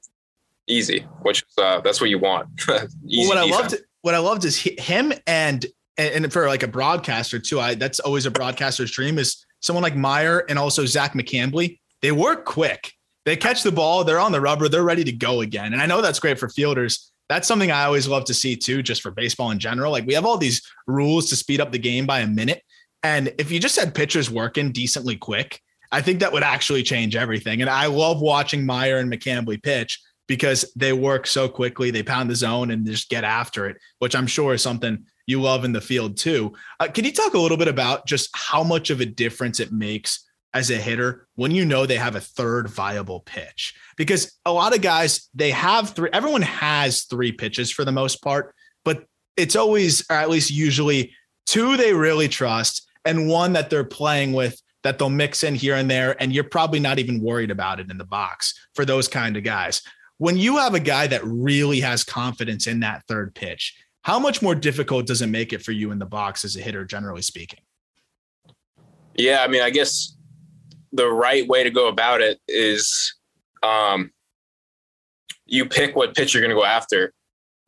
easy, 0.66 1.00
which 1.22 1.42
is, 1.42 1.58
uh, 1.58 1.80
that's 1.80 2.00
what 2.00 2.10
you 2.10 2.18
want. 2.18 2.48
what 2.68 3.38
I 3.38 3.44
loved, 3.44 3.76
what 4.02 4.14
I 4.14 4.18
loved 4.18 4.44
is 4.44 4.56
him 4.56 5.12
and, 5.26 5.64
and 5.96 6.32
for 6.32 6.46
like 6.46 6.62
a 6.62 6.68
broadcaster 6.68 7.38
too, 7.38 7.60
I, 7.60 7.74
that's 7.74 7.98
always 8.00 8.26
a 8.26 8.30
broadcaster's 8.30 8.90
dream 8.90 9.18
is 9.18 9.44
someone 9.60 9.82
like 9.82 9.96
Meyer 9.96 10.44
and 10.48 10.58
also 10.58 10.84
Zach 10.84 11.14
McCambley 11.14 11.78
they 12.02 12.12
work 12.12 12.44
quick. 12.44 12.92
They 13.26 13.36
catch 13.36 13.62
the 13.62 13.72
ball, 13.72 14.04
they're 14.04 14.18
on 14.18 14.32
the 14.32 14.40
rubber, 14.40 14.68
they're 14.68 14.82
ready 14.82 15.04
to 15.04 15.12
go 15.12 15.42
again. 15.42 15.72
And 15.72 15.82
I 15.82 15.86
know 15.86 16.00
that's 16.00 16.20
great 16.20 16.38
for 16.38 16.48
fielders. 16.48 17.12
That's 17.28 17.46
something 17.46 17.70
I 17.70 17.84
always 17.84 18.08
love 18.08 18.24
to 18.24 18.34
see 18.34 18.56
too, 18.56 18.82
just 18.82 19.02
for 19.02 19.10
baseball 19.10 19.50
in 19.50 19.58
general. 19.58 19.92
Like 19.92 20.06
we 20.06 20.14
have 20.14 20.24
all 20.24 20.38
these 20.38 20.62
rules 20.86 21.28
to 21.28 21.36
speed 21.36 21.60
up 21.60 21.70
the 21.70 21.78
game 21.78 22.06
by 22.06 22.20
a 22.20 22.26
minute. 22.26 22.62
And 23.02 23.32
if 23.38 23.50
you 23.50 23.60
just 23.60 23.78
had 23.78 23.94
pitchers 23.94 24.30
working 24.30 24.72
decently 24.72 25.16
quick, 25.16 25.60
I 25.92 26.00
think 26.00 26.20
that 26.20 26.32
would 26.32 26.42
actually 26.42 26.82
change 26.82 27.14
everything. 27.14 27.60
And 27.60 27.70
I 27.70 27.86
love 27.86 28.20
watching 28.20 28.66
Meyer 28.66 28.98
and 28.98 29.12
McCambley 29.12 29.62
pitch 29.62 30.00
because 30.26 30.70
they 30.76 30.92
work 30.92 31.26
so 31.26 31.48
quickly. 31.48 31.90
They 31.90 32.02
pound 32.02 32.30
the 32.30 32.36
zone 32.36 32.70
and 32.70 32.86
just 32.86 33.10
get 33.10 33.24
after 33.24 33.66
it, 33.66 33.76
which 33.98 34.14
I'm 34.14 34.26
sure 34.26 34.54
is 34.54 34.62
something 34.62 35.04
you 35.30 35.40
love 35.40 35.64
in 35.64 35.72
the 35.72 35.80
field 35.80 36.16
too. 36.16 36.52
Uh, 36.78 36.88
can 36.88 37.04
you 37.04 37.12
talk 37.12 37.34
a 37.34 37.38
little 37.38 37.56
bit 37.56 37.68
about 37.68 38.06
just 38.06 38.28
how 38.34 38.62
much 38.62 38.90
of 38.90 39.00
a 39.00 39.06
difference 39.06 39.60
it 39.60 39.72
makes 39.72 40.26
as 40.52 40.70
a 40.70 40.76
hitter 40.76 41.28
when 41.36 41.50
you 41.50 41.64
know 41.64 41.86
they 41.86 41.96
have 41.96 42.16
a 42.16 42.20
third 42.20 42.68
viable 42.68 43.20
pitch 43.20 43.74
because 43.96 44.36
a 44.44 44.52
lot 44.52 44.74
of 44.74 44.82
guys 44.82 45.28
they 45.34 45.50
have 45.50 45.90
three 45.90 46.10
everyone 46.12 46.42
has 46.42 47.04
three 47.04 47.30
pitches 47.30 47.70
for 47.70 47.84
the 47.84 47.92
most 47.92 48.22
part 48.22 48.54
but 48.84 49.04
it's 49.36 49.54
always 49.54 50.04
or 50.10 50.16
at 50.16 50.30
least 50.30 50.50
usually 50.50 51.12
two 51.46 51.76
they 51.76 51.92
really 51.92 52.28
trust 52.28 52.88
and 53.04 53.28
one 53.28 53.52
that 53.52 53.70
they're 53.70 53.84
playing 53.84 54.32
with 54.32 54.60
that 54.82 54.98
they'll 54.98 55.10
mix 55.10 55.44
in 55.44 55.54
here 55.54 55.76
and 55.76 55.90
there 55.90 56.20
and 56.20 56.32
you're 56.32 56.44
probably 56.44 56.80
not 56.80 56.98
even 56.98 57.22
worried 57.22 57.50
about 57.50 57.78
it 57.78 57.90
in 57.90 57.98
the 57.98 58.04
box 58.04 58.54
for 58.74 58.84
those 58.84 59.06
kind 59.06 59.36
of 59.36 59.44
guys 59.44 59.82
when 60.18 60.36
you 60.36 60.58
have 60.58 60.74
a 60.74 60.80
guy 60.80 61.06
that 61.06 61.24
really 61.24 61.80
has 61.80 62.02
confidence 62.02 62.66
in 62.66 62.80
that 62.80 63.04
third 63.06 63.34
pitch 63.34 63.76
how 64.02 64.18
much 64.18 64.40
more 64.42 64.54
difficult 64.54 65.06
does 65.06 65.22
it 65.22 65.28
make 65.28 65.52
it 65.52 65.62
for 65.62 65.72
you 65.72 65.90
in 65.90 65.98
the 65.98 66.06
box 66.06 66.44
as 66.44 66.56
a 66.56 66.60
hitter 66.60 66.84
generally 66.84 67.22
speaking? 67.22 67.60
Yeah 69.16 69.42
i 69.42 69.48
mean 69.48 69.60
i 69.60 69.70
guess 69.70 70.16
the 70.92 71.08
right 71.08 71.46
way 71.46 71.62
to 71.62 71.70
go 71.70 71.88
about 71.88 72.20
it 72.20 72.40
is 72.48 73.14
um, 73.62 74.10
you 75.46 75.66
pick 75.66 75.96
what 75.96 76.14
pitch 76.14 76.34
you're 76.34 76.42
going 76.42 76.54
to 76.54 76.60
go 76.60 76.64
after 76.64 77.12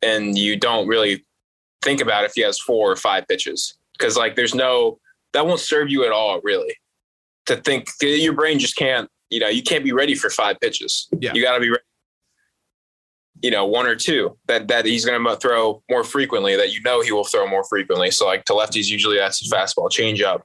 and 0.01 0.37
you 0.37 0.57
don't 0.57 0.87
really 0.87 1.25
think 1.83 2.01
about 2.01 2.25
if 2.25 2.33
he 2.35 2.41
has 2.41 2.59
four 2.59 2.91
or 2.91 2.95
five 2.95 3.27
pitches. 3.27 3.77
Because 3.97 4.17
like 4.17 4.35
there's 4.35 4.55
no 4.55 4.99
that 5.33 5.45
won't 5.45 5.59
serve 5.59 5.89
you 5.89 6.05
at 6.05 6.11
all 6.11 6.39
really 6.43 6.75
to 7.45 7.57
think 7.57 7.87
your 8.01 8.33
brain 8.33 8.59
just 8.59 8.75
can't 8.75 9.09
you 9.29 9.39
know 9.39 9.47
you 9.47 9.63
can't 9.63 9.83
be 9.83 9.91
ready 9.91 10.15
for 10.15 10.29
five 10.29 10.59
pitches. 10.59 11.07
Yeah. 11.19 11.33
you 11.33 11.41
got 11.41 11.55
to 11.55 11.61
be 11.61 11.69
ready 11.69 11.83
you 13.43 13.51
know 13.51 13.65
one 13.65 13.85
or 13.85 13.95
two 13.95 14.35
that 14.47 14.67
that 14.69 14.85
he's 14.85 15.05
going 15.05 15.23
to 15.23 15.35
throw 15.35 15.83
more 15.91 16.03
frequently 16.03 16.55
that 16.55 16.73
you 16.73 16.81
know 16.81 17.01
he 17.01 17.11
will 17.11 17.25
throw 17.25 17.45
more 17.45 17.63
frequently 17.65 18.09
so 18.09 18.25
like 18.25 18.43
to 18.45 18.53
lefties 18.53 18.89
usually 18.89 19.17
that's 19.17 19.39
his 19.39 19.51
fastball 19.51 19.89
changeup, 19.91 20.41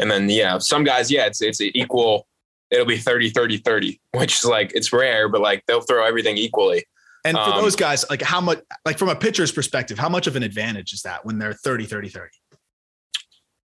and 0.00 0.10
then, 0.10 0.30
yeah, 0.30 0.58
some 0.58 0.82
guys, 0.82 1.10
yeah, 1.10 1.26
it's, 1.26 1.42
it's 1.42 1.60
equal. 1.60 2.26
It'll 2.70 2.86
be 2.86 2.96
30, 2.96 3.30
30, 3.30 3.58
30, 3.58 4.00
which 4.14 4.36
is 4.36 4.44
like, 4.44 4.72
it's 4.74 4.92
rare, 4.92 5.28
but 5.28 5.40
like 5.40 5.64
they'll 5.66 5.82
throw 5.82 6.04
everything 6.04 6.36
equally. 6.36 6.84
And 7.24 7.36
for 7.36 7.42
um, 7.42 7.62
those 7.62 7.76
guys, 7.76 8.04
like 8.08 8.22
how 8.22 8.40
much, 8.40 8.60
like 8.86 8.96
from 8.96 9.10
a 9.10 9.14
pitcher's 9.16 9.52
perspective, 9.52 9.98
how 9.98 10.08
much 10.08 10.26
of 10.26 10.36
an 10.36 10.42
advantage 10.42 10.94
is 10.94 11.02
that 11.02 11.24
when 11.26 11.38
they're 11.38 11.52
30, 11.52 11.84
30, 11.84 12.08
30? 12.08 12.30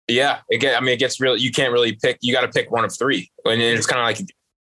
Yeah. 0.08 0.40
Again, 0.52 0.76
I 0.78 0.80
mean, 0.80 0.94
it 0.94 1.00
gets 1.00 1.20
really, 1.20 1.42
you 1.42 1.52
can't 1.52 1.74
really 1.74 1.94
pick, 2.02 2.18
you 2.22 2.34
got 2.34 2.42
to 2.42 2.48
pick 2.48 2.72
one 2.72 2.86
of 2.86 2.98
three. 2.98 3.30
And 3.44 3.62
it's 3.62 3.86
kind 3.86 4.00
of 4.00 4.06
like, 4.06 4.26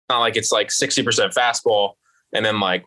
not 0.10 0.20
like 0.20 0.38
it's 0.38 0.52
like 0.52 0.68
60% 0.68 1.34
fastball 1.34 1.94
and 2.34 2.46
then 2.46 2.60
like, 2.60 2.86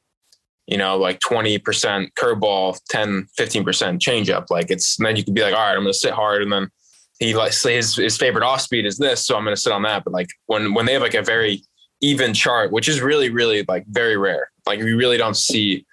you 0.70 0.78
know, 0.78 0.96
like 0.96 1.18
20% 1.18 2.12
curveball, 2.14 2.80
10, 2.88 3.26
15% 3.38 3.64
changeup. 3.98 4.46
Like 4.50 4.70
it's, 4.70 4.96
then 4.96 5.16
you 5.16 5.24
can 5.24 5.34
be 5.34 5.42
like, 5.42 5.52
all 5.52 5.60
right, 5.60 5.72
I'm 5.72 5.82
going 5.82 5.92
to 5.92 5.94
sit 5.94 6.12
hard. 6.12 6.42
And 6.42 6.52
then 6.52 6.70
he 7.18 7.34
like 7.34 7.52
his, 7.52 7.96
his 7.96 8.16
favorite 8.16 8.44
off 8.44 8.60
speed 8.60 8.86
is 8.86 8.96
this, 8.96 9.26
so 9.26 9.36
I'm 9.36 9.44
going 9.44 9.54
to 9.54 9.60
sit 9.60 9.72
on 9.72 9.82
that. 9.82 10.04
But 10.04 10.12
like 10.12 10.28
when 10.46 10.72
when 10.72 10.86
they 10.86 10.94
have 10.94 11.02
like 11.02 11.14
a 11.14 11.22
very 11.22 11.62
even 12.00 12.32
chart, 12.32 12.72
which 12.72 12.88
is 12.88 13.00
really 13.02 13.28
really 13.28 13.64
like 13.68 13.84
very 13.88 14.16
rare. 14.16 14.50
Like 14.66 14.80
we 14.80 14.92
really 14.92 15.18
don't 15.18 15.36
see 15.36 15.84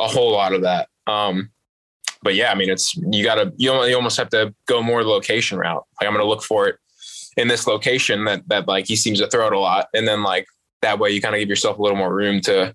a 0.00 0.08
whole 0.08 0.32
lot 0.32 0.52
of 0.52 0.62
that. 0.62 0.88
Um, 1.06 1.50
but 2.22 2.34
yeah, 2.34 2.50
I 2.50 2.54
mean 2.54 2.70
it's 2.70 2.96
you 2.96 3.22
got 3.22 3.36
to 3.36 3.52
you, 3.56 3.72
you 3.84 3.94
almost 3.94 4.16
have 4.16 4.30
to 4.30 4.54
go 4.66 4.82
more 4.82 5.04
location 5.04 5.58
route. 5.58 5.84
Like 6.00 6.08
I'm 6.08 6.14
going 6.14 6.24
to 6.24 6.28
look 6.28 6.42
for 6.42 6.68
it 6.68 6.76
in 7.36 7.48
this 7.48 7.66
location 7.66 8.24
that 8.24 8.48
that 8.48 8.66
like 8.66 8.86
he 8.86 8.96
seems 8.96 9.20
to 9.20 9.28
throw 9.28 9.46
it 9.46 9.52
a 9.52 9.58
lot, 9.58 9.86
and 9.94 10.08
then 10.08 10.22
like 10.22 10.46
that 10.80 10.98
way 10.98 11.10
you 11.10 11.20
kind 11.20 11.34
of 11.34 11.38
give 11.38 11.48
yourself 11.48 11.78
a 11.78 11.82
little 11.82 11.96
more 11.96 12.12
room 12.12 12.40
to 12.40 12.74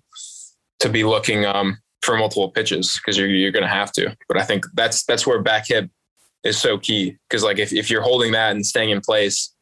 to 0.80 0.88
be 0.88 1.04
looking 1.04 1.44
um 1.44 1.78
for 2.02 2.16
multiple 2.16 2.50
pitches 2.50 2.94
because 2.96 3.18
you're 3.18 3.28
you're 3.28 3.50
going 3.50 3.64
to 3.64 3.68
have 3.68 3.92
to. 3.92 4.16
But 4.28 4.38
I 4.38 4.44
think 4.44 4.64
that's 4.74 5.04
that's 5.04 5.26
where 5.26 5.42
back 5.42 5.66
hip 5.68 5.90
is 6.44 6.58
so 6.58 6.78
key 6.78 7.16
because 7.28 7.42
like 7.42 7.58
if, 7.58 7.72
if 7.72 7.90
you're 7.90 8.02
holding 8.02 8.32
that 8.32 8.52
and 8.52 8.64
staying 8.64 8.90
in 8.90 9.00
place 9.00 9.54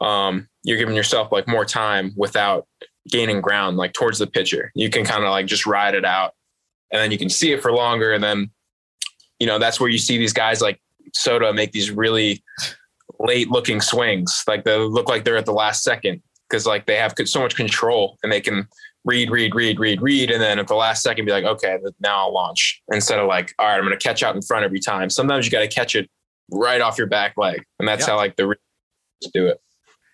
um, 0.00 0.48
you're 0.62 0.78
giving 0.78 0.94
yourself 0.94 1.32
like 1.32 1.48
more 1.48 1.64
time 1.64 2.12
without 2.16 2.66
gaining 3.08 3.40
ground 3.40 3.76
like 3.76 3.92
towards 3.92 4.18
the 4.18 4.26
pitcher 4.26 4.70
you 4.74 4.90
can 4.90 5.04
kind 5.04 5.24
of 5.24 5.30
like 5.30 5.46
just 5.46 5.66
ride 5.66 5.94
it 5.94 6.04
out 6.04 6.32
and 6.92 7.00
then 7.00 7.10
you 7.10 7.18
can 7.18 7.30
see 7.30 7.52
it 7.52 7.62
for 7.62 7.72
longer 7.72 8.12
and 8.12 8.22
then 8.22 8.50
you 9.38 9.46
know 9.46 9.58
that's 9.58 9.80
where 9.80 9.88
you 9.88 9.98
see 9.98 10.18
these 10.18 10.32
guys 10.32 10.60
like 10.60 10.80
Soto 11.14 11.52
make 11.52 11.72
these 11.72 11.90
really 11.90 12.42
late 13.18 13.50
looking 13.50 13.80
swings 13.80 14.44
like 14.46 14.64
they 14.64 14.76
look 14.76 15.08
like 15.08 15.24
they're 15.24 15.38
at 15.38 15.46
the 15.46 15.52
last 15.52 15.82
second 15.82 16.22
because 16.48 16.66
like 16.66 16.86
they 16.86 16.96
have 16.96 17.14
so 17.24 17.40
much 17.40 17.56
control 17.56 18.18
and 18.22 18.30
they 18.30 18.40
can 18.40 18.68
read, 19.04 19.30
read, 19.30 19.54
read, 19.54 19.78
read, 19.78 20.02
read, 20.02 20.30
and 20.30 20.40
then 20.40 20.58
at 20.58 20.68
the 20.68 20.74
last 20.74 21.02
second 21.02 21.24
be 21.24 21.32
like, 21.32 21.44
okay, 21.44 21.78
now 22.00 22.26
I'll 22.26 22.32
launch 22.32 22.82
instead 22.92 23.18
of 23.18 23.26
like, 23.26 23.54
all 23.58 23.66
right, 23.66 23.76
I'm 23.76 23.84
going 23.84 23.96
to 23.96 24.02
catch 24.02 24.22
out 24.22 24.34
in 24.34 24.42
front 24.42 24.64
every 24.64 24.80
time. 24.80 25.08
Sometimes 25.10 25.46
you 25.46 25.52
got 25.52 25.60
to 25.60 25.68
catch 25.68 25.94
it 25.94 26.10
right 26.50 26.80
off 26.80 26.98
your 26.98 27.06
back 27.06 27.34
leg. 27.36 27.64
And 27.78 27.88
that's 27.88 28.00
yep. 28.00 28.08
how 28.08 28.16
like 28.16 28.36
the 28.36 28.54
do 29.32 29.48
it. 29.48 29.60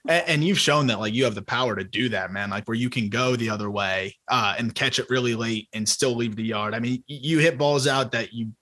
And, 0.08 0.28
and, 0.28 0.44
you've 0.44 0.58
shown 0.58 0.86
that 0.88 1.00
like 1.00 1.14
you 1.14 1.24
have 1.24 1.34
the 1.34 1.42
power 1.42 1.76
to 1.76 1.84
do 1.84 2.08
that, 2.10 2.30
man. 2.30 2.50
Like 2.50 2.66
where 2.66 2.76
you 2.76 2.90
can 2.90 3.08
go 3.08 3.36
the 3.36 3.50
other 3.50 3.70
way 3.70 4.16
uh, 4.28 4.54
and 4.58 4.74
catch 4.74 4.98
it 4.98 5.08
really 5.10 5.34
late 5.34 5.68
and 5.72 5.88
still 5.88 6.14
leave 6.14 6.36
the 6.36 6.44
yard. 6.44 6.74
I 6.74 6.78
mean, 6.78 7.02
you 7.06 7.38
hit 7.38 7.58
balls 7.58 7.86
out 7.86 8.12
that 8.12 8.32
you 8.32 8.52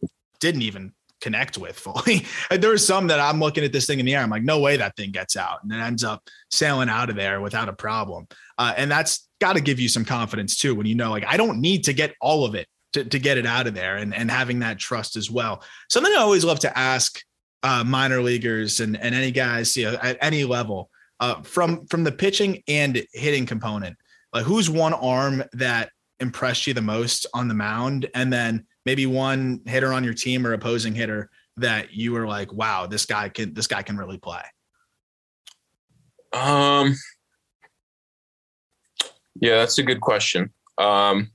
didn't 0.40 0.62
even 0.62 0.92
connect 1.22 1.56
with 1.56 1.78
fully. 1.78 2.26
There's 2.50 2.86
some 2.86 3.06
that 3.06 3.20
I'm 3.20 3.40
looking 3.40 3.64
at 3.64 3.72
this 3.72 3.86
thing 3.86 4.00
in 4.00 4.04
the 4.04 4.14
air. 4.14 4.22
I'm 4.22 4.30
like, 4.30 4.42
no 4.42 4.58
way 4.58 4.76
that 4.76 4.96
thing 4.96 5.12
gets 5.12 5.36
out, 5.36 5.62
and 5.62 5.72
it 5.72 5.76
ends 5.76 6.04
up 6.04 6.28
sailing 6.50 6.90
out 6.90 7.08
of 7.08 7.16
there 7.16 7.40
without 7.40 7.68
a 7.68 7.72
problem. 7.72 8.26
Uh, 8.58 8.74
and 8.76 8.90
that's 8.90 9.28
got 9.40 9.54
to 9.54 9.62
give 9.62 9.80
you 9.80 9.88
some 9.88 10.04
confidence 10.04 10.56
too 10.56 10.74
when 10.74 10.86
you 10.86 10.94
know, 10.94 11.10
like, 11.10 11.24
I 11.26 11.36
don't 11.36 11.60
need 11.60 11.84
to 11.84 11.92
get 11.92 12.14
all 12.20 12.44
of 12.44 12.54
it 12.54 12.66
to, 12.92 13.04
to 13.04 13.18
get 13.18 13.38
it 13.38 13.46
out 13.46 13.66
of 13.66 13.74
there, 13.74 13.96
and 13.96 14.14
and 14.14 14.30
having 14.30 14.58
that 14.58 14.78
trust 14.78 15.16
as 15.16 15.30
well. 15.30 15.62
Something 15.88 16.12
I 16.12 16.20
always 16.20 16.44
love 16.44 16.58
to 16.60 16.78
ask 16.78 17.18
uh, 17.62 17.84
minor 17.84 18.20
leaguers 18.20 18.80
and 18.80 18.96
and 19.00 19.14
any 19.14 19.30
guys 19.30 19.76
you 19.76 19.90
know, 19.90 19.98
at 20.02 20.18
any 20.20 20.44
level 20.44 20.90
uh, 21.20 21.40
from 21.42 21.86
from 21.86 22.04
the 22.04 22.12
pitching 22.12 22.62
and 22.68 23.04
hitting 23.12 23.46
component. 23.46 23.96
Like 24.32 24.44
who's 24.44 24.68
one 24.68 24.94
arm 24.94 25.44
that 25.52 25.90
impressed 26.20 26.66
you 26.66 26.74
the 26.74 26.82
most 26.82 27.26
on 27.34 27.48
the 27.48 27.54
mound, 27.54 28.08
and 28.14 28.32
then 28.32 28.66
maybe 28.86 29.06
one 29.06 29.60
hitter 29.66 29.92
on 29.92 30.04
your 30.04 30.14
team 30.14 30.46
or 30.46 30.52
opposing 30.52 30.94
hitter 30.94 31.30
that 31.58 31.92
you 31.92 32.12
were 32.12 32.26
like, 32.26 32.52
wow, 32.52 32.86
this 32.86 33.06
guy 33.06 33.28
can 33.28 33.54
this 33.54 33.66
guy 33.66 33.82
can 33.82 33.96
really 33.96 34.18
play. 34.18 34.42
Um. 36.32 36.94
Yeah, 39.40 39.56
that's 39.56 39.78
a 39.78 39.82
good 39.82 40.00
question. 40.00 40.52
Um, 40.78 41.30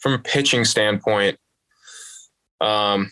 from 0.00 0.12
a 0.12 0.18
pitching 0.18 0.64
standpoint, 0.64 1.38
um, 2.60 3.10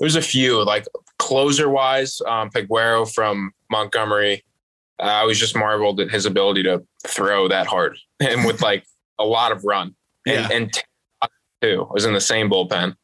there's 0.00 0.16
a 0.16 0.22
few 0.22 0.64
like 0.64 0.84
closer 1.18 1.68
wise, 1.68 2.20
um, 2.26 2.50
Peguero 2.50 3.12
from 3.12 3.52
Montgomery. 3.70 4.44
I 5.00 5.24
was 5.24 5.38
just 5.38 5.56
marveled 5.56 6.00
at 6.00 6.10
his 6.10 6.26
ability 6.26 6.64
to 6.64 6.84
throw 7.06 7.48
that 7.48 7.66
hard 7.66 7.96
and 8.20 8.44
with 8.44 8.62
like 8.62 8.84
a 9.18 9.24
lot 9.24 9.52
of 9.52 9.64
run. 9.64 9.94
And, 10.28 10.50
yeah. 10.50 10.56
and 10.56 10.82
too 11.62 11.86
was 11.90 12.04
in 12.04 12.14
the 12.14 12.20
same 12.20 12.50
bullpen 12.50 12.94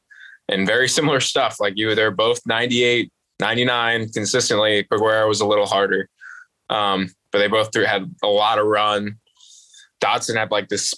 and 0.48 0.66
very 0.66 0.88
similar 0.88 1.20
stuff. 1.20 1.58
Like 1.60 1.74
you, 1.76 1.94
they're 1.94 2.10
both 2.10 2.40
98, 2.46 3.10
99 3.40 4.10
consistently. 4.10 4.84
Peguero 4.84 5.28
was 5.28 5.40
a 5.40 5.46
little 5.46 5.66
harder, 5.66 6.08
um, 6.70 7.08
but 7.32 7.38
they 7.38 7.48
both 7.48 7.72
threw, 7.72 7.84
had 7.84 8.10
a 8.22 8.28
lot 8.28 8.58
of 8.58 8.66
run. 8.66 9.16
Dodson 10.00 10.36
had 10.36 10.50
like 10.50 10.68
this 10.68 10.94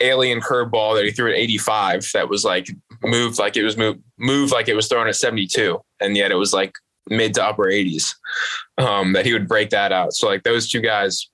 alien 0.00 0.40
curveball 0.40 0.96
that 0.96 1.04
he 1.04 1.12
threw 1.12 1.30
at 1.30 1.36
85 1.36 2.10
that 2.14 2.28
was 2.28 2.44
like 2.44 2.68
moved 3.04 3.38
like 3.38 3.56
it 3.56 3.62
was 3.62 3.76
moved 3.76 4.02
moved 4.18 4.52
like 4.52 4.68
it 4.68 4.74
was 4.74 4.88
thrown 4.88 5.06
at 5.06 5.14
72 5.14 5.78
and 6.00 6.16
yet 6.16 6.32
it 6.32 6.34
was 6.34 6.52
like 6.52 6.72
mid 7.08 7.34
to 7.34 7.44
upper 7.44 7.66
80s 7.66 8.16
um, 8.78 9.12
that 9.12 9.24
he 9.24 9.32
would 9.32 9.46
break 9.46 9.70
that 9.70 9.92
out 9.92 10.12
so 10.12 10.26
like 10.26 10.42
those 10.42 10.68
two 10.68 10.80
guys 10.80 11.29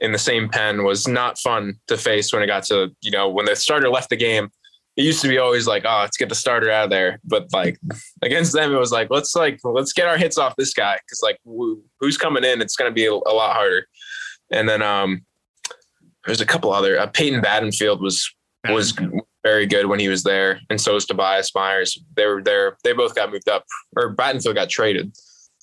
in 0.00 0.12
the 0.12 0.18
same 0.18 0.48
pen 0.48 0.84
was 0.84 1.06
not 1.06 1.38
fun 1.38 1.74
to 1.86 1.96
face 1.96 2.32
when 2.32 2.42
it 2.42 2.46
got 2.46 2.64
to 2.64 2.90
you 3.00 3.10
know 3.10 3.28
when 3.28 3.46
the 3.46 3.56
starter 3.56 3.88
left 3.88 4.10
the 4.10 4.16
game 4.16 4.48
it 4.96 5.02
used 5.02 5.22
to 5.22 5.28
be 5.28 5.38
always 5.38 5.66
like 5.66 5.84
oh 5.86 6.00
let's 6.00 6.16
get 6.16 6.28
the 6.28 6.34
starter 6.34 6.70
out 6.70 6.84
of 6.84 6.90
there 6.90 7.20
but 7.24 7.46
like 7.52 7.78
against 8.22 8.52
them 8.52 8.72
it 8.72 8.78
was 8.78 8.92
like 8.92 9.08
let's 9.10 9.34
like 9.34 9.58
let's 9.64 9.92
get 9.92 10.06
our 10.06 10.16
hits 10.16 10.38
off 10.38 10.54
this 10.56 10.74
guy 10.74 10.98
because 11.04 11.20
like 11.22 11.38
who's 12.00 12.16
coming 12.16 12.44
in 12.44 12.60
it's 12.60 12.76
going 12.76 12.90
to 12.90 12.94
be 12.94 13.06
a, 13.06 13.12
a 13.12 13.34
lot 13.34 13.54
harder 13.54 13.86
and 14.50 14.68
then 14.68 14.82
um 14.82 15.22
there's 16.26 16.40
a 16.40 16.46
couple 16.46 16.72
other. 16.72 16.98
Uh, 16.98 17.06
Peyton 17.06 17.40
Battenfield 17.40 18.00
was 18.00 18.30
was 18.70 18.94
very 19.42 19.66
good 19.66 19.86
when 19.86 20.00
he 20.00 20.08
was 20.08 20.22
there, 20.22 20.60
and 20.70 20.80
so 20.80 20.94
was 20.94 21.06
Tobias 21.06 21.54
Myers. 21.54 21.98
They 22.16 22.26
were 22.26 22.42
there. 22.42 22.76
They 22.82 22.92
both 22.92 23.14
got 23.14 23.30
moved 23.30 23.48
up, 23.48 23.64
or 23.96 24.14
Battenfield 24.14 24.54
got 24.54 24.70
traded 24.70 25.14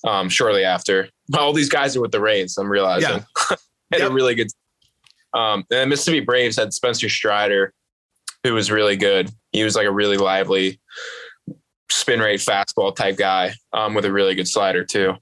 um, 0.04 0.28
shortly 0.28 0.64
after. 0.64 1.08
All 1.36 1.52
these 1.52 1.68
guys 1.68 1.96
are 1.96 2.00
with 2.00 2.12
the 2.12 2.20
Rays. 2.20 2.56
I'm 2.56 2.70
realizing 2.70 3.24
yeah. 3.50 3.56
had 3.92 4.00
yep. 4.00 4.10
a 4.10 4.14
really 4.14 4.34
good. 4.34 4.48
Um, 5.34 5.64
and 5.70 5.88
Mississippi 5.88 6.20
Braves 6.20 6.56
had 6.56 6.72
Spencer 6.72 7.08
Strider, 7.08 7.72
who 8.44 8.54
was 8.54 8.70
really 8.70 8.96
good. 8.96 9.30
He 9.52 9.64
was 9.64 9.76
like 9.76 9.86
a 9.86 9.92
really 9.92 10.16
lively 10.16 10.80
spin 11.90 12.20
rate 12.20 12.40
fastball 12.40 12.94
type 12.94 13.16
guy 13.16 13.52
um, 13.72 13.94
with 13.94 14.04
a 14.04 14.12
really 14.12 14.34
good 14.34 14.48
slider 14.48 14.84
too. 14.84 15.14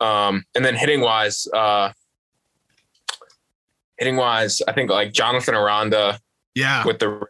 Um, 0.00 0.44
and 0.54 0.64
then 0.64 0.74
hitting 0.74 1.00
wise, 1.00 1.46
uh, 1.54 1.92
hitting 3.98 4.16
wise, 4.16 4.60
I 4.66 4.72
think 4.72 4.90
like 4.90 5.12
Jonathan 5.12 5.54
Aranda, 5.54 6.18
yeah, 6.54 6.84
with 6.84 6.98
the 6.98 7.20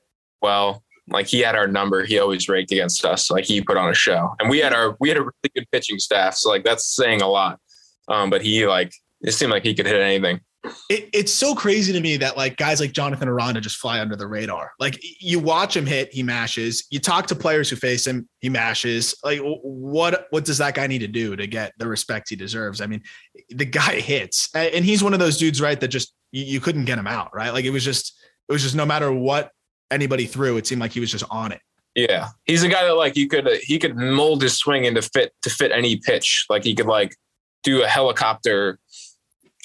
well, 0.41 0.83
like 1.09 1.27
he 1.27 1.41
had 1.41 1.55
our 1.55 1.67
number. 1.67 2.05
He 2.05 2.19
always 2.19 2.49
raked 2.49 2.73
against 2.73 3.05
us. 3.05 3.31
Like 3.31 3.45
he 3.45 3.61
put 3.61 3.77
on 3.77 3.91
a 3.91 3.95
show, 3.95 4.35
and 4.41 4.49
we 4.49 4.59
had 4.59 4.73
our 4.73 4.97
we 5.01 5.09
had 5.09 5.19
a 5.19 5.23
really 5.23 5.51
good 5.55 5.67
pitching 5.71 5.99
staff. 5.99 6.35
So 6.35 6.49
like 6.49 6.65
that's 6.65 6.87
saying 6.87 7.23
a 7.23 7.29
lot. 7.29 7.61
Um, 8.09 8.31
but 8.31 8.43
he 8.43 8.67
like 8.67 8.93
it 9.23 9.33
seemed 9.33 9.53
like 9.53 9.63
he 9.63 9.75
could 9.75 9.87
hit 9.87 10.01
anything. 10.01 10.41
It, 10.89 11.09
it's 11.13 11.33
so 11.33 11.55
crazy 11.55 11.93
to 11.93 12.01
me 12.01 12.17
that 12.19 12.37
like 12.37 12.57
guys 12.57 12.79
like 12.81 12.93
Jonathan 12.93 13.29
Aranda 13.29 13.61
just 13.61 13.77
fly 13.77 14.01
under 14.01 14.15
the 14.15 14.29
radar. 14.29 14.73
Like 14.79 15.01
you 15.21 15.41
watch 15.41 15.77
him 15.77 15.87
hit, 15.87 16.13
he 16.13 16.23
mashes. 16.23 16.87
You 16.91 17.01
talk 17.01 17.27
to 17.29 17.35
players 17.35 17.69
who 17.69 17.77
face 17.77 18.07
him, 18.07 18.29
he 18.41 18.49
mashes. 18.49 19.15
Like 19.25 19.41
what 19.43 20.27
what 20.31 20.45
does 20.45 20.59
that 20.59 20.75
guy 20.75 20.87
need 20.87 21.01
to 21.01 21.09
do 21.09 21.35
to 21.35 21.47
get 21.47 21.73
the 21.79 21.89
respect 21.89 22.29
he 22.29 22.37
deserves? 22.37 22.81
I 22.81 22.87
mean, 22.87 23.03
the 23.51 23.65
guy 23.65 24.01
hits, 24.01 24.49
and 24.55 24.85
he's 24.85 25.03
one 25.03 25.15
of 25.15 25.19
those 25.19 25.37
dudes, 25.37 25.61
right? 25.61 25.81
That 25.81 25.89
just 25.89 26.15
you, 26.31 26.45
you 26.45 26.61
couldn't 26.61 26.85
get 26.85 26.99
him 26.99 27.09
out, 27.09 27.35
right? 27.35 27.53
Like 27.53 27.65
it 27.65 27.71
was 27.71 27.85
just 27.85 28.21
it 28.49 28.53
was 28.53 28.63
just 28.63 28.77
no 28.77 28.87
matter 28.87 29.13
what 29.13 29.51
anybody 29.91 30.27
threw, 30.27 30.57
it 30.59 30.67
seemed 30.67 30.81
like 30.81 30.93
he 30.93 31.01
was 31.01 31.11
just 31.11 31.25
on 31.31 31.51
it. 31.51 31.61
Yeah, 31.95 32.29
he's 32.45 32.63
a 32.63 32.69
guy 32.69 32.85
that 32.85 32.95
like 32.95 33.17
you 33.17 33.29
could 33.29 33.49
uh, 33.49 33.57
he 33.63 33.79
could 33.79 33.97
mold 33.97 34.43
his 34.43 34.57
swing 34.57 34.85
into 34.85 35.03
fit 35.03 35.33
to 35.43 35.51
fit 35.51 35.73
any 35.73 35.97
pitch. 35.97 36.47
Like 36.49 36.63
he 36.65 36.75
could 36.75 36.87
like 36.87 37.17
do 37.63 37.83
a 37.83 37.87
helicopter 37.87 38.79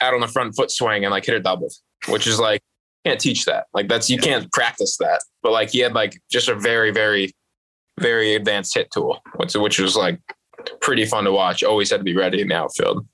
out 0.02 0.14
on 0.14 0.22
the 0.22 0.28
front 0.28 0.56
foot 0.56 0.72
swing 0.72 1.04
and 1.04 1.12
like 1.12 1.26
hit 1.26 1.36
a 1.36 1.40
double, 1.40 1.70
which 2.08 2.28
is 2.28 2.40
like 2.40 2.62
can't 3.06 3.20
teach 3.20 3.46
that. 3.46 3.68
Like 3.74 3.88
that's 3.88 4.10
you 4.10 4.18
can't 4.18 4.52
practice 4.52 4.98
that. 4.98 5.22
But 5.42 5.52
like 5.52 5.72
he 5.72 5.80
had 5.80 5.94
like 5.94 6.20
just 6.30 6.50
a 6.50 6.56
very 6.56 6.92
very 6.92 7.32
very 8.00 8.36
advanced 8.36 8.76
hit 8.76 8.92
tool, 8.92 9.22
which 9.36 9.56
which 9.56 9.80
was 9.80 9.96
like 9.96 10.20
pretty 10.82 11.06
fun 11.06 11.24
to 11.24 11.32
watch. 11.32 11.64
Always 11.64 11.90
had 11.90 11.98
to 11.98 12.04
be 12.04 12.16
ready 12.16 12.42
in 12.42 12.50
the 12.50 12.56
outfield. 12.56 13.08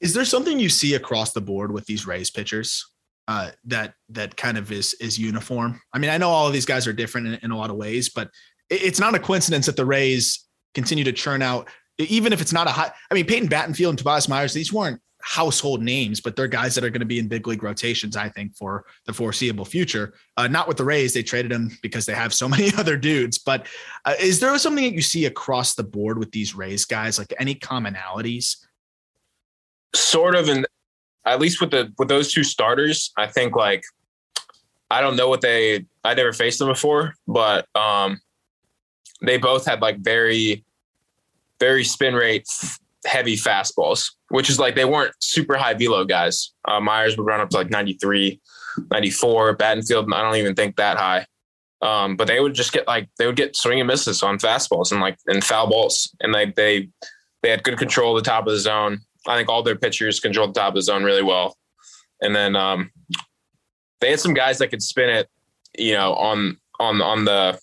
Is 0.00 0.14
there 0.14 0.24
something 0.24 0.58
you 0.58 0.68
see 0.68 0.94
across 0.94 1.32
the 1.32 1.40
board 1.40 1.72
with 1.72 1.86
these 1.86 2.06
Rays 2.06 2.30
pitchers 2.30 2.84
uh, 3.28 3.50
that 3.64 3.94
that 4.10 4.36
kind 4.36 4.58
of 4.58 4.70
is 4.72 4.94
is 4.94 5.18
uniform? 5.18 5.80
I 5.92 5.98
mean, 5.98 6.10
I 6.10 6.18
know 6.18 6.30
all 6.30 6.46
of 6.46 6.52
these 6.52 6.66
guys 6.66 6.86
are 6.86 6.92
different 6.92 7.26
in, 7.28 7.34
in 7.42 7.50
a 7.50 7.56
lot 7.56 7.70
of 7.70 7.76
ways, 7.76 8.08
but 8.08 8.30
it, 8.70 8.82
it's 8.82 9.00
not 9.00 9.14
a 9.14 9.18
coincidence 9.18 9.66
that 9.66 9.76
the 9.76 9.86
Rays 9.86 10.44
continue 10.74 11.04
to 11.04 11.12
churn 11.12 11.42
out, 11.42 11.68
even 11.98 12.32
if 12.32 12.40
it's 12.40 12.52
not 12.52 12.66
a 12.66 12.70
high. 12.70 12.92
I 13.10 13.14
mean, 13.14 13.26
Peyton 13.26 13.48
Battenfield 13.48 13.90
and 13.90 13.98
Tobias 13.98 14.28
Myers, 14.28 14.52
these 14.52 14.72
weren't 14.72 15.00
household 15.22 15.82
names, 15.82 16.20
but 16.20 16.36
they're 16.36 16.46
guys 16.46 16.74
that 16.74 16.84
are 16.84 16.90
going 16.90 17.00
to 17.00 17.06
be 17.06 17.18
in 17.18 17.28
big 17.28 17.46
league 17.46 17.62
rotations, 17.62 18.16
I 18.16 18.28
think, 18.28 18.56
for 18.56 18.84
the 19.06 19.12
foreseeable 19.12 19.64
future. 19.64 20.14
Uh, 20.36 20.46
not 20.46 20.68
with 20.68 20.76
the 20.76 20.84
Rays, 20.84 21.14
they 21.14 21.22
traded 21.22 21.50
them 21.50 21.76
because 21.82 22.06
they 22.06 22.14
have 22.14 22.32
so 22.32 22.48
many 22.56 22.72
other 22.76 22.96
dudes. 22.96 23.38
But 23.38 23.66
uh, 24.04 24.14
is 24.20 24.40
there 24.40 24.56
something 24.58 24.84
that 24.84 24.94
you 24.94 25.02
see 25.02 25.26
across 25.26 25.74
the 25.74 25.84
board 25.84 26.18
with 26.18 26.30
these 26.30 26.54
Rays 26.54 26.84
guys, 26.84 27.18
like 27.18 27.32
any 27.38 27.54
commonalities 27.54 28.56
sort 29.94 30.34
of 30.34 30.48
and 30.48 30.66
at 31.24 31.40
least 31.40 31.60
with 31.60 31.70
the 31.70 31.92
with 31.98 32.08
those 32.08 32.32
two 32.32 32.44
starters, 32.44 33.12
I 33.16 33.26
think 33.26 33.56
like 33.56 33.82
I 34.90 35.00
don't 35.00 35.16
know 35.16 35.28
what 35.28 35.40
they 35.40 35.86
I 36.04 36.14
never 36.14 36.32
faced 36.32 36.58
them 36.58 36.68
before, 36.68 37.14
but 37.26 37.66
um 37.74 38.20
they 39.22 39.38
both 39.38 39.66
had 39.66 39.80
like 39.80 39.98
very 39.98 40.64
very 41.58 41.84
spin 41.84 42.14
rate 42.14 42.46
heavy 43.06 43.36
fastballs, 43.36 44.12
which 44.28 44.50
is 44.50 44.58
like 44.58 44.74
they 44.74 44.84
weren't 44.84 45.14
super 45.20 45.56
high 45.56 45.74
velo 45.74 46.04
guys. 46.04 46.52
Uh, 46.66 46.80
Myers 46.80 47.16
would 47.16 47.26
run 47.26 47.40
up 47.40 47.50
to 47.50 47.56
like 47.56 47.70
93, 47.70 48.40
94. 48.90 49.56
Battenfield, 49.56 50.12
I 50.12 50.22
don't 50.22 50.36
even 50.36 50.54
think 50.54 50.76
that 50.76 50.96
high. 50.96 51.26
Um, 51.82 52.16
but 52.16 52.26
they 52.26 52.40
would 52.40 52.54
just 52.54 52.72
get 52.72 52.86
like 52.86 53.08
they 53.18 53.26
would 53.26 53.36
get 53.36 53.54
swing 53.54 53.80
and 53.80 53.86
misses 53.86 54.22
on 54.22 54.38
fastballs 54.38 54.92
and 54.92 55.00
like 55.00 55.18
and 55.26 55.44
foul 55.44 55.68
balls, 55.68 56.14
and 56.20 56.34
they 56.34 56.46
they 56.56 56.88
they 57.42 57.50
had 57.50 57.62
good 57.62 57.78
control 57.78 58.16
of 58.16 58.24
the 58.24 58.28
top 58.28 58.46
of 58.46 58.52
the 58.52 58.58
zone. 58.58 59.00
I 59.28 59.36
think 59.36 59.48
all 59.48 59.62
their 59.62 59.76
pitchers 59.76 60.20
controlled 60.20 60.54
the 60.54 60.60
top 60.60 60.70
of 60.70 60.74
the 60.76 60.82
zone 60.82 61.04
really 61.04 61.22
well. 61.22 61.56
And 62.22 62.34
then 62.34 62.56
um, 62.56 62.90
they 64.00 64.10
had 64.10 64.20
some 64.20 64.34
guys 64.34 64.58
that 64.58 64.68
could 64.68 64.82
spin 64.82 65.10
it, 65.10 65.28
you 65.78 65.92
know, 65.92 66.14
on 66.14 66.56
on 66.80 67.02
on 67.02 67.24
the 67.24 67.58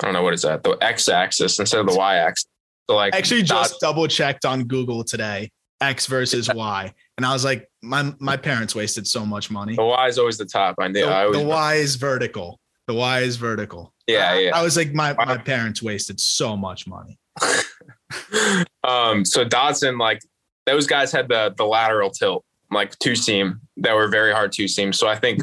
I 0.00 0.06
don't 0.06 0.14
know 0.14 0.22
what 0.22 0.34
is 0.34 0.42
that 0.42 0.62
the 0.62 0.78
x 0.80 1.08
axis 1.08 1.58
instead 1.58 1.80
of 1.80 1.86
the 1.86 1.96
y 1.96 2.16
axis. 2.16 2.46
So 2.92 2.96
like, 2.96 3.14
I 3.14 3.18
actually 3.18 3.42
just 3.42 3.80
double 3.80 4.06
checked 4.06 4.44
on 4.44 4.64
Google 4.64 5.02
today, 5.02 5.50
x 5.80 6.06
versus 6.06 6.52
y, 6.52 6.92
and 7.16 7.24
I 7.24 7.32
was 7.32 7.42
like, 7.42 7.66
my 7.80 8.14
my 8.18 8.36
parents 8.36 8.74
wasted 8.74 9.06
so 9.08 9.24
much 9.24 9.50
money. 9.50 9.76
The 9.76 9.84
y 9.84 10.08
is 10.08 10.18
always 10.18 10.36
the 10.36 10.44
top. 10.44 10.74
I, 10.78 10.92
the, 10.92 11.04
I 11.04 11.24
always 11.24 11.40
the 11.40 11.46
y 11.46 11.74
is 11.76 11.96
vertical. 11.96 12.60
The 12.88 12.94
y 12.94 13.20
is 13.20 13.36
vertical. 13.36 13.94
Yeah, 14.06 14.38
yeah. 14.38 14.54
I 14.54 14.62
was 14.62 14.76
like, 14.76 14.92
my 14.92 15.14
my 15.14 15.38
parents 15.38 15.82
wasted 15.82 16.20
so 16.20 16.54
much 16.54 16.86
money. 16.86 17.18
um, 18.84 19.24
so 19.24 19.42
Dodson, 19.42 19.96
like 19.96 20.20
those 20.66 20.86
guys 20.86 21.12
had 21.12 21.28
the 21.28 21.54
the 21.56 21.64
lateral 21.64 22.10
tilt, 22.10 22.44
like 22.70 22.98
two 22.98 23.16
seam 23.16 23.62
that 23.78 23.94
were 23.94 24.08
very 24.08 24.34
hard 24.34 24.52
two 24.52 24.68
seam. 24.68 24.92
So 24.92 25.08
I 25.08 25.16
think, 25.16 25.40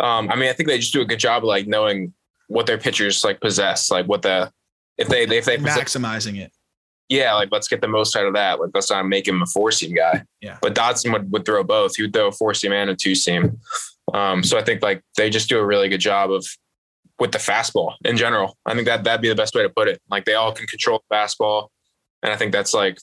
um, 0.00 0.28
I 0.28 0.34
mean, 0.34 0.48
I 0.48 0.52
think 0.52 0.68
they 0.68 0.78
just 0.78 0.92
do 0.92 1.00
a 1.00 1.06
good 1.06 1.20
job 1.20 1.44
of 1.44 1.46
like 1.46 1.68
knowing 1.68 2.12
what 2.48 2.66
their 2.66 2.78
pitchers 2.78 3.22
like 3.22 3.40
possess, 3.40 3.88
like 3.88 4.06
what 4.06 4.22
the 4.22 4.50
if 5.00 5.08
they 5.08 5.22
if 5.24 5.44
they 5.46 5.56
maximizing 5.56 6.38
it. 6.38 6.52
yeah, 7.08 7.34
like 7.34 7.48
let's 7.50 7.66
get 7.66 7.80
the 7.80 7.88
most 7.88 8.14
out 8.14 8.26
of 8.26 8.34
that. 8.34 8.60
Like 8.60 8.70
let's 8.74 8.90
not 8.90 9.06
make 9.06 9.26
him 9.26 9.42
a 9.42 9.46
four 9.46 9.72
seam 9.72 9.94
guy. 9.94 10.22
Yeah. 10.40 10.58
But 10.62 10.74
Dodson 10.74 11.10
would, 11.12 11.32
would 11.32 11.44
throw 11.44 11.64
both. 11.64 11.96
He 11.96 12.02
would 12.02 12.12
throw 12.12 12.28
a 12.28 12.32
four 12.32 12.54
seam 12.54 12.72
and 12.72 12.90
a 12.90 12.94
two 12.94 13.14
seam. 13.14 13.58
Um, 14.14 14.44
so 14.44 14.58
I 14.58 14.62
think 14.62 14.82
like 14.82 15.02
they 15.16 15.30
just 15.30 15.48
do 15.48 15.58
a 15.58 15.64
really 15.64 15.88
good 15.88 16.00
job 16.00 16.30
of 16.30 16.46
with 17.18 17.32
the 17.32 17.38
fastball 17.38 17.94
in 18.04 18.16
general. 18.16 18.56
I 18.66 18.74
think 18.74 18.86
that 18.86 19.04
that'd 19.04 19.20
be 19.20 19.28
the 19.28 19.34
best 19.34 19.54
way 19.54 19.62
to 19.62 19.68
put 19.68 19.88
it. 19.88 20.00
Like 20.10 20.24
they 20.24 20.34
all 20.34 20.52
can 20.52 20.66
control 20.66 21.02
the 21.08 21.16
fastball. 21.16 21.68
And 22.22 22.32
I 22.32 22.36
think 22.36 22.52
that's 22.52 22.74
like 22.74 22.98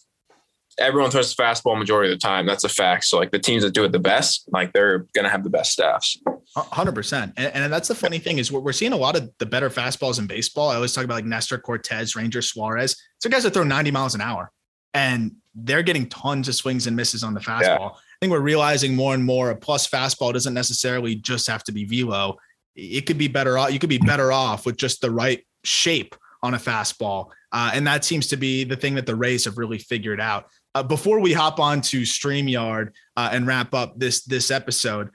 everyone 0.79 1.09
throws 1.11 1.35
the 1.35 1.41
fastball 1.41 1.77
majority 1.77 2.11
of 2.11 2.19
the 2.19 2.25
time. 2.25 2.45
That's 2.45 2.63
a 2.63 2.69
fact. 2.69 3.05
So 3.05 3.17
like 3.17 3.31
the 3.31 3.39
teams 3.39 3.63
that 3.63 3.73
do 3.73 3.83
it 3.83 3.91
the 3.91 3.99
best, 3.99 4.47
like 4.51 4.73
they're 4.73 5.07
gonna 5.13 5.29
have 5.29 5.43
the 5.43 5.49
best 5.49 5.71
staffs. 5.71 6.17
Hundred 6.55 6.95
percent, 6.95 7.33
and, 7.37 7.71
that's 7.71 7.87
the 7.87 7.95
funny 7.95 8.19
thing 8.19 8.39
is 8.39 8.51
we're, 8.51 8.59
we're 8.59 8.71
seeing 8.71 8.93
a 8.93 8.97
lot 8.97 9.15
of 9.15 9.29
the 9.37 9.45
better 9.45 9.69
fastballs 9.69 10.17
in 10.17 10.25
baseball. 10.25 10.69
I 10.69 10.75
always 10.75 10.93
talk 10.93 11.03
about 11.03 11.15
like 11.15 11.25
Nestor 11.25 11.59
Cortes, 11.59 12.15
Ranger 12.15 12.41
Suarez. 12.41 12.95
So 13.19 13.29
guys 13.29 13.43
that 13.43 13.53
throw 13.53 13.63
ninety 13.63 13.91
miles 13.91 14.15
an 14.15 14.21
hour, 14.21 14.51
and 14.93 15.33
they're 15.53 15.83
getting 15.83 16.07
tons 16.07 16.47
of 16.47 16.55
swings 16.55 16.87
and 16.87 16.95
misses 16.95 17.23
on 17.23 17.33
the 17.33 17.39
fastball. 17.39 17.61
Yeah. 17.61 17.89
I 17.89 18.19
think 18.21 18.31
we're 18.31 18.39
realizing 18.39 18.95
more 18.95 19.13
and 19.13 19.23
more 19.23 19.51
a 19.51 19.55
plus 19.55 19.87
fastball 19.87 20.33
doesn't 20.33 20.53
necessarily 20.53 21.15
just 21.15 21.47
have 21.47 21.63
to 21.65 21.71
be 21.71 21.85
velo. 21.85 22.37
It 22.75 23.05
could 23.05 23.17
be 23.17 23.27
better 23.27 23.57
off. 23.57 23.71
You 23.71 23.79
could 23.79 23.89
be 23.89 23.99
better 23.99 24.31
off 24.31 24.65
with 24.65 24.77
just 24.77 25.01
the 25.01 25.11
right 25.11 25.45
shape 25.63 26.15
on 26.41 26.53
a 26.53 26.57
fastball, 26.57 27.29
uh, 27.51 27.71
and 27.73 27.85
that 27.85 28.05
seems 28.05 28.27
to 28.27 28.37
be 28.37 28.63
the 28.63 28.75
thing 28.75 28.95
that 28.95 29.05
the 29.05 29.15
Rays 29.15 29.45
have 29.45 29.57
really 29.57 29.77
figured 29.77 30.19
out. 30.19 30.45
Uh, 30.77 30.83
before 30.83 31.19
we 31.19 31.33
hop 31.33 31.59
on 31.59 31.81
to 31.81 32.03
StreamYard 32.03 32.91
uh, 33.15 33.29
and 33.31 33.47
wrap 33.47 33.73
up 33.73 33.97
this 33.97 34.23
this 34.25 34.51
episode, 34.51 35.09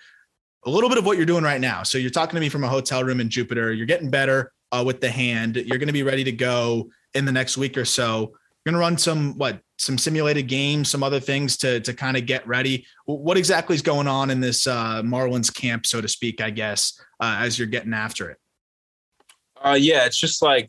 a 0.66 0.70
little 0.70 0.88
bit 0.88 0.98
of 0.98 1.06
what 1.06 1.16
you're 1.16 1.24
doing 1.24 1.44
right 1.44 1.60
now. 1.60 1.84
So 1.84 1.98
you're 1.98 2.10
talking 2.10 2.34
to 2.34 2.40
me 2.40 2.48
from 2.48 2.64
a 2.64 2.68
hotel 2.68 3.04
room 3.04 3.20
in 3.20 3.28
Jupiter. 3.28 3.72
You're 3.72 3.86
getting 3.86 4.10
better 4.10 4.52
uh, 4.72 4.82
with 4.84 5.00
the 5.00 5.08
hand. 5.08 5.54
You're 5.54 5.78
going 5.78 5.86
to 5.86 5.92
be 5.92 6.02
ready 6.02 6.24
to 6.24 6.32
go 6.32 6.90
in 7.14 7.24
the 7.24 7.30
next 7.30 7.56
week 7.56 7.78
or 7.78 7.84
so. 7.84 8.32
You're 8.64 8.72
going 8.72 8.74
to 8.74 8.80
run 8.80 8.98
some 8.98 9.38
what 9.38 9.60
some 9.78 9.98
simulated 9.98 10.48
games, 10.48 10.90
some 10.90 11.04
other 11.04 11.20
things 11.20 11.56
to 11.58 11.78
to 11.78 11.94
kind 11.94 12.16
of 12.16 12.26
get 12.26 12.44
ready. 12.44 12.84
What 13.04 13.36
exactly 13.36 13.76
is 13.76 13.82
going 13.82 14.08
on 14.08 14.30
in 14.30 14.40
this 14.40 14.66
uh, 14.66 15.00
Marlins 15.02 15.54
camp, 15.54 15.86
so 15.86 16.00
to 16.00 16.08
speak? 16.08 16.40
I 16.40 16.50
guess 16.50 17.00
uh, 17.20 17.36
as 17.38 17.56
you're 17.56 17.68
getting 17.68 17.94
after 17.94 18.30
it. 18.30 18.38
Uh, 19.64 19.78
yeah, 19.80 20.06
it's 20.06 20.18
just 20.18 20.42
like 20.42 20.66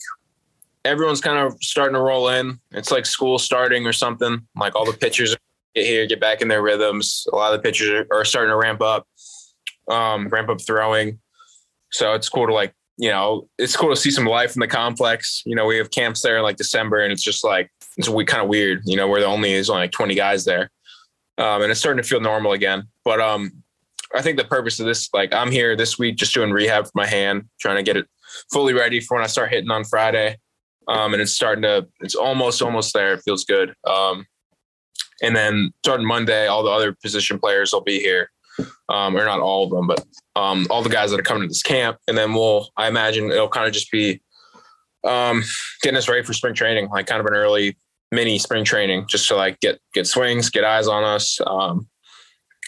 everyone's 0.85 1.21
kind 1.21 1.37
of 1.37 1.55
starting 1.61 1.95
to 1.95 2.01
roll 2.01 2.29
in. 2.29 2.59
It's 2.71 2.91
like 2.91 3.05
school 3.05 3.39
starting 3.39 3.85
or 3.85 3.93
something. 3.93 4.45
Like 4.55 4.75
all 4.75 4.85
the 4.85 4.97
pitchers 4.97 5.35
get 5.75 5.85
here, 5.85 6.05
get 6.05 6.19
back 6.19 6.41
in 6.41 6.47
their 6.47 6.61
rhythms. 6.61 7.25
A 7.31 7.35
lot 7.35 7.53
of 7.53 7.59
the 7.59 7.63
pitchers 7.63 8.05
are, 8.11 8.25
starting 8.25 8.51
to 8.51 8.57
ramp 8.57 8.81
up 8.81 9.07
um, 9.89 10.27
ramp 10.29 10.49
up 10.49 10.61
throwing. 10.61 11.19
So 11.91 12.13
it's 12.13 12.29
cool 12.29 12.47
to 12.47 12.53
like, 12.53 12.73
you 12.97 13.09
know, 13.09 13.47
it's 13.57 13.75
cool 13.75 13.89
to 13.89 13.95
see 13.95 14.11
some 14.11 14.25
life 14.25 14.55
in 14.55 14.59
the 14.59 14.67
complex. 14.67 15.41
You 15.45 15.55
know, 15.55 15.65
we 15.65 15.77
have 15.77 15.91
camps 15.91 16.21
there 16.21 16.37
in 16.37 16.43
like 16.43 16.57
December 16.57 16.99
and 16.99 17.11
it's 17.11 17.23
just 17.23 17.43
like, 17.43 17.71
it's 17.97 18.09
we 18.09 18.25
kind 18.25 18.41
of 18.41 18.49
weird, 18.49 18.81
you 18.85 18.97
know, 18.97 19.07
where 19.07 19.21
the 19.21 19.27
only 19.27 19.53
is 19.53 19.69
only 19.69 19.83
like 19.83 19.91
20 19.91 20.15
guys 20.15 20.45
there. 20.45 20.71
Um, 21.37 21.63
and 21.63 21.71
it's 21.71 21.79
starting 21.79 22.01
to 22.01 22.07
feel 22.07 22.21
normal 22.21 22.53
again. 22.53 22.87
But 23.03 23.19
um, 23.19 23.63
I 24.15 24.21
think 24.21 24.37
the 24.37 24.43
purpose 24.43 24.79
of 24.79 24.85
this, 24.85 25.09
like 25.13 25.33
I'm 25.33 25.51
here 25.51 25.75
this 25.75 25.97
week 25.97 26.15
just 26.15 26.33
doing 26.33 26.51
rehab 26.51 26.85
for 26.85 26.91
my 26.95 27.07
hand, 27.07 27.49
trying 27.59 27.77
to 27.77 27.83
get 27.83 27.97
it 27.97 28.07
fully 28.51 28.73
ready 28.73 28.99
for 28.99 29.15
when 29.15 29.23
I 29.23 29.27
start 29.27 29.51
hitting 29.51 29.71
on 29.71 29.83
Friday. 29.83 30.37
Um, 30.87 31.13
and 31.13 31.21
it's 31.21 31.33
starting 31.33 31.63
to, 31.63 31.87
it's 32.01 32.15
almost, 32.15 32.61
almost 32.61 32.93
there. 32.93 33.13
It 33.13 33.21
feels 33.23 33.45
good. 33.45 33.73
Um, 33.85 34.25
and 35.21 35.35
then 35.35 35.71
starting 35.83 36.05
Monday, 36.05 36.47
all 36.47 36.63
the 36.63 36.71
other 36.71 36.93
position 37.01 37.39
players 37.39 37.71
will 37.71 37.81
be 37.81 37.99
here 37.99 38.29
um, 38.89 39.15
or 39.15 39.25
not 39.25 39.39
all 39.39 39.63
of 39.63 39.69
them, 39.71 39.87
but 39.87 40.03
um, 40.35 40.67
all 40.69 40.83
the 40.83 40.89
guys 40.89 41.11
that 41.11 41.19
are 41.19 41.23
coming 41.23 41.43
to 41.43 41.47
this 41.47 41.63
camp. 41.63 41.97
And 42.07 42.17
then 42.17 42.33
we'll, 42.33 42.69
I 42.77 42.87
imagine 42.87 43.31
it'll 43.31 43.49
kind 43.49 43.67
of 43.67 43.73
just 43.73 43.91
be 43.91 44.21
um, 45.03 45.43
getting 45.81 45.97
us 45.97 46.09
ready 46.09 46.23
for 46.23 46.33
spring 46.33 46.53
training, 46.53 46.89
like 46.89 47.07
kind 47.07 47.19
of 47.19 47.25
an 47.25 47.33
early 47.33 47.77
mini 48.11 48.37
spring 48.37 48.63
training, 48.63 49.05
just 49.07 49.27
to 49.27 49.35
like 49.35 49.59
get 49.59 49.79
get 49.93 50.07
swings, 50.07 50.49
get 50.49 50.63
eyes 50.63 50.87
on 50.87 51.03
us. 51.03 51.39
Um, 51.45 51.87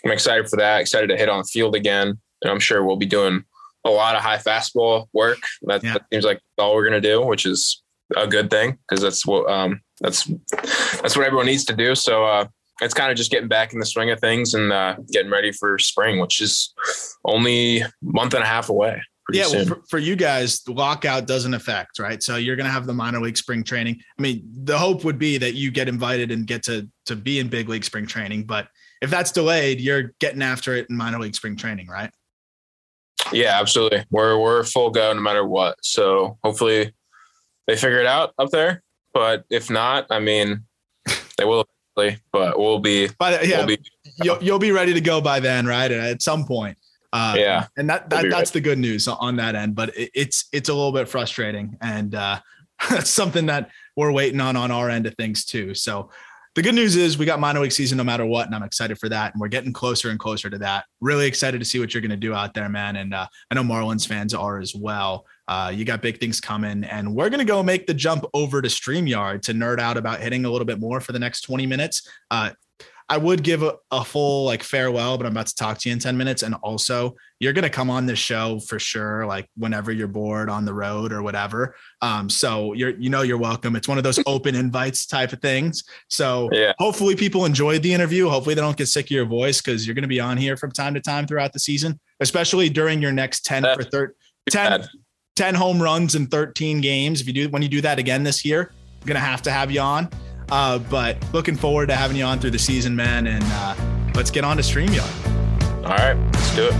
I'm 0.04 0.12
excited 0.12 0.50
for 0.50 0.58
that. 0.58 0.82
Excited 0.82 1.08
to 1.08 1.18
hit 1.18 1.30
on 1.30 1.40
the 1.40 1.46
field 1.46 1.76
again, 1.76 2.20
and 2.42 2.52
I'm 2.52 2.60
sure 2.60 2.84
we'll 2.84 2.98
be 2.98 3.06
doing 3.06 3.44
a 3.86 3.90
lot 3.90 4.16
of 4.16 4.22
high 4.22 4.38
fastball 4.38 5.08
work. 5.14 5.40
That, 5.64 5.84
yeah. 5.84 5.94
that 5.94 6.06
seems 6.12 6.26
like 6.26 6.42
all 6.58 6.76
we're 6.76 6.86
gonna 6.86 7.02
do, 7.02 7.22
which 7.22 7.46
is 7.46 7.84
a 8.16 8.28
good 8.28 8.50
thing 8.50 8.78
because 8.88 9.02
that's 9.02 9.26
what 9.26 9.50
um, 9.50 9.82
that's 10.02 10.26
that's 10.54 11.16
what 11.16 11.26
everyone 11.26 11.46
needs 11.46 11.66
to 11.66 11.76
do. 11.76 11.96
So 11.96 12.26
uh, 12.26 12.48
it's 12.82 12.94
kind 12.94 13.12
of 13.12 13.18
just 13.18 13.32
getting 13.32 13.48
back 13.48 13.74
in 13.74 13.80
the 13.80 13.86
swing 13.86 14.12
of 14.12 14.20
things 14.20 14.54
and 14.54 14.72
uh, 14.72 14.98
getting 15.12 15.32
ready 15.32 15.52
for 15.52 15.80
spring, 15.80 16.20
which 16.20 16.42
is 16.42 16.74
only 17.26 17.82
a 17.82 17.92
month 18.02 18.34
and 18.34 18.44
a 18.44 18.48
half 18.48 18.70
away. 18.70 19.02
Yeah, 19.32 19.48
well, 19.48 19.66
for, 19.66 19.82
for, 19.90 19.98
you 19.98 20.16
guys, 20.16 20.62
the 20.62 20.72
lockout 20.72 21.26
doesn't 21.26 21.56
affect, 21.56 21.98
right? 21.98 22.22
So 22.22 22.36
you're 22.36 22.56
going 22.56 22.68
to 22.68 22.72
have 22.72 22.86
the 22.86 22.94
minor 22.94 23.20
league 23.20 23.38
spring 23.38 23.64
training. 23.64 24.00
I 24.20 24.22
mean, 24.22 24.48
the 24.54 24.78
hope 24.78 25.04
would 25.04 25.18
be 25.18 25.40
that 25.40 25.56
you 25.56 25.72
get 25.72 25.90
invited 25.90 26.30
and 26.30 26.46
get 26.46 26.62
to 26.66 26.88
to 27.08 27.16
be 27.16 27.40
in 27.40 27.48
big 27.48 27.68
league 27.68 27.84
spring 27.84 28.06
training, 28.06 28.44
but 28.44 28.68
if 29.02 29.10
that's 29.10 29.32
delayed, 29.32 29.82
you're 29.82 30.14
getting 30.20 30.42
after 30.42 30.76
it 30.76 30.88
in 30.90 30.98
minor 30.98 31.20
league 31.20 31.36
spring 31.36 31.56
training, 31.56 31.88
right? 31.88 32.12
Yeah, 33.32 33.60
absolutely. 33.60 34.06
We're 34.12 34.38
we're 34.40 34.64
full 34.64 34.92
go 34.92 35.14
no 35.14 35.22
matter 35.22 35.46
what. 35.46 35.78
So 35.82 36.38
hopefully 36.44 36.94
they 37.68 37.76
figure 37.76 38.00
it 38.00 38.06
out 38.06 38.34
up 38.38 38.50
there. 38.50 38.84
But 39.14 39.46
if 39.50 39.70
not, 39.70 40.08
I 40.10 40.20
mean, 40.20 40.66
they 41.38 41.46
will 41.46 41.66
but 42.32 42.60
we'll 42.60 42.80
be. 42.80 43.10
But 43.18 43.48
yeah, 43.48 43.60
we'll 43.60 43.68
be, 43.68 43.80
you'll, 44.24 44.44
you'll 44.44 44.60
be 44.60 44.72
ready 44.72 44.94
to 44.94 45.02
go 45.02 45.22
by 45.22 45.40
then, 45.40 45.66
right? 45.66 45.92
At 45.92 46.22
some 46.22 46.46
point. 46.46 46.78
Uh, 47.14 47.36
yeah, 47.38 47.68
and 47.78 47.90
that, 47.90 48.10
that 48.10 48.30
that's 48.30 48.52
the 48.52 48.60
good 48.60 48.78
news 48.78 49.08
on 49.08 49.38
that 49.38 49.56
end. 49.56 49.74
But 49.74 49.96
it, 49.98 50.12
it's 50.14 50.46
it's 50.52 50.68
a 50.68 50.74
little 50.74 50.92
bit 50.92 51.08
frustrating, 51.08 51.78
and 51.82 52.14
uh, 52.14 52.40
that's 52.90 53.10
something 53.22 53.46
that 53.46 53.70
we're 53.96 54.12
waiting 54.12 54.42
on 54.42 54.58
on 54.58 54.72
our 54.72 54.90
end 54.90 55.06
of 55.06 55.16
things 55.16 55.46
too. 55.46 55.74
So 55.74 56.10
the 56.56 56.62
good 56.62 56.74
news 56.74 56.96
is 56.96 57.18
we 57.18 57.26
got 57.26 57.40
minor 57.42 57.60
league 57.60 57.74
season 57.74 57.98
no 57.98 58.04
matter 58.06 58.26
what, 58.26 58.46
and 58.46 58.56
I'm 58.56 58.64
excited 58.64 58.98
for 58.98 59.10
that. 59.10 59.34
And 59.34 59.42
we're 59.42 59.50
getting 59.50 59.74
closer 59.74 60.10
and 60.10 60.18
closer 60.18 60.50
to 60.50 60.58
that. 60.60 60.86
Really 61.02 61.28
excited 61.28 61.60
to 61.60 61.66
see 61.66 61.80
what 61.80 61.94
you're 61.94 62.00
going 62.00 62.12
to 62.12 62.18
do 62.18 62.34
out 62.34 62.54
there, 62.54 62.70
man. 62.70 62.96
And 62.96 63.14
uh, 63.14 63.28
I 63.52 63.56
know 63.56 63.64
Marlins 63.64 64.08
fans 64.08 64.34
are 64.34 64.60
as 64.60 64.74
well. 64.74 65.26
Uh, 65.50 65.74
you 65.76 65.84
got 65.84 66.02
big 66.02 66.18
things 66.18 66.40
coming, 66.40 66.86
and 66.86 67.14
we're 67.14 67.30
going 67.30 67.40
to 67.40 67.46
go 67.46 67.62
make 67.62 67.88
the 67.88 67.94
jump 67.94 68.24
over 68.34 68.62
to 68.62 68.70
StreamYard 68.70 69.42
to 69.44 69.54
nerd 69.54 69.80
out 69.80 69.98
about 69.98 70.22
hitting 70.22 70.46
a 70.46 70.50
little 70.50 70.66
bit 70.66 70.80
more 70.80 71.02
for 71.02 71.12
the 71.12 71.20
next 71.20 71.42
20 71.42 71.68
minutes. 71.68 72.10
Uh, 72.32 72.52
I 73.08 73.18
would 73.18 73.44
give 73.44 73.62
a, 73.62 73.76
a, 73.92 74.04
full 74.04 74.46
like 74.46 74.64
farewell, 74.64 75.18
but 75.18 75.28
I'm 75.28 75.34
about 75.34 75.46
to 75.48 75.56
talk 75.56 75.78
to 75.80 75.90
you 75.90 75.94
in 75.94 76.00
10 76.00 76.18
minutes. 76.18 76.42
And 76.42 76.56
also, 76.56 77.16
you're 77.40 77.54
going 77.54 77.64
to 77.64 77.70
come 77.70 77.90
on 77.90 78.08
this 78.08 78.18
show 78.18 78.60
for 78.68 78.80
sure, 78.80 79.28
like 79.28 79.48
whenever 79.56 79.92
you're 79.92 80.08
bored 80.08 80.50
on 80.50 80.66
the 80.66 80.74
road 80.74 81.14
or 81.14 81.22
whatever. 81.22 81.76
Um, 82.02 82.30
so 82.30 82.74
you're, 82.74 82.98
you 82.98 83.12
know, 83.12 83.22
you're 83.22 83.38
welcome. 83.38 83.76
It's 83.76 83.88
one 83.88 84.00
of 84.00 84.04
those 84.04 84.20
open 84.26 84.56
invites 84.56 85.06
type 85.06 85.34
of 85.34 85.42
things. 85.42 85.84
So 86.10 86.50
yeah. 86.52 86.74
hopefully 86.80 87.16
people 87.16 87.46
enjoyed 87.46 87.84
the 87.84 87.94
interview. 87.94 88.28
Hopefully 88.28 88.56
they 88.56 88.62
don't 88.62 88.78
get 88.78 88.88
sick 88.88 89.06
of 89.06 89.12
your 89.12 89.26
voice 89.26 89.62
because 89.62 89.86
you're 89.86 89.96
going 89.96 90.02
to 90.02 90.08
be 90.08 90.20
on 90.20 90.38
here 90.38 90.58
from 90.58 90.72
time 90.72 90.96
to 90.96 91.02
time 91.02 91.28
throughout 91.28 91.54
the 91.54 91.60
season, 91.60 92.00
especially 92.22 92.70
during 92.70 93.04
your 93.04 93.12
next 93.12 93.46
10 93.46 93.64
for 93.76 93.84
13, 93.84 94.16
10, 94.50 94.88
10 95.36 95.54
home 95.54 95.80
runs 95.80 96.16
in 96.16 96.26
13 96.26 96.82
games. 96.82 97.22
If 97.22 97.28
you 97.28 97.34
do, 97.34 97.50
when 97.50 97.62
you 97.62 97.70
do 97.70 97.82
that 97.82 98.00
again 98.00 98.24
this 98.24 98.44
year, 98.44 98.72
I'm 99.02 99.08
going 99.08 99.16
to 99.16 99.22
have 99.22 99.44
to 99.44 99.52
have 99.52 99.70
you 99.70 99.82
on. 99.82 100.10
Uh, 100.50 100.80
but 100.80 101.18
looking 101.34 101.56
forward 101.56 101.88
to 101.88 101.96
having 101.96 102.18
you 102.18 102.24
on 102.24 102.40
through 102.40 102.52
the 102.52 102.60
season, 102.60 102.96
man. 102.96 103.28
And 103.28 103.44
uh, 103.48 103.76
let's 104.16 104.32
get 104.32 104.44
on 104.44 104.58
to 104.58 104.64
StreamYard. 104.64 105.86
All 105.86 105.92
right, 105.92 106.16
let's 106.34 106.56
do 106.56 106.68
it. 106.68 106.74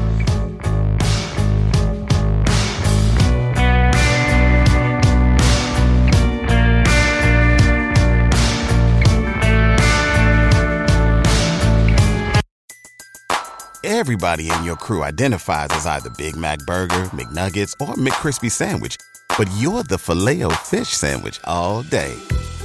Everybody 13.84 14.50
in 14.50 14.64
your 14.64 14.76
crew 14.76 15.04
identifies 15.04 15.70
as 15.72 15.86
either 15.86 16.10
Big 16.18 16.36
Mac 16.36 16.60
Burger, 16.66 17.06
McNuggets, 17.06 17.74
or 17.80 17.94
McCrispy 17.96 18.52
Sandwich. 18.52 18.98
But 19.38 19.48
you're 19.58 19.84
the 19.84 19.98
Filet-O-Fish 19.98 20.90
Sandwich 20.90 21.40
all 21.44 21.84
day 21.84 22.16